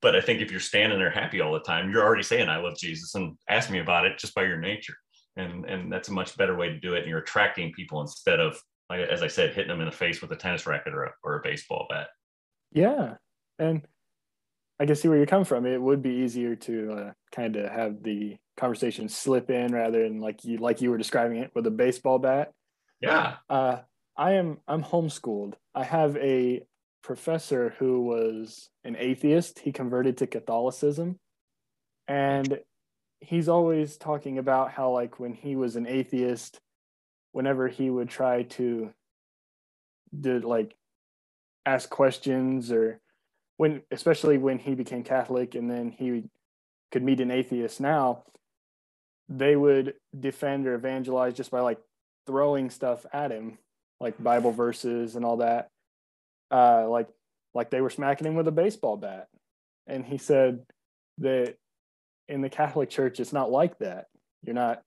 But 0.00 0.14
I 0.14 0.20
think 0.20 0.40
if 0.40 0.50
you're 0.50 0.60
standing 0.60 0.98
there 0.98 1.10
happy 1.10 1.40
all 1.40 1.52
the 1.52 1.60
time, 1.60 1.90
you're 1.90 2.04
already 2.04 2.22
saying, 2.22 2.48
I 2.48 2.58
love 2.58 2.76
Jesus 2.76 3.14
and 3.14 3.36
ask 3.48 3.68
me 3.70 3.80
about 3.80 4.06
it 4.06 4.18
just 4.18 4.34
by 4.34 4.44
your 4.44 4.58
nature. 4.58 4.94
And, 5.36 5.64
and 5.64 5.92
that's 5.92 6.08
a 6.08 6.12
much 6.12 6.36
better 6.36 6.56
way 6.56 6.68
to 6.68 6.78
do 6.78 6.94
it. 6.94 7.00
And 7.00 7.08
you're 7.08 7.18
attracting 7.18 7.72
people 7.72 8.00
instead 8.00 8.38
of, 8.38 8.60
as 8.90 9.22
I 9.22 9.26
said, 9.26 9.54
hitting 9.54 9.68
them 9.68 9.80
in 9.80 9.86
the 9.86 9.92
face 9.92 10.20
with 10.20 10.30
a 10.30 10.36
tennis 10.36 10.66
racket 10.66 10.94
or 10.94 11.04
a, 11.04 11.10
or 11.24 11.36
a 11.36 11.42
baseball 11.42 11.86
bat. 11.90 12.08
Yeah. 12.72 13.14
And 13.58 13.82
I 14.78 14.86
can 14.86 14.94
see 14.94 15.08
where 15.08 15.18
you 15.18 15.26
come 15.26 15.44
from. 15.44 15.66
It 15.66 15.82
would 15.82 16.02
be 16.02 16.10
easier 16.10 16.54
to 16.54 16.92
uh, 16.92 17.12
kind 17.32 17.56
of 17.56 17.70
have 17.70 18.02
the 18.02 18.36
conversation 18.56 19.08
slip 19.08 19.50
in 19.50 19.72
rather 19.72 20.04
than 20.04 20.20
like 20.20 20.44
you, 20.44 20.58
like 20.58 20.80
you 20.80 20.90
were 20.90 20.98
describing 20.98 21.38
it 21.38 21.50
with 21.56 21.66
a 21.66 21.72
baseball 21.72 22.20
bat. 22.20 22.52
Yeah. 23.00 23.36
Uh, 23.50 23.78
I 24.18 24.32
am, 24.32 24.58
I'm 24.66 24.82
homeschooled. 24.82 25.54
I 25.74 25.84
have 25.84 26.16
a 26.16 26.66
professor 27.02 27.74
who 27.78 28.02
was 28.02 28.68
an 28.84 28.96
atheist. 28.98 29.60
He 29.60 29.72
converted 29.72 30.18
to 30.18 30.26
Catholicism. 30.26 31.18
And 32.08 32.58
he's 33.20 33.48
always 33.48 33.96
talking 33.96 34.38
about 34.38 34.72
how, 34.72 34.90
like, 34.90 35.20
when 35.20 35.32
he 35.32 35.54
was 35.54 35.76
an 35.76 35.86
atheist, 35.86 36.60
whenever 37.32 37.68
he 37.68 37.88
would 37.88 38.08
try 38.08 38.42
to 38.42 38.92
did 40.18 40.44
like 40.44 40.74
ask 41.66 41.90
questions 41.90 42.72
or 42.72 43.00
when 43.56 43.82
especially 43.90 44.38
when 44.38 44.58
he 44.58 44.74
became 44.74 45.02
catholic 45.02 45.54
and 45.54 45.70
then 45.70 45.90
he 45.90 46.24
could 46.90 47.02
meet 47.02 47.20
an 47.20 47.30
atheist 47.30 47.80
now 47.80 48.24
they 49.28 49.54
would 49.54 49.94
defend 50.18 50.66
or 50.66 50.74
evangelize 50.74 51.34
just 51.34 51.50
by 51.50 51.60
like 51.60 51.78
throwing 52.26 52.70
stuff 52.70 53.04
at 53.12 53.30
him 53.30 53.58
like 54.00 54.22
bible 54.22 54.52
verses 54.52 55.16
and 55.16 55.24
all 55.24 55.38
that 55.38 55.70
uh, 56.50 56.88
like 56.88 57.08
like 57.54 57.70
they 57.70 57.80
were 57.80 57.90
smacking 57.90 58.26
him 58.26 58.34
with 58.34 58.48
a 58.48 58.52
baseball 58.52 58.96
bat. 58.96 59.28
And 59.86 60.04
he 60.04 60.18
said 60.18 60.60
that 61.18 61.56
in 62.28 62.40
the 62.40 62.50
Catholic 62.50 62.90
Church, 62.90 63.20
it's 63.20 63.32
not 63.32 63.50
like 63.50 63.78
that. 63.78 64.06
You're 64.42 64.54
not 64.54 64.82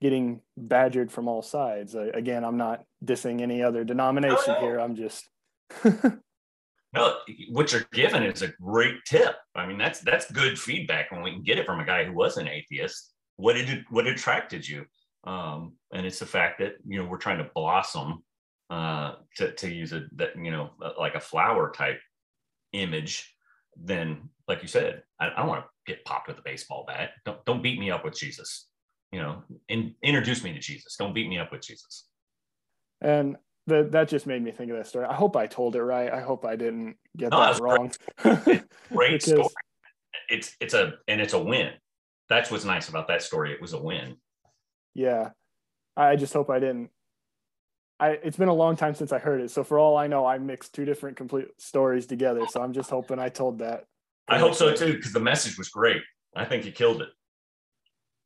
getting 0.00 0.40
badgered 0.56 1.12
from 1.12 1.28
all 1.28 1.42
sides. 1.42 1.94
Uh, 1.94 2.10
again, 2.14 2.44
I'm 2.44 2.56
not 2.56 2.84
dissing 3.04 3.40
any 3.40 3.62
other 3.62 3.84
denomination 3.84 4.54
no. 4.54 4.60
here. 4.60 4.78
I'm 4.78 4.96
just. 4.96 5.28
no, 5.84 7.16
what 7.50 7.72
you're 7.72 7.86
given 7.92 8.24
is 8.24 8.42
a 8.42 8.48
great 8.60 8.96
tip. 9.06 9.36
I 9.54 9.66
mean, 9.66 9.78
that's 9.78 10.00
that's 10.00 10.30
good 10.32 10.58
feedback 10.58 11.12
when 11.12 11.22
we 11.22 11.32
can 11.32 11.42
get 11.42 11.58
it 11.58 11.66
from 11.66 11.80
a 11.80 11.86
guy 11.86 12.04
who 12.04 12.12
was 12.12 12.36
an 12.36 12.48
atheist. 12.48 13.12
What 13.36 13.54
did 13.54 13.70
it, 13.70 13.84
what 13.90 14.06
attracted 14.06 14.68
you? 14.68 14.84
Um, 15.24 15.74
and 15.92 16.06
it's 16.06 16.18
the 16.18 16.26
fact 16.26 16.58
that 16.58 16.74
you 16.86 16.98
know 16.98 17.08
we're 17.08 17.18
trying 17.18 17.38
to 17.38 17.50
blossom 17.54 18.22
uh, 18.70 19.14
to, 19.36 19.52
to 19.52 19.68
use 19.68 19.92
a 19.92 20.06
that 20.16 20.36
you 20.36 20.50
know 20.50 20.70
like 20.98 21.16
a 21.16 21.20
flower 21.20 21.72
type 21.72 22.00
image, 22.72 23.34
then 23.76 24.28
like 24.46 24.62
you 24.62 24.68
said, 24.68 25.02
I, 25.18 25.30
I 25.30 25.36
don't 25.36 25.48
want 25.48 25.64
to 25.64 25.92
get 25.92 26.04
popped 26.04 26.28
with 26.28 26.38
a 26.38 26.42
baseball 26.42 26.84
bat. 26.86 27.10
Don't 27.24 27.44
don't 27.44 27.62
beat 27.62 27.78
me 27.78 27.90
up 27.90 28.04
with 28.04 28.16
Jesus. 28.16 28.68
You 29.12 29.20
know, 29.20 29.42
in, 29.68 29.94
introduce 30.04 30.44
me 30.44 30.52
to 30.52 30.60
Jesus. 30.60 30.94
Don't 30.96 31.12
beat 31.12 31.28
me 31.28 31.38
up 31.38 31.50
with 31.50 31.62
Jesus. 31.62 32.06
And 33.00 33.36
that 33.66 33.90
that 33.92 34.08
just 34.08 34.26
made 34.26 34.42
me 34.42 34.52
think 34.52 34.70
of 34.70 34.76
that 34.76 34.86
story. 34.86 35.06
I 35.06 35.14
hope 35.14 35.36
I 35.36 35.46
told 35.46 35.74
it 35.74 35.82
right. 35.82 36.12
I 36.12 36.20
hope 36.20 36.44
I 36.44 36.54
didn't 36.54 36.96
get 37.16 37.30
no, 37.30 37.40
that 37.40 37.60
wrong. 37.60 37.90
Great, 38.18 38.44
great 38.92 39.12
because... 39.12 39.24
story. 39.24 39.48
It's 40.28 40.54
it's 40.60 40.74
a 40.74 40.94
and 41.08 41.20
it's 41.20 41.32
a 41.32 41.42
win. 41.42 41.72
That's 42.28 42.52
what's 42.52 42.64
nice 42.64 42.88
about 42.88 43.08
that 43.08 43.22
story. 43.22 43.52
It 43.52 43.60
was 43.60 43.72
a 43.72 43.82
win. 43.82 44.16
Yeah. 44.94 45.30
I 45.96 46.14
just 46.14 46.32
hope 46.32 46.50
I 46.50 46.60
didn't 46.60 46.90
I, 48.00 48.12
it's 48.24 48.38
been 48.38 48.48
a 48.48 48.54
long 48.54 48.76
time 48.76 48.94
since 48.94 49.12
I 49.12 49.18
heard 49.18 49.42
it. 49.42 49.50
So 49.50 49.62
for 49.62 49.78
all 49.78 49.96
I 49.98 50.06
know, 50.06 50.24
I 50.24 50.38
mixed 50.38 50.74
two 50.74 50.86
different 50.86 51.18
complete 51.18 51.48
stories 51.58 52.06
together. 52.06 52.46
So 52.46 52.62
I'm 52.62 52.72
just 52.72 52.88
hoping 52.88 53.18
I 53.18 53.28
told 53.28 53.58
that. 53.58 53.84
I 54.26 54.38
hope 54.38 54.54
so 54.54 54.74
too, 54.74 54.94
because 54.94 55.12
the 55.12 55.20
message 55.20 55.58
was 55.58 55.68
great. 55.68 56.02
I 56.34 56.46
think 56.46 56.64
you 56.64 56.72
killed 56.72 57.02
it. 57.02 57.10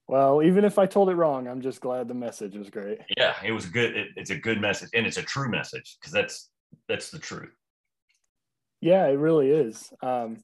Well, 0.06 0.42
even 0.42 0.64
if 0.64 0.78
I 0.78 0.86
told 0.86 1.08
it 1.08 1.14
wrong, 1.14 1.48
I'm 1.48 1.60
just 1.60 1.80
glad 1.80 2.08
the 2.08 2.14
message 2.14 2.56
was 2.56 2.70
great. 2.70 2.98
Yeah, 3.16 3.34
it 3.42 3.52
was 3.52 3.66
good. 3.66 3.96
It, 3.96 4.08
it's 4.16 4.30
a 4.30 4.36
good 4.36 4.60
message, 4.60 4.90
and 4.94 5.06
it's 5.06 5.16
a 5.16 5.22
true 5.22 5.50
message 5.50 5.96
because 5.98 6.12
that's 6.12 6.50
that's 6.88 7.10
the 7.10 7.18
truth. 7.18 7.54
Yeah, 8.80 9.06
it 9.06 9.18
really 9.18 9.50
is. 9.50 9.90
Um, 10.02 10.36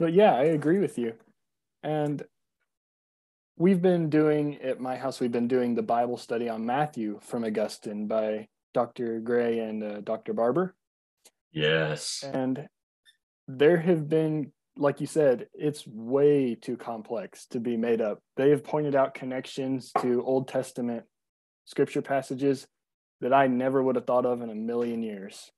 but 0.00 0.12
yeah, 0.12 0.34
I 0.34 0.44
agree 0.46 0.80
with 0.80 0.98
you. 0.98 1.14
And 1.84 2.22
we've 3.56 3.82
been 3.82 4.10
doing 4.10 4.60
at 4.62 4.80
my 4.80 4.96
house 4.96 5.20
we've 5.20 5.32
been 5.32 5.48
doing 5.48 5.74
the 5.74 5.82
bible 5.82 6.16
study 6.16 6.48
on 6.48 6.66
matthew 6.66 7.18
from 7.22 7.44
augustine 7.44 8.06
by 8.06 8.48
dr 8.74 9.20
gray 9.20 9.60
and 9.60 9.82
uh, 9.82 10.00
dr 10.00 10.32
barber. 10.34 10.74
Yes. 11.52 12.24
And 12.30 12.68
there 13.46 13.76
have 13.78 14.08
been 14.08 14.52
like 14.76 15.00
you 15.00 15.06
said 15.06 15.46
it's 15.54 15.86
way 15.86 16.56
too 16.56 16.76
complex 16.76 17.46
to 17.46 17.60
be 17.60 17.76
made 17.76 18.00
up. 18.00 18.20
They 18.36 18.50
have 18.50 18.64
pointed 18.64 18.96
out 18.96 19.14
connections 19.14 19.92
to 20.00 20.22
old 20.24 20.48
testament 20.48 21.04
scripture 21.64 22.02
passages 22.02 22.66
that 23.20 23.32
i 23.32 23.46
never 23.46 23.82
would 23.82 23.96
have 23.96 24.06
thought 24.06 24.26
of 24.26 24.42
in 24.42 24.50
a 24.50 24.54
million 24.54 25.02
years. 25.02 25.50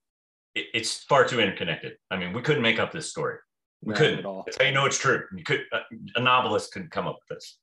It's 0.54 1.02
far 1.04 1.26
too 1.26 1.40
interconnected. 1.40 1.94
I 2.10 2.18
mean 2.18 2.32
we 2.34 2.42
couldn't 2.42 2.62
make 2.62 2.78
up 2.78 2.92
this 2.92 3.08
story. 3.10 3.38
We 3.82 3.92
Not 3.92 3.98
couldn't. 3.98 4.44
That's 4.44 4.58
how 4.58 4.64
you 4.64 4.72
know 4.72 4.84
it's 4.84 4.98
true. 4.98 5.22
You 5.34 5.44
could 5.44 5.62
uh, 5.72 5.80
a 6.16 6.20
novelist 6.20 6.72
couldn't 6.72 6.90
come 6.90 7.06
up 7.06 7.18
with 7.28 7.38
this. 7.38 7.58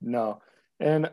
No. 0.00 0.40
And 0.80 1.10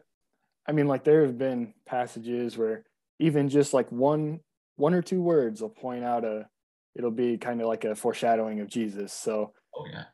I 0.68 0.72
mean, 0.72 0.88
like 0.88 1.04
there 1.04 1.26
have 1.26 1.38
been 1.38 1.74
passages 1.86 2.58
where 2.58 2.84
even 3.20 3.50
just 3.50 3.74
like 3.74 3.92
one 3.92 4.40
one 4.78 4.94
or 4.94 5.02
two 5.02 5.22
words 5.22 5.62
will 5.62 5.70
point 5.70 6.04
out 6.04 6.26
a 6.26 6.48
it'll 6.96 7.12
be 7.12 7.38
kind 7.38 7.62
of 7.62 7.68
like 7.68 7.84
a 7.84 7.96
foreshadowing 7.96 8.60
of 8.60 8.68
Jesus. 8.68 9.14
So 9.14 9.54
oh 9.76 9.86
yeah. 9.92 10.06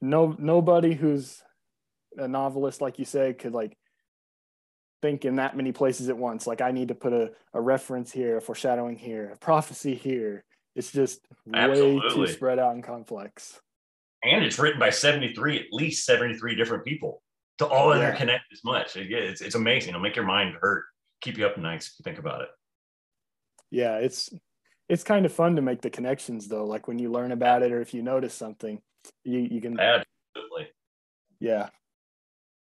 no 0.00 0.34
nobody 0.38 0.94
who's 0.94 1.42
a 2.16 2.28
novelist, 2.28 2.80
like 2.80 2.98
you 2.98 3.04
say, 3.04 3.32
could 3.32 3.52
like 3.52 3.76
think 5.02 5.24
in 5.24 5.36
that 5.36 5.56
many 5.56 5.72
places 5.72 6.08
at 6.08 6.16
once. 6.16 6.46
Like 6.46 6.60
I 6.60 6.72
need 6.72 6.88
to 6.88 6.94
put 6.94 7.12
a, 7.12 7.30
a 7.54 7.60
reference 7.60 8.12
here, 8.12 8.36
a 8.36 8.42
foreshadowing 8.42 8.96
here, 8.96 9.30
a 9.34 9.38
prophecy 9.38 9.94
here. 9.94 10.44
It's 10.76 10.92
just 10.92 11.20
Absolutely. 11.52 12.08
way 12.08 12.14
too 12.14 12.32
spread 12.32 12.58
out 12.58 12.74
and 12.74 12.84
complex. 12.84 13.60
And 14.22 14.44
it's 14.44 14.58
written 14.58 14.78
by 14.78 14.90
73, 14.90 15.58
at 15.58 15.64
least 15.72 16.04
73 16.04 16.54
different 16.54 16.84
people 16.84 17.22
to 17.60 17.66
all 17.66 17.94
yeah. 17.94 18.10
interconnect 18.10 18.40
as 18.52 18.64
much. 18.64 18.96
It's, 18.96 19.42
it's 19.42 19.54
amazing. 19.54 19.90
It'll 19.90 20.00
make 20.00 20.16
your 20.16 20.24
mind 20.24 20.56
hurt, 20.60 20.86
keep 21.20 21.36
you 21.36 21.44
up 21.46 21.58
nights. 21.58 21.94
You 21.98 22.02
think 22.02 22.18
about 22.18 22.40
it. 22.40 22.48
Yeah, 23.70 23.98
it's 23.98 24.30
it's 24.88 25.04
kind 25.04 25.26
of 25.26 25.32
fun 25.32 25.56
to 25.56 25.62
make 25.62 25.82
the 25.82 25.90
connections 25.90 26.48
though. 26.48 26.64
Like 26.64 26.88
when 26.88 26.98
you 26.98 27.12
learn 27.12 27.32
about 27.32 27.62
it 27.62 27.70
or 27.70 27.82
if 27.82 27.92
you 27.92 28.02
notice 28.02 28.34
something, 28.34 28.80
you 29.24 29.40
you 29.40 29.60
can 29.60 29.78
absolutely. 29.78 30.72
Yeah. 31.38 31.68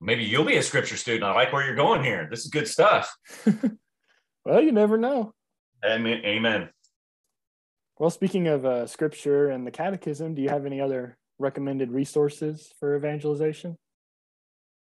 Maybe 0.02 0.26
you'll 0.26 0.44
be 0.44 0.58
a 0.58 0.64
scripture 0.64 0.98
student. 0.98 1.24
I 1.24 1.34
like 1.34 1.54
where 1.54 1.66
you're 1.66 1.76
going 1.76 2.04
here. 2.04 2.28
This 2.30 2.42
is 2.42 2.48
good 2.48 2.68
stuff. 2.68 3.16
well, 4.46 4.62
you 4.62 4.72
never 4.72 4.98
know. 4.98 5.34
Amen. 5.86 6.22
Amen. 6.26 6.70
Well, 7.98 8.10
speaking 8.10 8.48
of 8.48 8.66
uh, 8.66 8.88
scripture 8.88 9.50
and 9.50 9.66
the 9.66 9.72
catechism, 9.72 10.36
do 10.36 10.42
you 10.42 10.50
have 10.50 10.66
any 10.66 10.82
other 10.82 11.18
recommended 11.40 11.92
resources 11.92 12.74
for 12.80 12.96
evangelization? 12.96 13.78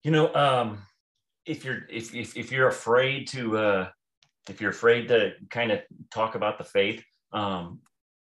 You 0.04 0.12
know, 0.12 0.34
um, 0.36 0.80
if 1.46 1.64
you're 1.64 1.86
if, 1.90 2.14
if 2.14 2.36
if 2.36 2.52
you're 2.52 2.68
afraid 2.68 3.28
to 3.30 3.58
uh, 3.58 3.90
if 4.50 4.60
you're 4.60 4.72
afraid 4.72 5.08
to 5.08 5.32
kind 5.50 5.72
of 5.72 5.80
talk 6.12 6.36
about 6.36 6.58
the 6.58 6.66
faith, 6.66 7.04
um, 7.32 7.80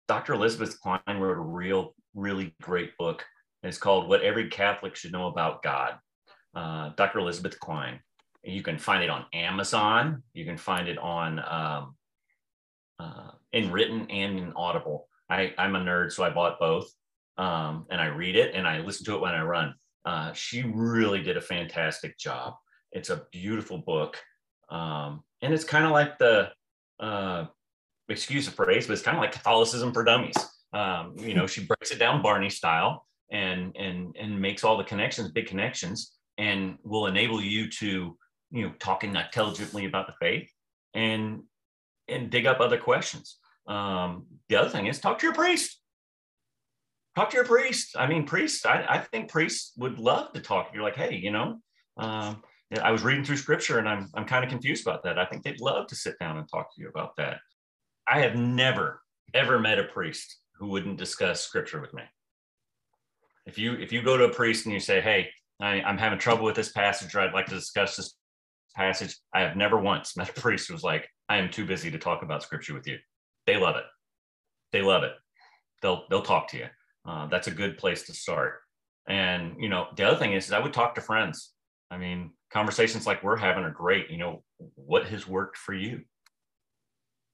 Dr. 0.09 0.35
Elizabeth 0.35 0.81
Klein 0.81 1.01
wrote 1.09 1.37
a 1.37 1.41
real 1.41 1.95
really 2.15 2.55
great 2.63 2.97
book. 2.99 3.25
It's 3.63 3.79
called 3.79 4.09
"What 4.09 4.23
Every 4.23 4.49
Catholic 4.49 4.97
Should 4.97 5.13
Know 5.13 5.29
About 5.29 5.63
God." 5.63 5.99
Uh, 6.55 6.91
Dr. 6.97 7.21
Elizabeth 7.21 7.61
Klein. 7.61 8.01
You 8.43 8.63
can 8.63 8.79
find 8.79 9.05
it 9.05 9.11
on 9.11 9.27
Amazon. 9.33 10.23
You 10.33 10.45
can 10.45 10.57
find 10.57 10.89
it 10.89 10.99
on 10.99 11.39
um, 11.39 11.97
uh, 12.99 13.31
in 13.53 13.71
written 13.71 14.11
and 14.11 14.39
in 14.39 14.53
Audible. 14.57 15.07
I, 15.31 15.55
I'm 15.59 15.77
a 15.77 15.81
nerd, 15.81 16.11
so 16.11 16.25
I 16.25 16.31
bought 16.31 16.59
both, 16.59 16.91
um, 17.37 17.87
and 17.91 18.01
I 18.01 18.07
read 18.07 18.35
it 18.35 18.55
and 18.55 18.67
I 18.67 18.81
listen 18.81 19.05
to 19.07 19.15
it 19.15 19.21
when 19.21 19.35
I 19.35 19.43
run. 19.43 19.75
Uh, 20.09 20.33
she 20.33 20.63
really 20.63 21.23
did 21.23 21.37
a 21.37 21.41
fantastic 21.41 22.19
job. 22.19 22.55
It's 22.93 23.11
a 23.11 23.27
beautiful 23.31 23.77
book, 23.77 24.17
um, 24.71 25.23
and 25.43 25.53
it's 25.53 25.65
kind 25.65 25.85
of 25.85 25.91
like 25.91 26.17
the 26.17 26.49
uh, 26.99 27.45
excuse 28.09 28.47
the 28.47 28.53
phrase, 28.53 28.87
but 28.87 28.95
it's 28.95 29.03
kind 29.03 29.19
of 29.19 29.21
like 29.21 29.33
Catholicism 29.33 29.93
for 29.93 30.05
dummies. 30.05 30.39
Um, 30.73 31.13
you 31.19 31.35
know, 31.35 31.47
she 31.47 31.67
breaks 31.67 31.91
it 31.91 31.99
down 31.99 32.23
Barney 32.23 32.49
style 32.49 33.05
and 33.31 33.77
and 33.77 34.17
and 34.19 34.41
makes 34.41 34.65
all 34.65 34.79
the 34.79 34.85
connections, 34.85 35.31
big 35.31 35.47
connections, 35.47 36.17
and 36.39 36.79
will 36.85 37.07
enable 37.07 37.43
you 37.43 37.69
to 37.73 38.17
you 38.51 38.63
know 38.63 38.73
talk 38.79 39.05
intelligently 39.05 39.85
about 39.85 40.07
the 40.07 40.15
faith 40.19 40.51
and 40.95 41.43
and 42.09 42.31
dig 42.31 42.47
up 42.47 42.61
other 42.61 42.79
questions. 42.79 43.37
Um, 43.67 44.25
the 44.49 44.57
other 44.57 44.71
thing 44.71 44.87
is 44.87 45.01
talk 45.01 45.19
to 45.19 45.27
your 45.27 45.35
priest. 45.35 45.78
Talk 47.19 47.31
to 47.31 47.37
your 47.37 47.47
priest. 47.47 47.97
I 47.99 48.07
mean, 48.07 48.25
priests. 48.25 48.65
I, 48.65 48.87
I 48.89 48.99
think 49.01 49.29
priests 49.29 49.73
would 49.77 49.99
love 49.99 50.33
to 50.35 50.41
talk. 50.41 50.71
You're 50.73 50.85
like, 50.85 50.95
hey, 50.95 51.17
you 51.17 51.33
know, 51.33 51.59
um, 51.97 52.45
I 52.81 52.93
was 52.93 53.03
reading 53.03 53.25
through 53.25 53.39
scripture 53.39 53.81
and 53.81 53.89
I'm 53.89 54.09
I'm 54.15 54.25
kind 54.25 54.45
of 54.45 54.51
confused 54.51 54.87
about 54.87 55.03
that. 55.03 55.19
I 55.19 55.25
think 55.25 55.43
they'd 55.43 55.61
love 55.61 55.89
to 55.89 55.97
sit 55.97 56.17
down 56.21 56.39
and 56.39 56.49
talk 56.49 56.73
to 56.77 56.81
you 56.81 56.89
about 56.89 57.17
that. 57.17 57.41
I 58.09 58.21
have 58.21 58.37
never 58.37 59.03
ever 59.35 59.59
met 59.59 59.81
a 59.81 59.85
priest 59.85 60.39
who 60.61 60.69
wouldn't 60.69 60.97
discuss 60.97 61.41
scripture 61.41 61.81
with 61.81 61.93
me. 61.93 62.05
If 63.47 63.59
you 63.59 63.73
if 63.73 63.91
you 63.91 64.01
go 64.01 64.17
to 64.17 64.27
a 64.27 64.33
priest 64.33 64.67
and 64.67 64.73
you 64.73 64.79
say, 64.79 65.01
hey, 65.01 65.29
I, 65.61 65.81
I'm 65.81 65.99
having 65.99 66.21
trouble 66.21 66.45
with 66.45 66.55
this 66.55 66.71
passage, 66.71 67.17
or 67.17 67.21
I'd 67.21 67.35
like 67.35 67.47
to 67.47 67.55
discuss 67.57 67.97
this 67.97 68.15
passage, 68.77 69.17
I 69.35 69.41
have 69.41 69.57
never 69.57 69.77
once 69.77 70.17
met 70.17 70.29
a 70.29 70.41
priest 70.41 70.69
who 70.69 70.75
was 70.75 70.85
like, 70.85 71.09
I 71.29 71.39
am 71.39 71.51
too 71.51 71.67
busy 71.67 71.91
to 71.91 71.99
talk 71.99 72.23
about 72.23 72.45
scripture 72.45 72.75
with 72.75 72.87
you. 72.87 72.99
They 73.45 73.57
love 73.57 73.75
it. 73.75 73.87
They 74.71 74.83
love 74.83 75.03
it. 75.03 75.15
They'll 75.83 76.05
they'll 76.11 76.23
talk 76.23 76.47
to 76.51 76.59
you. 76.59 76.67
Uh, 77.09 77.27
that's 77.27 77.47
a 77.47 77.53
good 77.53 77.79
place 77.79 78.03
to 78.03 78.13
start. 78.13 78.61
And 79.09 79.57
you 79.59 79.71
know, 79.71 79.87
the 79.97 80.05
other 80.05 80.19
thing 80.19 80.35
is, 80.35 80.47
is 80.47 80.53
I 80.53 80.59
would 80.59 80.75
talk 80.75 80.95
to 80.97 81.01
friends. 81.01 81.53
I 81.91 81.97
mean, 81.97 82.33
conversations 82.53 83.07
like 83.07 83.23
we're 83.23 83.37
having 83.37 83.65
are 83.65 83.71
great. 83.71 84.11
You 84.11 84.19
know, 84.19 84.43
what 84.75 85.07
has 85.07 85.27
worked 85.27 85.57
for 85.57 85.73
you? 85.73 86.03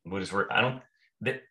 What 0.05 0.21
has 0.21 0.33
worked? 0.33 0.53
I 0.53 0.61
don't. 0.61 0.81
That, 1.23 1.43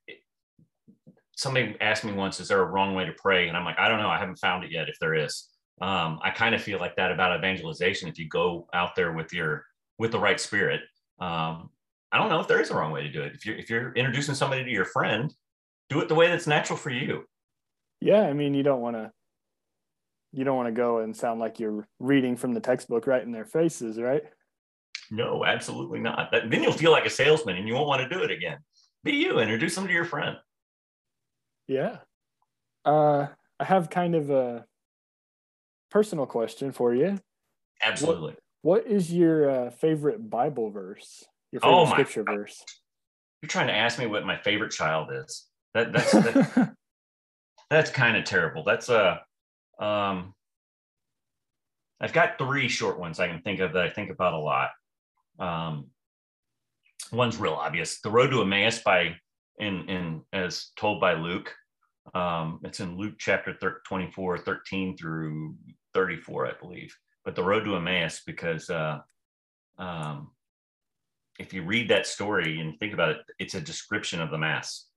somebody 1.36 1.76
asked 1.82 2.05
me 2.05 2.13
once, 2.13 2.39
"Is 2.39 2.47
there 2.47 2.61
a 2.61 2.65
wrong 2.65 2.95
way 2.95 3.05
to 3.05 3.13
pray?" 3.17 3.49
And 3.49 3.57
I'm 3.57 3.65
like, 3.65 3.78
I 3.78 3.89
don't 3.89 3.99
know. 3.99 4.09
I 4.09 4.19
haven't 4.19 4.38
found 4.38 4.63
it 4.63 4.71
yet. 4.71 4.88
If 4.88 4.97
there 4.99 5.15
is, 5.15 5.49
um, 5.82 6.19
I 6.24 6.30
kind 6.30 6.55
of 6.55 6.61
feel 6.61 6.80
like 6.80 6.95
that 6.95 7.11
about 7.11 7.38
evangelization. 7.38 8.07
If 8.07 8.17
you 8.17 8.30
go 8.30 8.67
out 8.74 8.95
there 8.95 9.11
with 9.11 9.34
your 9.34 9.65
with 9.99 10.13
the 10.13 10.19
right 10.19 10.39
spirit, 10.39 10.80
um, 11.19 11.69
I 12.13 12.19
don't 12.19 12.30
know 12.30 12.39
if 12.39 12.47
there 12.47 12.61
is 12.61 12.69
a 12.69 12.76
wrong 12.76 12.93
way 12.93 13.03
to 13.03 13.11
do 13.11 13.24
it. 13.24 13.34
If 13.36 13.45
you're 13.45 13.57
if 13.57 13.69
you're 13.69 13.91
introducing 13.93 14.36
somebody 14.36 14.63
to 14.63 14.71
your 14.71 14.86
friend, 14.86 15.34
do 15.89 15.99
it 15.99 16.07
the 16.07 16.15
way 16.15 16.30
that's 16.30 16.47
natural 16.47 16.78
for 16.78 16.91
you. 16.91 17.26
Yeah, 18.04 18.24
I 18.24 18.34
mean, 18.34 18.54
you 18.54 18.64
don't 18.64 18.82
want 18.82 18.97
to 18.97 19.12
you 20.34 20.43
don't 20.43 20.58
want 20.58 20.68
to 20.68 20.74
go 20.74 20.97
and 20.97 21.16
sound 21.16 21.39
like 21.39 21.60
you're 21.60 21.88
reading 21.99 22.36
from 22.36 22.54
the 22.54 22.60
textbook 22.60 23.08
right 23.08 23.24
in 23.24 23.32
their 23.32 23.45
faces, 23.45 23.97
right? 23.97 24.24
No, 25.10 25.45
absolutely 25.45 25.99
not. 25.99 26.32
That, 26.32 26.49
then 26.49 26.64
you'll 26.64 26.74
feel 26.74 26.91
like 26.91 27.06
a 27.06 27.10
salesman 27.10 27.56
and 27.56 27.68
you 27.68 27.76
won't 27.76 27.88
want 27.88 28.01
to 28.01 28.10
do 28.10 28.24
it 28.24 28.32
again. 28.32 28.58
Be 29.04 29.14
you, 29.14 29.39
introduce 29.39 29.76
them 29.76 29.88
to 29.88 29.93
your 29.93 30.06
friend. 30.06 30.38
Yeah. 31.68 31.97
Uh, 32.84 33.28
I 33.60 33.64
have 33.64 33.89
kind 33.89 34.16
of 34.16 34.32
a 34.32 34.66
personal 35.91 36.26
question 36.26 36.72
for 36.72 36.93
you. 36.93 37.20
Absolutely. 37.82 38.36
What, 38.64 38.86
what 38.86 38.91
is 38.91 39.14
your 39.14 39.49
uh, 39.49 39.70
favorite 39.70 40.30
Bible 40.30 40.72
verse? 40.72 41.24
Your 41.51 41.62
favorite 41.62 41.78
oh 41.78 41.86
scripture 41.86 42.24
God. 42.24 42.36
verse. 42.36 42.66
You're 43.41 43.49
trying 43.49 43.68
to 43.68 43.76
ask 43.76 43.99
me 43.99 44.08
what 44.08 44.26
my 44.26 44.38
favorite 44.38 44.72
child 44.72 45.10
is. 45.14 45.45
That 45.74 45.93
that's 45.93 46.12
that, 46.12 46.74
that's 47.74 47.91
kind 47.91 48.17
of 48.17 48.24
terrible. 48.24 48.63
That's 48.63 48.89
a 48.89 49.21
uh, 49.80 49.84
um 49.84 50.34
I've 51.99 52.13
got 52.13 52.38
three 52.38 52.67
short 52.67 52.99
ones 52.99 53.19
I 53.19 53.28
can 53.28 53.41
think 53.41 53.59
of 53.59 53.74
that 53.74 53.84
I 53.84 53.89
think 53.89 54.09
about 54.09 54.34
a 54.34 54.38
lot. 54.38 54.71
Um, 55.39 55.88
one's 57.11 57.38
real 57.38 57.53
obvious. 57.53 58.01
The 58.01 58.11
Road 58.11 58.32
to 58.32 58.41
Emmaus 58.41 58.80
by 58.80 59.15
in 59.57 59.89
in 59.89 60.21
as 60.34 60.71
told 60.76 60.99
by 60.99 61.13
Luke. 61.13 61.53
Um, 62.13 62.59
it's 62.63 62.82
in 62.82 62.97
Luke 62.97 63.15
chapter 63.17 63.80
24, 63.88 64.39
13 64.39 64.97
through 64.97 65.55
34, 65.93 66.47
I 66.47 66.51
believe. 66.59 66.93
But 67.24 67.36
the 67.36 67.43
Road 67.43 67.63
to 67.63 67.78
Emmaus, 67.78 68.21
because 68.26 68.69
uh, 68.69 68.99
um, 69.78 70.32
if 71.39 71.53
you 71.53 71.63
read 71.63 71.89
that 71.89 72.05
story 72.05 72.59
and 72.59 72.78
think 72.78 72.93
about 72.93 73.11
it, 73.11 73.17
it's 73.39 73.55
a 73.55 73.61
description 73.61 74.19
of 74.19 74.32
the 74.32 74.38
mass. 74.38 74.88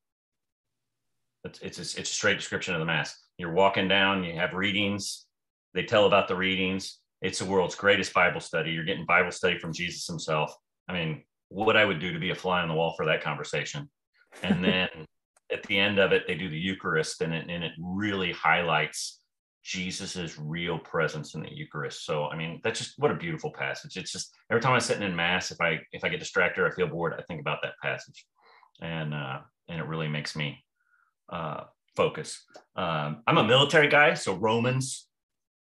It's 1.47 1.61
it's 1.61 1.79
a, 1.79 2.01
it's 2.01 2.11
a 2.11 2.15
straight 2.15 2.39
description 2.39 2.75
of 2.75 2.81
the 2.81 2.87
mass. 2.87 3.17
You're 3.39 3.53
walking 3.53 3.89
down, 3.89 4.25
you 4.25 4.37
have 4.37 4.53
readings. 4.53 5.27
They 5.75 5.85
tell 5.85 6.07
about 6.07 6.29
the 6.29 6.37
readings. 6.37 6.99
It's 7.23 7.39
the 7.39 7.45
world's 7.45 7.75
greatest 7.75 8.13
Bible 8.13 8.41
study. 8.41 8.73
You're 8.73 8.85
getting 8.85 9.07
Bible 9.07 9.31
study 9.31 9.59
from 9.59 9.73
Jesus 9.73 10.07
himself. 10.07 10.55
I 10.89 10.93
mean, 10.93 11.23
what 11.49 11.77
I 11.77 11.85
would 11.85 12.01
do 12.01 12.13
to 12.13 12.19
be 12.19 12.31
a 12.31 12.35
fly 12.35 12.63
on 12.63 12.69
the 12.69 12.75
wall 12.75 12.95
for 12.97 13.07
that 13.07 13.23
conversation. 13.23 13.89
And 14.43 14.65
then 14.65 14.89
at 15.53 15.63
the 15.65 15.79
end 15.79 15.99
of 15.99 16.13
it, 16.13 16.27
they 16.27 16.35
do 16.35 16.49
the 16.49 16.59
Eucharist, 16.59 17.21
and 17.21 17.33
it, 17.33 17.47
and 17.49 17.63
it 17.63 17.73
really 17.79 18.33
highlights 18.33 19.21
Jesus's 19.63 20.39
real 20.39 20.79
presence 20.79 21.35
in 21.35 21.43
the 21.43 21.53
Eucharist. 21.53 22.05
So, 22.05 22.27
I 22.27 22.37
mean, 22.37 22.61
that's 22.63 22.79
just 22.79 22.99
what 22.99 23.11
a 23.11 23.17
beautiful 23.17 23.53
passage. 23.53 23.97
It's 23.97 24.13
just 24.13 24.35
every 24.51 24.61
time 24.61 24.73
I'm 24.73 24.81
sitting 24.81 25.03
in 25.03 25.15
mass, 25.15 25.51
if 25.51 25.61
I 25.61 25.81
if 25.93 26.05
I 26.05 26.09
get 26.09 26.21
distracted 26.21 26.63
or 26.63 26.69
I 26.69 26.75
feel 26.75 26.89
bored, 26.89 27.15
I 27.19 27.23
think 27.23 27.41
about 27.41 27.59
that 27.63 27.75
passage, 27.83 28.27
and 28.81 29.15
uh, 29.15 29.41
and 29.69 29.81
it 29.81 29.87
really 29.87 30.09
makes 30.09 30.37
me 30.37 30.65
uh, 31.29 31.65
focus. 31.97 32.45
Um, 32.77 33.23
I'm 33.27 33.39
a 33.39 33.45
military 33.45 33.89
guy, 33.89 34.15
so 34.15 34.35
Romans 34.35 35.07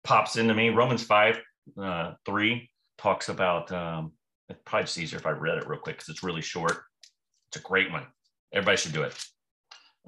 pops 0.04 0.36
into 0.36 0.54
me. 0.54 0.70
Romans 0.70 1.02
five 1.02 1.40
uh, 1.80 2.12
three 2.24 2.70
talks 2.98 3.28
about. 3.28 3.72
Um, 3.72 4.12
it's 4.48 4.60
probably 4.64 4.84
just 4.84 4.98
easier 4.98 5.18
if 5.18 5.26
I 5.26 5.30
read 5.30 5.58
it 5.58 5.66
real 5.66 5.80
quick 5.80 5.96
because 5.96 6.08
it's 6.08 6.22
really 6.22 6.42
short. 6.42 6.78
It's 7.48 7.56
a 7.56 7.60
great 7.60 7.90
one. 7.90 8.06
Everybody 8.52 8.76
should 8.76 8.92
do 8.92 9.02
it. 9.02 9.14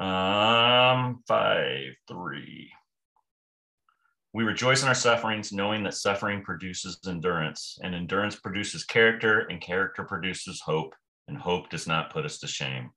Um, 0.01 1.23
five 1.27 1.95
three. 2.07 2.71
We 4.35 4.45
rejoice 4.45 4.83
in 4.83 4.89
our 4.89 4.95
sufferings, 4.95 5.53
knowing 5.53 5.83
that 5.85 5.95
suffering 5.95 6.43
produces 6.43 7.01
endurance, 7.09 7.79
and 7.83 7.95
endurance 7.95 8.37
produces 8.37 8.85
character, 8.85 9.41
and 9.41 9.61
character 9.61 10.05
produces 10.05 10.61
hope, 10.61 10.95
and 11.27 11.37
hope 11.37 11.71
does 11.71 11.87
not 11.87 12.13
put 12.13 12.27
us 12.27 12.39
to 12.41 12.47
shame. 12.47 12.91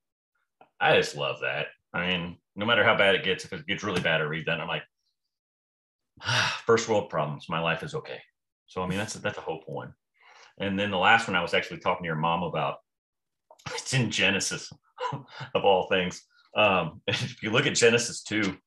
I 0.79 0.97
just 0.97 1.15
love 1.15 1.37
that. 1.41 1.67
I 1.93 2.07
mean, 2.07 2.37
no 2.55 2.65
matter 2.65 2.83
how 2.83 2.97
bad 2.97 3.15
it 3.15 3.23
gets, 3.23 3.45
if 3.45 3.53
it 3.53 3.67
gets 3.67 3.83
really 3.83 4.01
bad, 4.01 4.21
I 4.21 4.25
read 4.25 4.45
that, 4.47 4.59
I'm 4.59 4.67
like, 4.67 4.83
ah, 6.23 6.61
first 6.65 6.87
world 6.89 7.09
problems. 7.09 7.47
My 7.49 7.59
life 7.59 7.83
is 7.83 7.95
okay. 7.95 8.19
So 8.67 8.81
I 8.81 8.87
mean, 8.87 8.97
that's 8.97 9.13
that's 9.15 9.37
a 9.37 9.41
hopeful 9.41 9.75
one. 9.75 9.93
And 10.59 10.77
then 10.79 10.91
the 10.91 10.97
last 10.97 11.27
one 11.27 11.35
I 11.35 11.41
was 11.41 11.53
actually 11.53 11.79
talking 11.79 12.03
to 12.03 12.07
your 12.07 12.15
mom 12.15 12.43
about. 12.43 12.77
It's 13.75 13.93
in 13.93 14.09
Genesis, 14.09 14.71
of 15.55 15.63
all 15.63 15.87
things. 15.87 16.23
Um, 16.57 17.01
if 17.07 17.43
you 17.43 17.51
look 17.51 17.67
at 17.67 17.75
Genesis 17.75 18.23
two, 18.23 18.57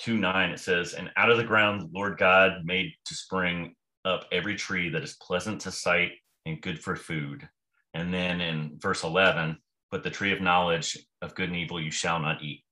2 0.00 0.18
9, 0.18 0.50
it 0.50 0.60
says, 0.60 0.94
And 0.94 1.10
out 1.16 1.30
of 1.30 1.38
the 1.38 1.44
ground, 1.44 1.90
Lord 1.92 2.18
God 2.18 2.64
made 2.64 2.92
to 3.06 3.14
spring 3.14 3.74
up 4.04 4.26
every 4.32 4.56
tree 4.56 4.88
that 4.90 5.02
is 5.02 5.16
pleasant 5.20 5.60
to 5.62 5.70
sight 5.70 6.12
and 6.46 6.60
good 6.60 6.80
for 6.80 6.96
food. 6.96 7.48
And 7.94 8.12
then 8.12 8.40
in 8.40 8.78
verse 8.78 9.04
11, 9.04 9.58
but 9.90 10.02
the 10.02 10.10
tree 10.10 10.32
of 10.32 10.40
knowledge 10.40 10.98
of 11.22 11.34
good 11.34 11.48
and 11.48 11.56
evil 11.56 11.80
you 11.80 11.90
shall 11.90 12.20
not 12.20 12.42
eat. 12.42 12.62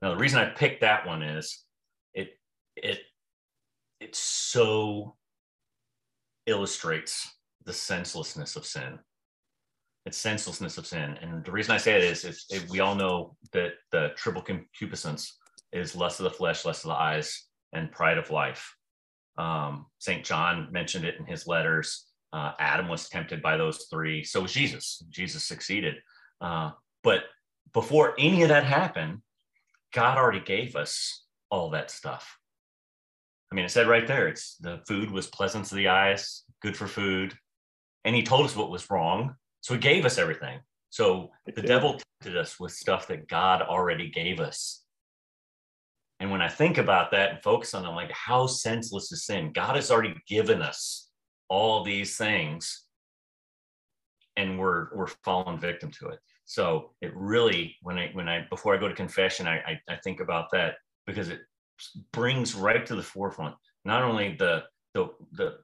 Now, 0.00 0.10
the 0.10 0.16
reason 0.16 0.38
I 0.38 0.46
picked 0.46 0.82
that 0.82 1.06
one 1.06 1.22
is 1.22 1.64
it, 2.14 2.38
it, 2.76 3.00
it 4.00 4.14
so 4.14 5.16
illustrates 6.46 7.28
the 7.64 7.72
senselessness 7.72 8.56
of 8.56 8.66
sin. 8.66 8.98
It's 10.06 10.18
senselessness 10.18 10.76
of 10.76 10.86
sin. 10.86 11.16
And 11.22 11.44
the 11.44 11.52
reason 11.52 11.72
I 11.72 11.78
say 11.78 11.96
it 11.96 12.04
is, 12.04 12.24
is 12.24 12.44
it, 12.50 12.68
we 12.68 12.80
all 12.80 12.94
know 12.94 13.36
that 13.52 13.72
the 13.90 14.10
triple 14.16 14.42
concupiscence 14.42 15.38
is 15.72 15.96
lust 15.96 16.20
of 16.20 16.24
the 16.24 16.30
flesh, 16.30 16.64
lust 16.64 16.84
of 16.84 16.90
the 16.90 16.96
eyes, 16.96 17.46
and 17.72 17.90
pride 17.90 18.18
of 18.18 18.30
life. 18.30 18.76
Um, 19.38 19.86
St. 19.98 20.24
John 20.24 20.68
mentioned 20.70 21.04
it 21.04 21.16
in 21.18 21.24
his 21.24 21.46
letters. 21.46 22.06
Uh, 22.32 22.52
Adam 22.58 22.88
was 22.88 23.08
tempted 23.08 23.40
by 23.40 23.56
those 23.56 23.86
three. 23.90 24.22
So 24.22 24.42
was 24.42 24.52
Jesus. 24.52 25.02
Jesus 25.08 25.44
succeeded. 25.44 25.94
Uh, 26.44 26.70
But 27.02 27.22
before 27.72 28.14
any 28.18 28.42
of 28.42 28.50
that 28.50 28.64
happened, 28.64 29.22
God 29.92 30.18
already 30.18 30.40
gave 30.40 30.76
us 30.76 31.24
all 31.50 31.70
that 31.70 31.90
stuff. 31.90 32.38
I 33.50 33.54
mean, 33.54 33.64
it 33.64 33.70
said 33.70 33.86
right 33.86 34.06
there, 34.06 34.28
it's 34.28 34.56
the 34.56 34.80
food 34.88 35.10
was 35.10 35.26
pleasant 35.26 35.66
to 35.66 35.74
the 35.74 35.88
eyes, 35.88 36.44
good 36.60 36.76
for 36.76 36.86
food. 36.86 37.34
And 38.04 38.14
he 38.14 38.22
told 38.22 38.44
us 38.44 38.56
what 38.56 38.70
was 38.70 38.90
wrong. 38.90 39.36
So 39.60 39.74
he 39.74 39.80
gave 39.80 40.04
us 40.04 40.18
everything. 40.18 40.60
So 40.90 41.30
the 41.46 41.62
devil 41.62 42.00
tempted 42.22 42.38
us 42.38 42.60
with 42.60 42.72
stuff 42.72 43.08
that 43.08 43.28
God 43.28 43.62
already 43.62 44.10
gave 44.10 44.40
us. 44.40 44.84
And 46.20 46.30
when 46.30 46.42
I 46.42 46.48
think 46.48 46.78
about 46.78 47.10
that 47.10 47.30
and 47.30 47.42
focus 47.42 47.74
on 47.74 47.84
it, 47.84 47.88
I'm 47.88 47.94
like, 47.94 48.12
how 48.12 48.46
senseless 48.46 49.10
is 49.12 49.24
sin? 49.24 49.52
God 49.52 49.76
has 49.76 49.90
already 49.90 50.14
given 50.28 50.62
us 50.62 51.10
all 51.48 51.84
these 51.84 52.16
things, 52.16 52.86
and 54.36 54.58
we're 54.58 54.88
we're 54.94 55.12
falling 55.24 55.58
victim 55.58 55.90
to 55.98 56.08
it. 56.08 56.20
So 56.44 56.90
it 57.00 57.12
really, 57.14 57.76
when 57.82 57.98
I 57.98 58.10
when 58.12 58.28
I 58.28 58.46
before 58.50 58.74
I 58.74 58.80
go 58.80 58.88
to 58.88 58.94
confession, 58.94 59.46
I 59.46 59.56
I, 59.56 59.80
I 59.88 59.96
think 59.96 60.20
about 60.20 60.50
that 60.52 60.74
because 61.06 61.28
it 61.28 61.40
brings 62.12 62.54
right 62.54 62.84
to 62.86 62.94
the 62.94 63.02
forefront 63.02 63.56
not 63.84 64.02
only 64.02 64.34
the 64.38 64.64
the 64.94 65.10
the 65.32 65.58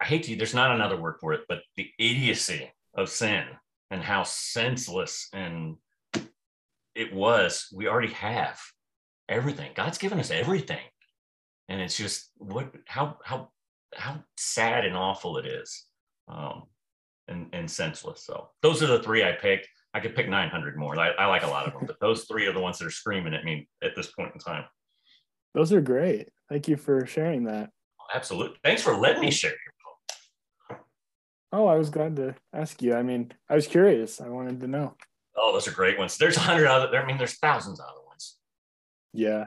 I 0.00 0.04
hate 0.04 0.24
to 0.24 0.36
there's 0.36 0.54
not 0.54 0.74
another 0.74 1.00
word 1.00 1.16
for 1.20 1.32
it, 1.32 1.42
but 1.48 1.62
the 1.76 1.88
idiocy 1.98 2.70
of 2.94 3.08
sin 3.08 3.44
and 3.90 4.02
how 4.02 4.24
senseless 4.24 5.28
and 5.32 5.76
it 6.94 7.12
was. 7.12 7.68
We 7.72 7.88
already 7.88 8.12
have 8.14 8.60
everything. 9.28 9.70
God's 9.74 9.98
given 9.98 10.18
us 10.18 10.30
everything. 10.30 10.84
And 11.68 11.80
it's 11.80 11.96
just 11.96 12.30
what 12.36 12.72
how 12.86 13.18
how 13.24 13.50
how 13.94 14.24
sad 14.36 14.84
and 14.84 14.96
awful 14.96 15.38
it 15.38 15.46
is. 15.46 15.84
Um 16.28 16.64
and, 17.28 17.48
and 17.52 17.70
senseless. 17.70 18.24
So 18.24 18.50
those 18.62 18.82
are 18.82 18.86
the 18.86 19.02
three 19.02 19.24
I 19.24 19.32
picked. 19.32 19.68
I 19.94 20.00
could 20.00 20.14
pick 20.14 20.28
900 20.28 20.76
more. 20.76 20.98
I, 20.98 21.10
I 21.10 21.26
like 21.26 21.42
a 21.42 21.48
lot 21.48 21.66
of 21.66 21.74
them, 21.74 21.84
but 21.86 21.98
those 22.00 22.24
three 22.24 22.46
are 22.46 22.52
the 22.52 22.60
ones 22.60 22.78
that 22.78 22.86
are 22.86 22.90
screaming 22.90 23.34
at 23.34 23.44
me 23.44 23.68
at 23.82 23.94
this 23.94 24.10
point 24.10 24.32
in 24.34 24.40
time. 24.40 24.64
Those 25.54 25.72
are 25.72 25.82
great. 25.82 26.28
Thank 26.48 26.68
you 26.68 26.76
for 26.76 27.06
sharing 27.06 27.44
that. 27.44 27.70
Absolutely. 28.14 28.56
Thanks 28.64 28.82
for 28.82 28.96
letting 28.96 29.22
me 29.22 29.30
share 29.30 29.52
Oh, 31.54 31.66
I 31.66 31.76
was 31.76 31.90
glad 31.90 32.16
to 32.16 32.34
ask 32.54 32.80
you. 32.80 32.94
I 32.94 33.02
mean, 33.02 33.30
I 33.48 33.54
was 33.54 33.66
curious. 33.66 34.22
I 34.22 34.28
wanted 34.30 34.60
to 34.60 34.66
know. 34.66 34.96
Oh, 35.36 35.52
those 35.52 35.68
are 35.68 35.72
great 35.72 35.98
ones. 35.98 36.16
There's 36.16 36.38
a 36.38 36.40
hundred 36.40 36.66
other 36.66 36.90
there. 36.90 37.02
I 37.02 37.06
mean, 37.06 37.18
there's 37.18 37.36
thousands 37.38 37.78
of 37.78 37.84
other 37.84 38.06
ones. 38.06 38.38
Yeah. 39.12 39.46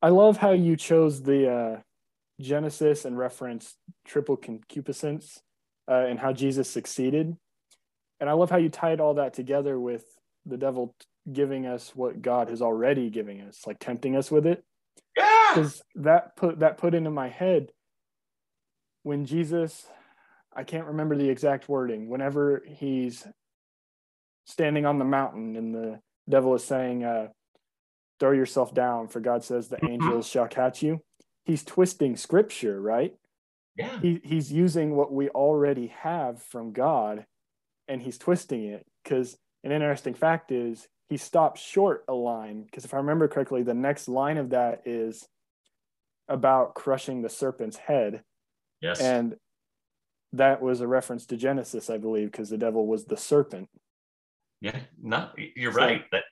I 0.00 0.10
love 0.10 0.36
how 0.36 0.52
you 0.52 0.76
chose 0.76 1.22
the 1.22 1.50
uh, 1.50 1.80
Genesis 2.40 3.04
and 3.04 3.18
reference 3.18 3.74
triple 4.04 4.36
concupiscence 4.36 5.42
uh, 5.92 6.06
and 6.08 6.18
how 6.18 6.32
Jesus 6.32 6.70
succeeded. 6.70 7.36
And 8.18 8.30
I 8.30 8.32
love 8.32 8.50
how 8.50 8.56
you 8.56 8.70
tied 8.70 9.00
all 9.00 9.14
that 9.14 9.34
together 9.34 9.78
with 9.78 10.04
the 10.46 10.56
devil 10.56 10.94
giving 11.30 11.66
us 11.66 11.92
what 11.94 12.22
God 12.22 12.48
has 12.48 12.62
already 12.62 13.10
giving 13.10 13.42
us, 13.42 13.60
like 13.66 13.78
tempting 13.78 14.16
us 14.16 14.30
with 14.30 14.46
it. 14.46 14.64
Yeah. 15.16 15.50
Because 15.54 15.82
that 15.96 16.36
put 16.36 16.60
that 16.60 16.78
put 16.78 16.94
into 16.94 17.10
my 17.10 17.28
head 17.28 17.72
when 19.02 19.26
Jesus, 19.26 19.86
I 20.54 20.64
can't 20.64 20.86
remember 20.86 21.16
the 21.16 21.28
exact 21.28 21.68
wording, 21.68 22.08
whenever 22.08 22.62
he's 22.66 23.26
standing 24.46 24.86
on 24.86 24.98
the 24.98 25.04
mountain 25.04 25.56
and 25.56 25.74
the 25.74 26.00
devil 26.28 26.54
is 26.54 26.64
saying, 26.64 27.04
uh, 27.04 27.28
throw 28.18 28.32
yourself 28.32 28.72
down, 28.72 29.08
for 29.08 29.20
God 29.20 29.44
says 29.44 29.68
the 29.68 29.76
mm-hmm. 29.76 29.94
angels 29.94 30.26
shall 30.26 30.48
catch 30.48 30.82
you. 30.82 31.00
He's 31.44 31.64
twisting 31.64 32.16
scripture, 32.16 32.80
right? 32.80 33.14
Yeah. 33.76 34.00
He, 34.00 34.20
he's 34.22 34.52
using 34.52 34.96
what 34.96 35.12
we 35.12 35.28
already 35.30 35.88
have 36.00 36.42
from 36.42 36.72
God 36.72 37.26
and 37.88 38.02
he's 38.02 38.18
twisting 38.18 38.64
it. 38.64 38.86
Because 39.02 39.36
an 39.64 39.72
interesting 39.72 40.14
fact 40.14 40.52
is 40.52 40.88
he 41.08 41.16
stops 41.16 41.60
short 41.60 42.04
a 42.08 42.14
line. 42.14 42.62
Because 42.62 42.84
if 42.84 42.94
I 42.94 42.98
remember 42.98 43.28
correctly, 43.28 43.62
the 43.62 43.74
next 43.74 44.08
line 44.08 44.36
of 44.36 44.50
that 44.50 44.82
is 44.86 45.26
about 46.28 46.74
crushing 46.74 47.22
the 47.22 47.28
serpent's 47.28 47.76
head. 47.76 48.22
Yes. 48.80 49.00
And 49.00 49.36
that 50.32 50.62
was 50.62 50.80
a 50.80 50.86
reference 50.86 51.26
to 51.26 51.36
Genesis, 51.36 51.90
I 51.90 51.98
believe, 51.98 52.30
because 52.30 52.50
the 52.50 52.58
devil 52.58 52.86
was 52.86 53.04
the 53.04 53.16
serpent. 53.16 53.68
Yeah, 54.60 54.78
no, 55.02 55.28
you're 55.56 55.72
so, 55.72 55.78
right. 55.78 56.04
That 56.12 56.22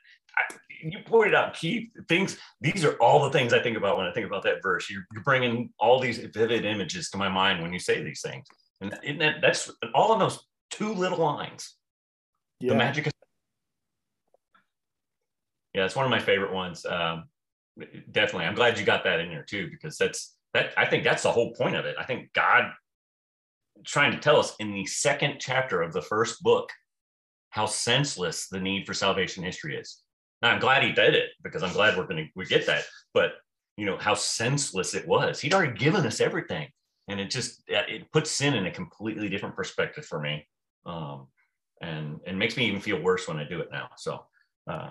you 0.83 0.99
pointed 1.05 1.35
out 1.35 1.55
key 1.55 1.91
things. 2.09 2.39
These 2.61 2.85
are 2.85 2.95
all 2.95 3.25
the 3.25 3.31
things 3.31 3.53
I 3.53 3.63
think 3.63 3.77
about 3.77 3.97
when 3.97 4.07
I 4.07 4.13
think 4.13 4.27
about 4.27 4.43
that 4.45 4.63
verse. 4.63 4.89
You're, 4.91 5.05
you're 5.13 5.23
bringing 5.23 5.71
all 5.79 6.01
these 6.01 6.19
vivid 6.19 6.65
images 6.65 7.11
to 7.11 7.19
my 7.19 7.29
mind 7.29 7.63
when 7.63 7.73
you 7.73 7.79
say 7.79 8.03
these 8.03 8.23
things, 8.23 8.47
and 8.81 9.21
that, 9.21 9.37
that's 9.41 9.71
all 9.95 10.13
in 10.13 10.19
those 10.19 10.47
two 10.71 10.93
little 10.93 11.19
lines. 11.19 11.77
Yeah. 12.61 12.71
The 12.71 12.79
magic. 12.79 13.07
Of, 13.07 13.13
yeah, 15.75 15.85
it's 15.85 15.97
one 15.97 16.05
of 16.05 16.11
my 16.11 16.21
favorite 16.21 16.53
ones. 16.53 16.85
Um, 16.85 17.25
definitely, 18.11 18.47
I'm 18.47 18.55
glad 18.55 18.79
you 18.79 18.85
got 18.85 19.05
that 19.05 19.21
in 19.21 19.29
there 19.29 19.45
too, 19.45 19.69
because 19.71 19.97
that's 19.97 20.37
that. 20.55 20.73
I 20.77 20.87
think 20.87 21.05
that's 21.05 21.23
the 21.23 21.33
whole 21.33 21.53
point 21.55 21.77
of 21.77 21.85
it. 21.85 21.97
I 21.99 22.05
think 22.05 22.33
God 22.33 22.73
trying 23.85 24.13
to 24.13 24.19
tell 24.19 24.39
us 24.39 24.55
in 24.59 24.73
the 24.73 24.85
second 24.87 25.37
chapter 25.41 25.81
of 25.81 25.93
the 25.93 26.03
first 26.03 26.43
book 26.43 26.71
how 27.51 27.67
senseless 27.67 28.47
the 28.49 28.61
need 28.61 28.87
for 28.87 28.95
salvation 28.95 29.43
history 29.43 29.77
is. 29.77 30.03
Now, 30.43 30.51
I'm 30.51 30.61
glad 30.61 30.83
he 30.83 30.93
did 30.93 31.15
it 31.15 31.31
because 31.43 31.63
I'm 31.63 31.73
glad 31.73 31.97
we're 31.97 32.07
going 32.07 32.25
to 32.25 32.31
we 32.35 32.47
get 32.47 32.67
that. 32.67 32.85
But 33.13 33.33
you 33.77 33.87
know 33.87 33.97
how 33.97 34.15
senseless 34.15 34.95
it 34.95 35.07
was. 35.07 35.41
He'd 35.41 35.55
already 35.55 35.77
given 35.79 36.07
us 36.07 36.21
everything, 36.21 36.69
and 37.09 37.21
it 37.21 37.31
just 37.31 37.63
it 37.67 38.11
puts 38.13 38.31
sin 38.31 38.55
in 38.55 38.67
a 38.67 38.71
completely 38.71 39.29
different 39.29 39.57
perspective 39.57 40.05
for 40.05 40.21
me, 40.21 40.47
um, 40.87 41.29
and 41.81 42.21
and 42.27 42.39
makes 42.39 42.57
me 42.57 42.67
even 42.67 42.81
feel 42.81 43.01
worse 43.01 43.27
when 43.29 43.39
I 43.39 43.45
do 43.45 43.61
it 43.61 43.69
now. 43.73 43.89
So, 43.97 44.25
uh, 44.67 44.91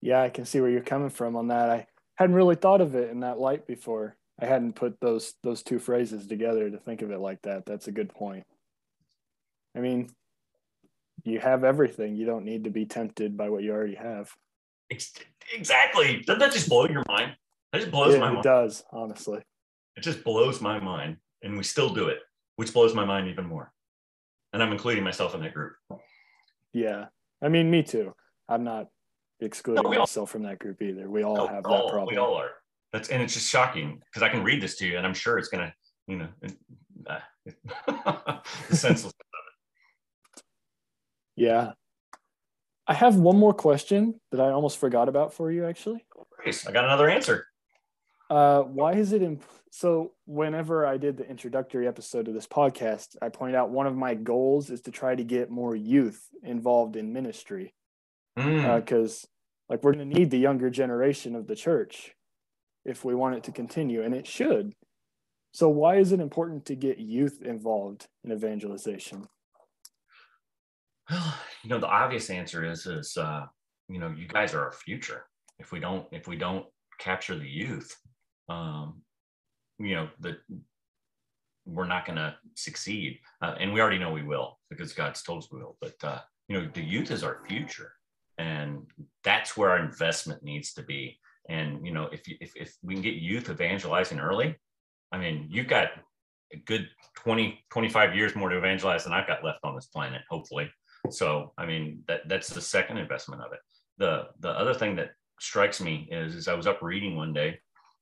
yeah, 0.00 0.22
I 0.22 0.30
can 0.30 0.44
see 0.44 0.60
where 0.60 0.70
you're 0.70 0.82
coming 0.82 1.10
from 1.10 1.36
on 1.36 1.48
that. 1.48 1.70
I 1.70 1.86
hadn't 2.16 2.36
really 2.36 2.56
thought 2.56 2.80
of 2.80 2.94
it 2.94 3.10
in 3.10 3.20
that 3.20 3.38
light 3.38 3.66
before. 3.66 4.16
I 4.40 4.46
hadn't 4.46 4.74
put 4.74 5.00
those 5.00 5.34
those 5.42 5.62
two 5.62 5.78
phrases 5.78 6.26
together 6.26 6.70
to 6.70 6.78
think 6.78 7.02
of 7.02 7.10
it 7.10 7.20
like 7.20 7.42
that. 7.42 7.66
That's 7.66 7.88
a 7.88 7.92
good 7.92 8.08
point. 8.08 8.44
I 9.76 9.80
mean, 9.80 10.10
you 11.24 11.38
have 11.40 11.64
everything. 11.64 12.16
You 12.16 12.26
don't 12.26 12.44
need 12.44 12.64
to 12.64 12.70
be 12.70 12.86
tempted 12.86 13.36
by 13.36 13.48
what 13.48 13.62
you 13.62 13.72
already 13.72 13.94
have. 13.94 14.32
Exactly. 15.54 16.22
Doesn't 16.26 16.40
that 16.40 16.52
just 16.52 16.68
blow 16.68 16.86
your 16.86 17.04
mind? 17.08 17.36
That 17.72 17.80
just 17.80 17.90
blows 17.90 18.14
yeah, 18.14 18.20
my 18.20 18.26
mind. 18.28 18.44
It 18.44 18.48
does, 18.48 18.84
honestly. 18.92 19.40
It 19.96 20.02
just 20.02 20.24
blows 20.24 20.60
my 20.60 20.78
mind. 20.80 21.18
And 21.42 21.56
we 21.56 21.64
still 21.64 21.92
do 21.92 22.08
it, 22.08 22.18
which 22.56 22.72
blows 22.72 22.94
my 22.94 23.04
mind 23.04 23.28
even 23.28 23.46
more. 23.46 23.72
And 24.52 24.62
I'm 24.62 24.72
including 24.72 25.02
myself 25.02 25.34
in 25.34 25.40
that 25.40 25.54
group. 25.54 25.72
Yeah. 26.72 27.06
I 27.42 27.48
mean, 27.48 27.70
me 27.70 27.82
too. 27.82 28.14
I'm 28.48 28.64
not 28.64 28.88
excluding 29.40 29.82
no, 29.82 29.90
myself 29.90 30.18
all, 30.18 30.26
from 30.26 30.44
that 30.44 30.58
group 30.58 30.80
either. 30.82 31.10
We 31.10 31.24
all 31.24 31.36
no, 31.36 31.46
have 31.48 31.64
that 31.64 31.68
all, 31.68 31.90
problem. 31.90 32.14
We 32.14 32.18
all 32.18 32.34
are. 32.34 32.50
That's 32.92 33.08
and 33.08 33.22
it's 33.22 33.34
just 33.34 33.48
shocking 33.48 34.00
because 34.06 34.22
I 34.22 34.28
can 34.28 34.44
read 34.44 34.62
this 34.62 34.76
to 34.76 34.86
you 34.86 34.98
and 34.98 35.06
I'm 35.06 35.14
sure 35.14 35.38
it's 35.38 35.48
gonna, 35.48 35.74
you 36.06 36.18
know, 36.18 36.28
uh, 37.06 38.38
senseless 38.70 39.14
yeah. 41.36 41.72
I 42.86 42.94
have 42.94 43.16
one 43.16 43.38
more 43.38 43.54
question 43.54 44.20
that 44.32 44.40
I 44.40 44.50
almost 44.50 44.78
forgot 44.78 45.08
about 45.08 45.32
for 45.34 45.50
you, 45.50 45.64
actually. 45.64 46.04
I 46.44 46.72
got 46.72 46.84
another 46.84 47.08
answer. 47.08 47.46
Uh, 48.28 48.62
why 48.62 48.94
is 48.94 49.12
it 49.12 49.22
imp- 49.22 49.44
so? 49.70 50.12
Whenever 50.24 50.86
I 50.86 50.96
did 50.96 51.16
the 51.16 51.28
introductory 51.28 51.86
episode 51.86 52.28
of 52.28 52.34
this 52.34 52.46
podcast, 52.46 53.16
I 53.20 53.28
pointed 53.28 53.56
out 53.56 53.70
one 53.70 53.86
of 53.86 53.94
my 53.94 54.14
goals 54.14 54.70
is 54.70 54.80
to 54.82 54.90
try 54.90 55.14
to 55.14 55.22
get 55.22 55.50
more 55.50 55.76
youth 55.76 56.26
involved 56.42 56.96
in 56.96 57.12
ministry 57.12 57.74
because, 58.34 58.48
mm. 58.50 59.24
uh, 59.24 59.28
like, 59.68 59.84
we're 59.84 59.92
going 59.92 60.10
to 60.10 60.18
need 60.18 60.30
the 60.30 60.38
younger 60.38 60.70
generation 60.70 61.36
of 61.36 61.46
the 61.46 61.56
church 61.56 62.14
if 62.84 63.04
we 63.04 63.14
want 63.14 63.36
it 63.36 63.44
to 63.44 63.52
continue, 63.52 64.02
and 64.02 64.14
it 64.14 64.26
should. 64.26 64.72
So, 65.52 65.68
why 65.68 65.96
is 65.96 66.10
it 66.12 66.20
important 66.20 66.64
to 66.66 66.74
get 66.74 66.98
youth 66.98 67.42
involved 67.42 68.08
in 68.24 68.32
evangelization? 68.32 69.26
Well, 71.10 71.34
you 71.62 71.70
know, 71.70 71.78
the 71.78 71.86
obvious 71.86 72.30
answer 72.30 72.64
is 72.64 72.86
is 72.86 73.16
uh, 73.16 73.46
you 73.88 73.98
know, 73.98 74.14
you 74.16 74.26
guys 74.28 74.54
are 74.54 74.64
our 74.64 74.72
future. 74.72 75.26
If 75.58 75.72
we 75.72 75.80
don't 75.80 76.06
if 76.12 76.26
we 76.26 76.36
don't 76.36 76.66
capture 76.98 77.36
the 77.36 77.48
youth, 77.48 77.94
um, 78.48 79.02
you 79.78 79.94
know, 79.94 80.08
that 80.20 80.36
we're 81.64 81.86
not 81.86 82.04
going 82.04 82.16
to 82.16 82.34
succeed, 82.54 83.20
uh, 83.40 83.54
and 83.60 83.72
we 83.72 83.80
already 83.80 83.98
know 83.98 84.12
we 84.12 84.22
will 84.22 84.58
because 84.70 84.92
God's 84.92 85.22
told 85.22 85.42
us 85.42 85.52
we 85.52 85.60
will. 85.60 85.76
But 85.80 85.94
uh, 86.02 86.20
you 86.48 86.58
know, 86.58 86.68
the 86.72 86.82
youth 86.82 87.10
is 87.10 87.22
our 87.22 87.40
future, 87.48 87.92
and 88.38 88.86
that's 89.22 89.56
where 89.56 89.70
our 89.70 89.78
investment 89.78 90.42
needs 90.42 90.72
to 90.74 90.82
be. 90.82 91.18
And 91.48 91.86
you 91.86 91.92
know, 91.92 92.08
if 92.12 92.22
if 92.26 92.52
if 92.56 92.76
we 92.82 92.94
can 92.94 93.02
get 93.02 93.14
youth 93.14 93.50
evangelizing 93.50 94.18
early, 94.18 94.56
I 95.12 95.18
mean, 95.18 95.46
you've 95.50 95.68
got 95.68 95.88
a 96.52 96.56
good 96.66 96.88
20 97.16 97.64
25 97.70 98.14
years 98.14 98.34
more 98.34 98.48
to 98.48 98.58
evangelize 98.58 99.04
than 99.04 99.12
I've 99.12 99.26
got 99.26 99.44
left 99.44 99.60
on 99.64 99.74
this 99.74 99.86
planet, 99.86 100.22
hopefully. 100.28 100.70
So, 101.10 101.52
I 101.58 101.66
mean, 101.66 102.02
that 102.08 102.28
that's 102.28 102.48
the 102.48 102.60
second 102.60 102.98
investment 102.98 103.42
of 103.42 103.52
it. 103.52 103.58
The 103.98 104.28
the 104.40 104.50
other 104.50 104.74
thing 104.74 104.96
that 104.96 105.10
strikes 105.40 105.80
me 105.80 106.08
is, 106.10 106.34
is 106.34 106.48
I 106.48 106.54
was 106.54 106.66
up 106.66 106.80
reading 106.82 107.16
one 107.16 107.32
day, 107.32 107.58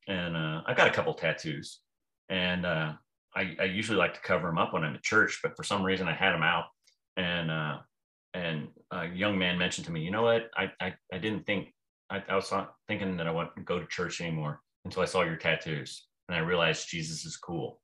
and 0.09 0.37
uh, 0.37 0.63
I've 0.67 0.77
got 0.77 0.89
a 0.89 0.93
couple 0.93 1.15
tattoos, 1.15 1.81
and 2.29 2.67
uh, 2.67 2.93
I, 3.35 3.57
I 3.61 3.65
usually 3.65 3.99
like 3.99 4.15
to 4.15 4.21
cover 4.21 4.49
them 4.49 4.59
up 4.59 4.73
when 4.73 4.85
I'm 4.85 4.95
at 4.95 5.03
church, 5.03 5.41
but 5.43 5.57
for 5.57 5.65
some 5.65 5.83
reason 5.83 6.09
I 6.09 6.15
had 6.15 6.33
them 6.33 6.43
out, 6.43 6.67
and 7.17 7.51
uh, 7.51 7.79
and 8.35 8.69
a 8.91 9.07
young 9.09 9.39
man 9.39 9.59
mentioned 9.59 9.87
to 9.87 9.93
me, 9.93 10.01
you 10.01 10.11
know 10.11 10.23
what? 10.23 10.51
I 10.57 10.71
I, 10.81 10.95
I 11.13 11.19
didn't 11.19 11.47
think 11.47 11.73
I, 12.11 12.23
I 12.29 12.35
was 12.35 12.53
thinking 12.89 13.17
that 13.17 13.27
I 13.27 13.31
wouldn't 13.31 13.65
go 13.65 13.79
to 13.79 13.87
church 13.87 14.21
anymore 14.21 14.61
until 14.85 15.03
I 15.03 15.07
saw 15.07 15.23
your 15.23 15.37
tattoos, 15.37 16.07
and 16.29 16.37
I 16.37 16.41
realized 16.41 16.89
Jesus 16.89 17.25
is 17.25 17.37
cool. 17.37 17.81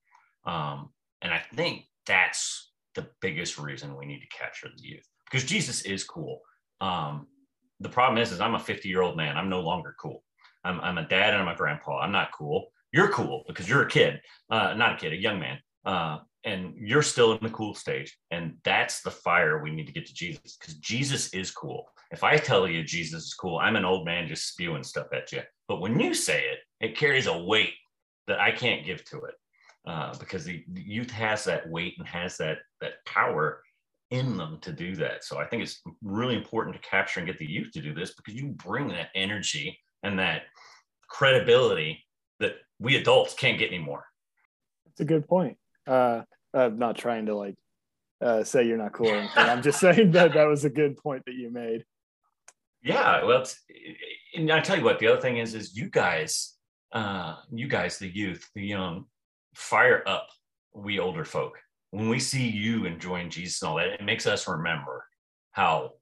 Um, 0.47 0.91
and 1.23 1.33
I 1.33 1.43
think 1.55 1.87
that's 2.07 2.71
the 2.97 3.07
biggest 3.21 3.59
reason 3.59 3.97
we 3.97 4.07
need 4.07 4.21
to 4.21 4.37
capture 4.37 4.69
the 4.75 4.83
youth 4.83 5.07
because 5.31 5.49
Jesus 5.49 5.83
is 5.83 6.03
cool. 6.03 6.41
Um, 6.81 7.29
the 7.81 7.89
problem 7.89 8.21
is, 8.21 8.33
is 8.33 8.41
I'm 8.41 8.55
a 8.55 8.59
50 8.59 8.89
year 8.89 9.03
old 9.03 9.17
man. 9.17 9.37
I'm 9.37 9.49
no 9.49 9.61
longer 9.61 9.95
cool. 10.01 10.25
I'm, 10.65 10.81
I'm 10.81 10.99
a 10.99 11.07
dad 11.07 11.35
and 11.35 11.43
I'm 11.43 11.55
a 11.55 11.57
grandpa. 11.57 12.01
I'm 12.01 12.13
not 12.13 12.33
cool. 12.37 12.67
You're 12.93 13.11
cool 13.11 13.45
because 13.47 13.69
you're 13.69 13.83
a 13.83 13.89
kid, 13.89 14.21
uh, 14.51 14.75
not 14.75 14.95
a 14.95 14.97
kid, 14.97 15.13
a 15.13 15.17
young 15.17 15.39
man. 15.39 15.59
Uh, 15.85 16.19
and 16.45 16.75
you're 16.77 17.03
still 17.03 17.33
in 17.33 17.43
the 17.43 17.51
cool 17.51 17.75
stage. 17.75 18.17
And 18.31 18.55
that's 18.65 19.03
the 19.03 19.11
fire 19.11 19.63
we 19.63 19.71
need 19.71 19.87
to 19.87 19.93
get 19.93 20.07
to 20.07 20.15
Jesus 20.15 20.57
because 20.59 20.75
Jesus 20.79 21.33
is 21.35 21.51
cool. 21.51 21.85
If 22.13 22.25
I 22.25 22.37
tell 22.37 22.69
you 22.69 22.85
Jesus 22.85 23.25
is 23.25 23.35
cool, 23.35 23.59
I'm 23.59 23.77
an 23.77 23.85
old 23.85 24.05
man 24.05 24.29
just 24.29 24.49
spewing 24.49 24.85
stuff 24.85 25.09
at 25.13 25.33
you. 25.33 25.43
But 25.69 25.81
when 25.81 25.99
you 25.99 26.15
say 26.15 26.45
it, 26.45 26.59
it 26.81 26.97
carries 26.97 27.27
a 27.27 27.37
weight 27.37 27.75
that 28.29 28.41
I 28.41 28.53
can't 28.53 28.87
give 28.87 29.05
to 29.07 29.19
it 29.23 29.35
uh, 29.87 30.17
because 30.19 30.45
the, 30.45 30.65
youth 30.73 31.11
has 31.11 31.45
that 31.45 31.69
weight 31.69 31.95
and 31.99 32.07
has 32.07 32.37
that 32.39 32.59
that 32.81 33.05
power 33.07 33.63
in 34.11 34.37
them 34.37 34.59
to 34.61 34.73
do 34.73 34.95
that. 34.97 35.25
So 35.25 35.39
I 35.39 35.47
think 35.47 35.63
it's 35.63 35.81
really 36.03 36.37
important 36.37 36.77
to 36.77 36.89
capture 36.89 37.21
and 37.21 37.27
get 37.27 37.39
the 37.39 37.51
youth 37.51 37.73
to 37.73 37.81
do 37.81 37.95
this 37.95 38.15
because 38.15 38.35
you 38.35 38.49
bring 38.49 38.89
that 38.89 39.09
energy 39.15 39.79
and 40.03 40.19
that 40.19 40.43
credibility 41.09 42.05
that 42.39 42.55
we 42.79 42.97
adults 42.97 43.35
can't 43.35 43.59
get 43.59 43.69
anymore. 43.69 44.05
It's 44.87 45.01
a 45.01 45.05
good 45.05 45.27
point. 45.27 45.57
Uh, 45.87 46.23
I'm 46.55 46.79
not 46.79 46.97
trying 46.97 47.27
to 47.27 47.35
like 47.35 47.57
uh, 48.21 48.45
say 48.45 48.67
you're 48.67 48.79
not 48.79 48.93
cool. 48.93 49.29
I'm 49.37 49.63
just 49.63 49.81
saying 49.81 50.13
that 50.13 50.35
that 50.35 50.47
was 50.47 50.65
a 50.65 50.71
good 50.71 50.97
point 50.97 51.23
that 51.27 51.35
you 51.35 51.51
made. 51.51 51.85
Yeah, 52.83 53.25
well, 53.25 53.43
it's, 53.43 53.61
and 54.35 54.51
I 54.51 54.61
tell 54.61 54.79
you 54.79 54.85
what, 54.85 55.01
the 55.01 55.09
other 55.09 55.21
thing 55.21 55.39
is, 55.39 55.55
is 55.55 55.77
you 55.77 55.91
guys, 55.91 56.55
uh, 56.93 57.37
you 57.53 57.67
guys, 57.67 57.99
the 57.99 58.09
youth, 58.09 58.49
the 58.55 58.63
young, 58.63 59.07
fire 59.57 60.03
up 60.07 60.29
we 60.75 60.99
older 60.99 61.25
folk 61.25 61.59
when 61.91 62.09
we 62.09 62.19
see 62.19 62.47
you 62.47 62.85
enjoying 62.85 63.31
Jesus 63.31 63.63
and 63.63 63.71
all 63.71 63.77
that, 63.77 63.89
it 63.89 64.05
makes 64.05 64.27
us 64.27 64.47
remember 64.47 65.05
how 65.53 65.93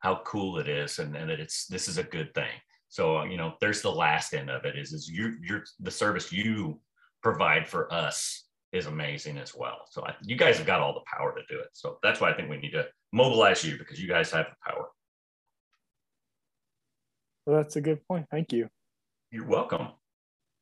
how 0.00 0.20
cool 0.24 0.58
it 0.58 0.68
is 0.68 0.98
and, 0.98 1.16
and 1.16 1.28
that 1.28 1.40
it's 1.40 1.66
this 1.66 1.88
is 1.88 1.98
a 1.98 2.02
good 2.04 2.32
thing. 2.34 2.52
So 2.88 3.24
you 3.24 3.36
know, 3.36 3.54
there's 3.60 3.82
the 3.82 3.90
last 3.90 4.34
end 4.34 4.50
of 4.50 4.64
it 4.64 4.78
is 4.78 4.92
is 4.92 5.08
you 5.08 5.36
you're 5.42 5.64
the 5.80 5.90
service 5.90 6.32
you 6.32 6.80
provide 7.22 7.66
for 7.66 7.92
us 7.92 8.44
is 8.72 8.86
amazing 8.86 9.38
as 9.38 9.54
well. 9.54 9.78
So 9.90 10.04
I, 10.04 10.14
you 10.22 10.36
guys 10.36 10.58
have 10.58 10.66
got 10.66 10.80
all 10.80 10.94
the 10.94 11.00
power 11.12 11.34
to 11.34 11.42
do 11.52 11.60
it. 11.60 11.68
So 11.72 11.98
that's 12.02 12.20
why 12.20 12.30
I 12.30 12.34
think 12.34 12.48
we 12.50 12.58
need 12.58 12.72
to 12.72 12.86
mobilize 13.12 13.64
you 13.64 13.78
because 13.78 14.00
you 14.00 14.08
guys 14.08 14.30
have 14.30 14.46
the 14.46 14.70
power. 14.70 14.88
Well, 17.46 17.56
that's 17.56 17.76
a 17.76 17.80
good 17.80 18.06
point. 18.06 18.26
Thank 18.30 18.52
you. 18.52 18.68
You're 19.30 19.46
welcome. 19.46 19.88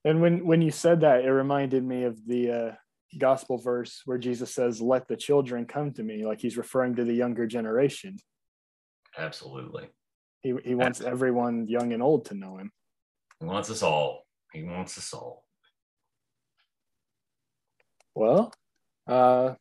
And 0.04 0.20
when 0.20 0.46
when 0.46 0.60
you 0.60 0.70
said 0.70 1.00
that, 1.00 1.24
it 1.24 1.30
reminded 1.30 1.82
me 1.82 2.04
of 2.04 2.18
the 2.26 2.50
uh, 2.50 2.72
gospel 3.18 3.58
verse 3.58 4.02
where 4.04 4.18
Jesus 4.18 4.54
says, 4.54 4.80
Let 4.80 5.08
the 5.08 5.16
children 5.16 5.66
come 5.66 5.92
to 5.92 6.02
me, 6.02 6.26
like 6.26 6.40
he's 6.40 6.56
referring 6.56 6.96
to 6.96 7.04
the 7.04 7.14
younger 7.14 7.46
generation. 7.46 8.16
Absolutely. 9.16 9.88
He, 10.42 10.54
he 10.64 10.74
wants 10.74 11.00
Absolutely. 11.00 11.12
everyone, 11.12 11.66
young 11.68 11.92
and 11.92 12.02
old, 12.02 12.26
to 12.26 12.34
know 12.34 12.58
him. 12.58 12.70
He 13.40 13.46
wants 13.46 13.70
us 13.70 13.82
all. 13.82 14.26
He 14.52 14.62
wants 14.62 14.98
us 14.98 15.12
all. 15.14 15.44
Well, 18.14 18.52
uh, 19.06 19.54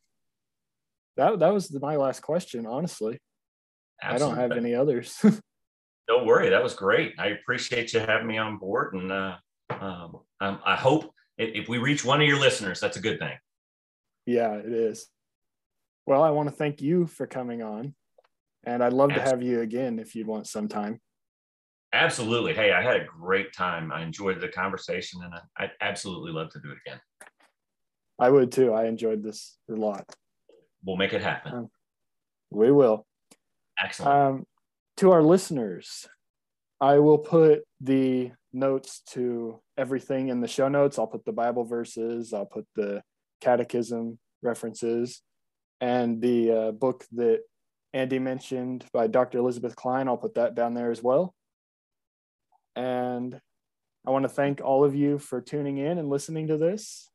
that, 1.16 1.38
that 1.38 1.52
was 1.52 1.72
my 1.80 1.96
last 1.96 2.20
question, 2.20 2.66
honestly. 2.66 3.18
Absolutely. 4.02 4.34
I 4.34 4.38
don't 4.38 4.50
have 4.50 4.58
any 4.58 4.74
others. 4.74 5.16
don't 6.08 6.26
worry. 6.26 6.50
That 6.50 6.62
was 6.62 6.74
great. 6.74 7.14
I 7.18 7.28
appreciate 7.28 7.92
you 7.92 8.00
having 8.00 8.26
me 8.26 8.38
on 8.38 8.58
board. 8.58 8.94
And 8.94 9.10
uh, 9.10 9.36
um, 10.44 10.60
I 10.64 10.76
hope 10.76 11.12
if 11.38 11.68
we 11.68 11.78
reach 11.78 12.04
one 12.04 12.20
of 12.20 12.28
your 12.28 12.38
listeners, 12.38 12.80
that's 12.80 12.96
a 12.96 13.00
good 13.00 13.18
thing. 13.18 13.36
Yeah, 14.26 14.54
it 14.54 14.72
is. 14.72 15.06
Well, 16.06 16.22
I 16.22 16.30
want 16.30 16.48
to 16.48 16.54
thank 16.54 16.80
you 16.80 17.06
for 17.06 17.26
coming 17.26 17.62
on. 17.62 17.94
And 18.66 18.82
I'd 18.82 18.92
love 18.92 19.10
Absolutely. 19.10 19.30
to 19.30 19.36
have 19.36 19.42
you 19.42 19.60
again 19.60 19.98
if 19.98 20.14
you'd 20.14 20.26
want 20.26 20.46
some 20.46 20.68
time. 20.68 21.00
Absolutely. 21.92 22.54
Hey, 22.54 22.72
I 22.72 22.82
had 22.82 22.96
a 22.96 23.04
great 23.04 23.52
time. 23.52 23.92
I 23.92 24.02
enjoyed 24.02 24.40
the 24.40 24.48
conversation 24.48 25.22
and 25.22 25.34
I, 25.34 25.64
I'd 25.64 25.70
absolutely 25.80 26.32
love 26.32 26.50
to 26.50 26.60
do 26.60 26.70
it 26.70 26.78
again. 26.86 27.00
I 28.18 28.30
would 28.30 28.52
too. 28.52 28.72
I 28.72 28.86
enjoyed 28.86 29.22
this 29.22 29.58
a 29.70 29.74
lot. 29.74 30.04
We'll 30.84 30.96
make 30.96 31.12
it 31.12 31.22
happen. 31.22 31.54
Um, 31.54 31.68
we 32.50 32.70
will. 32.70 33.06
Excellent. 33.82 34.12
Um, 34.12 34.46
to 34.98 35.10
our 35.10 35.22
listeners, 35.22 36.06
I 36.80 36.98
will 36.98 37.18
put 37.18 37.64
the 37.80 38.32
notes 38.52 39.02
to 39.10 39.60
everything 39.76 40.28
in 40.28 40.40
the 40.40 40.48
show 40.48 40.68
notes. 40.68 40.98
I'll 40.98 41.06
put 41.06 41.24
the 41.24 41.32
Bible 41.32 41.64
verses, 41.64 42.32
I'll 42.32 42.46
put 42.46 42.66
the 42.76 43.02
catechism 43.40 44.18
references, 44.42 45.22
and 45.80 46.20
the 46.20 46.50
uh, 46.50 46.72
book 46.72 47.04
that 47.12 47.40
Andy 47.92 48.18
mentioned 48.18 48.84
by 48.92 49.06
Dr. 49.06 49.38
Elizabeth 49.38 49.76
Klein. 49.76 50.08
I'll 50.08 50.16
put 50.16 50.34
that 50.34 50.54
down 50.54 50.74
there 50.74 50.90
as 50.90 51.02
well. 51.02 51.34
And 52.74 53.40
I 54.06 54.10
want 54.10 54.24
to 54.24 54.28
thank 54.28 54.60
all 54.60 54.84
of 54.84 54.94
you 54.94 55.18
for 55.18 55.40
tuning 55.40 55.78
in 55.78 55.98
and 55.98 56.10
listening 56.10 56.48
to 56.48 56.56
this. 56.56 57.08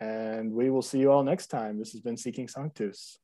And 0.00 0.52
we 0.52 0.68
will 0.68 0.82
see 0.82 0.98
you 0.98 1.12
all 1.12 1.22
next 1.22 1.46
time. 1.46 1.78
This 1.78 1.92
has 1.92 2.00
been 2.00 2.16
Seeking 2.16 2.48
Sanctus. 2.48 3.18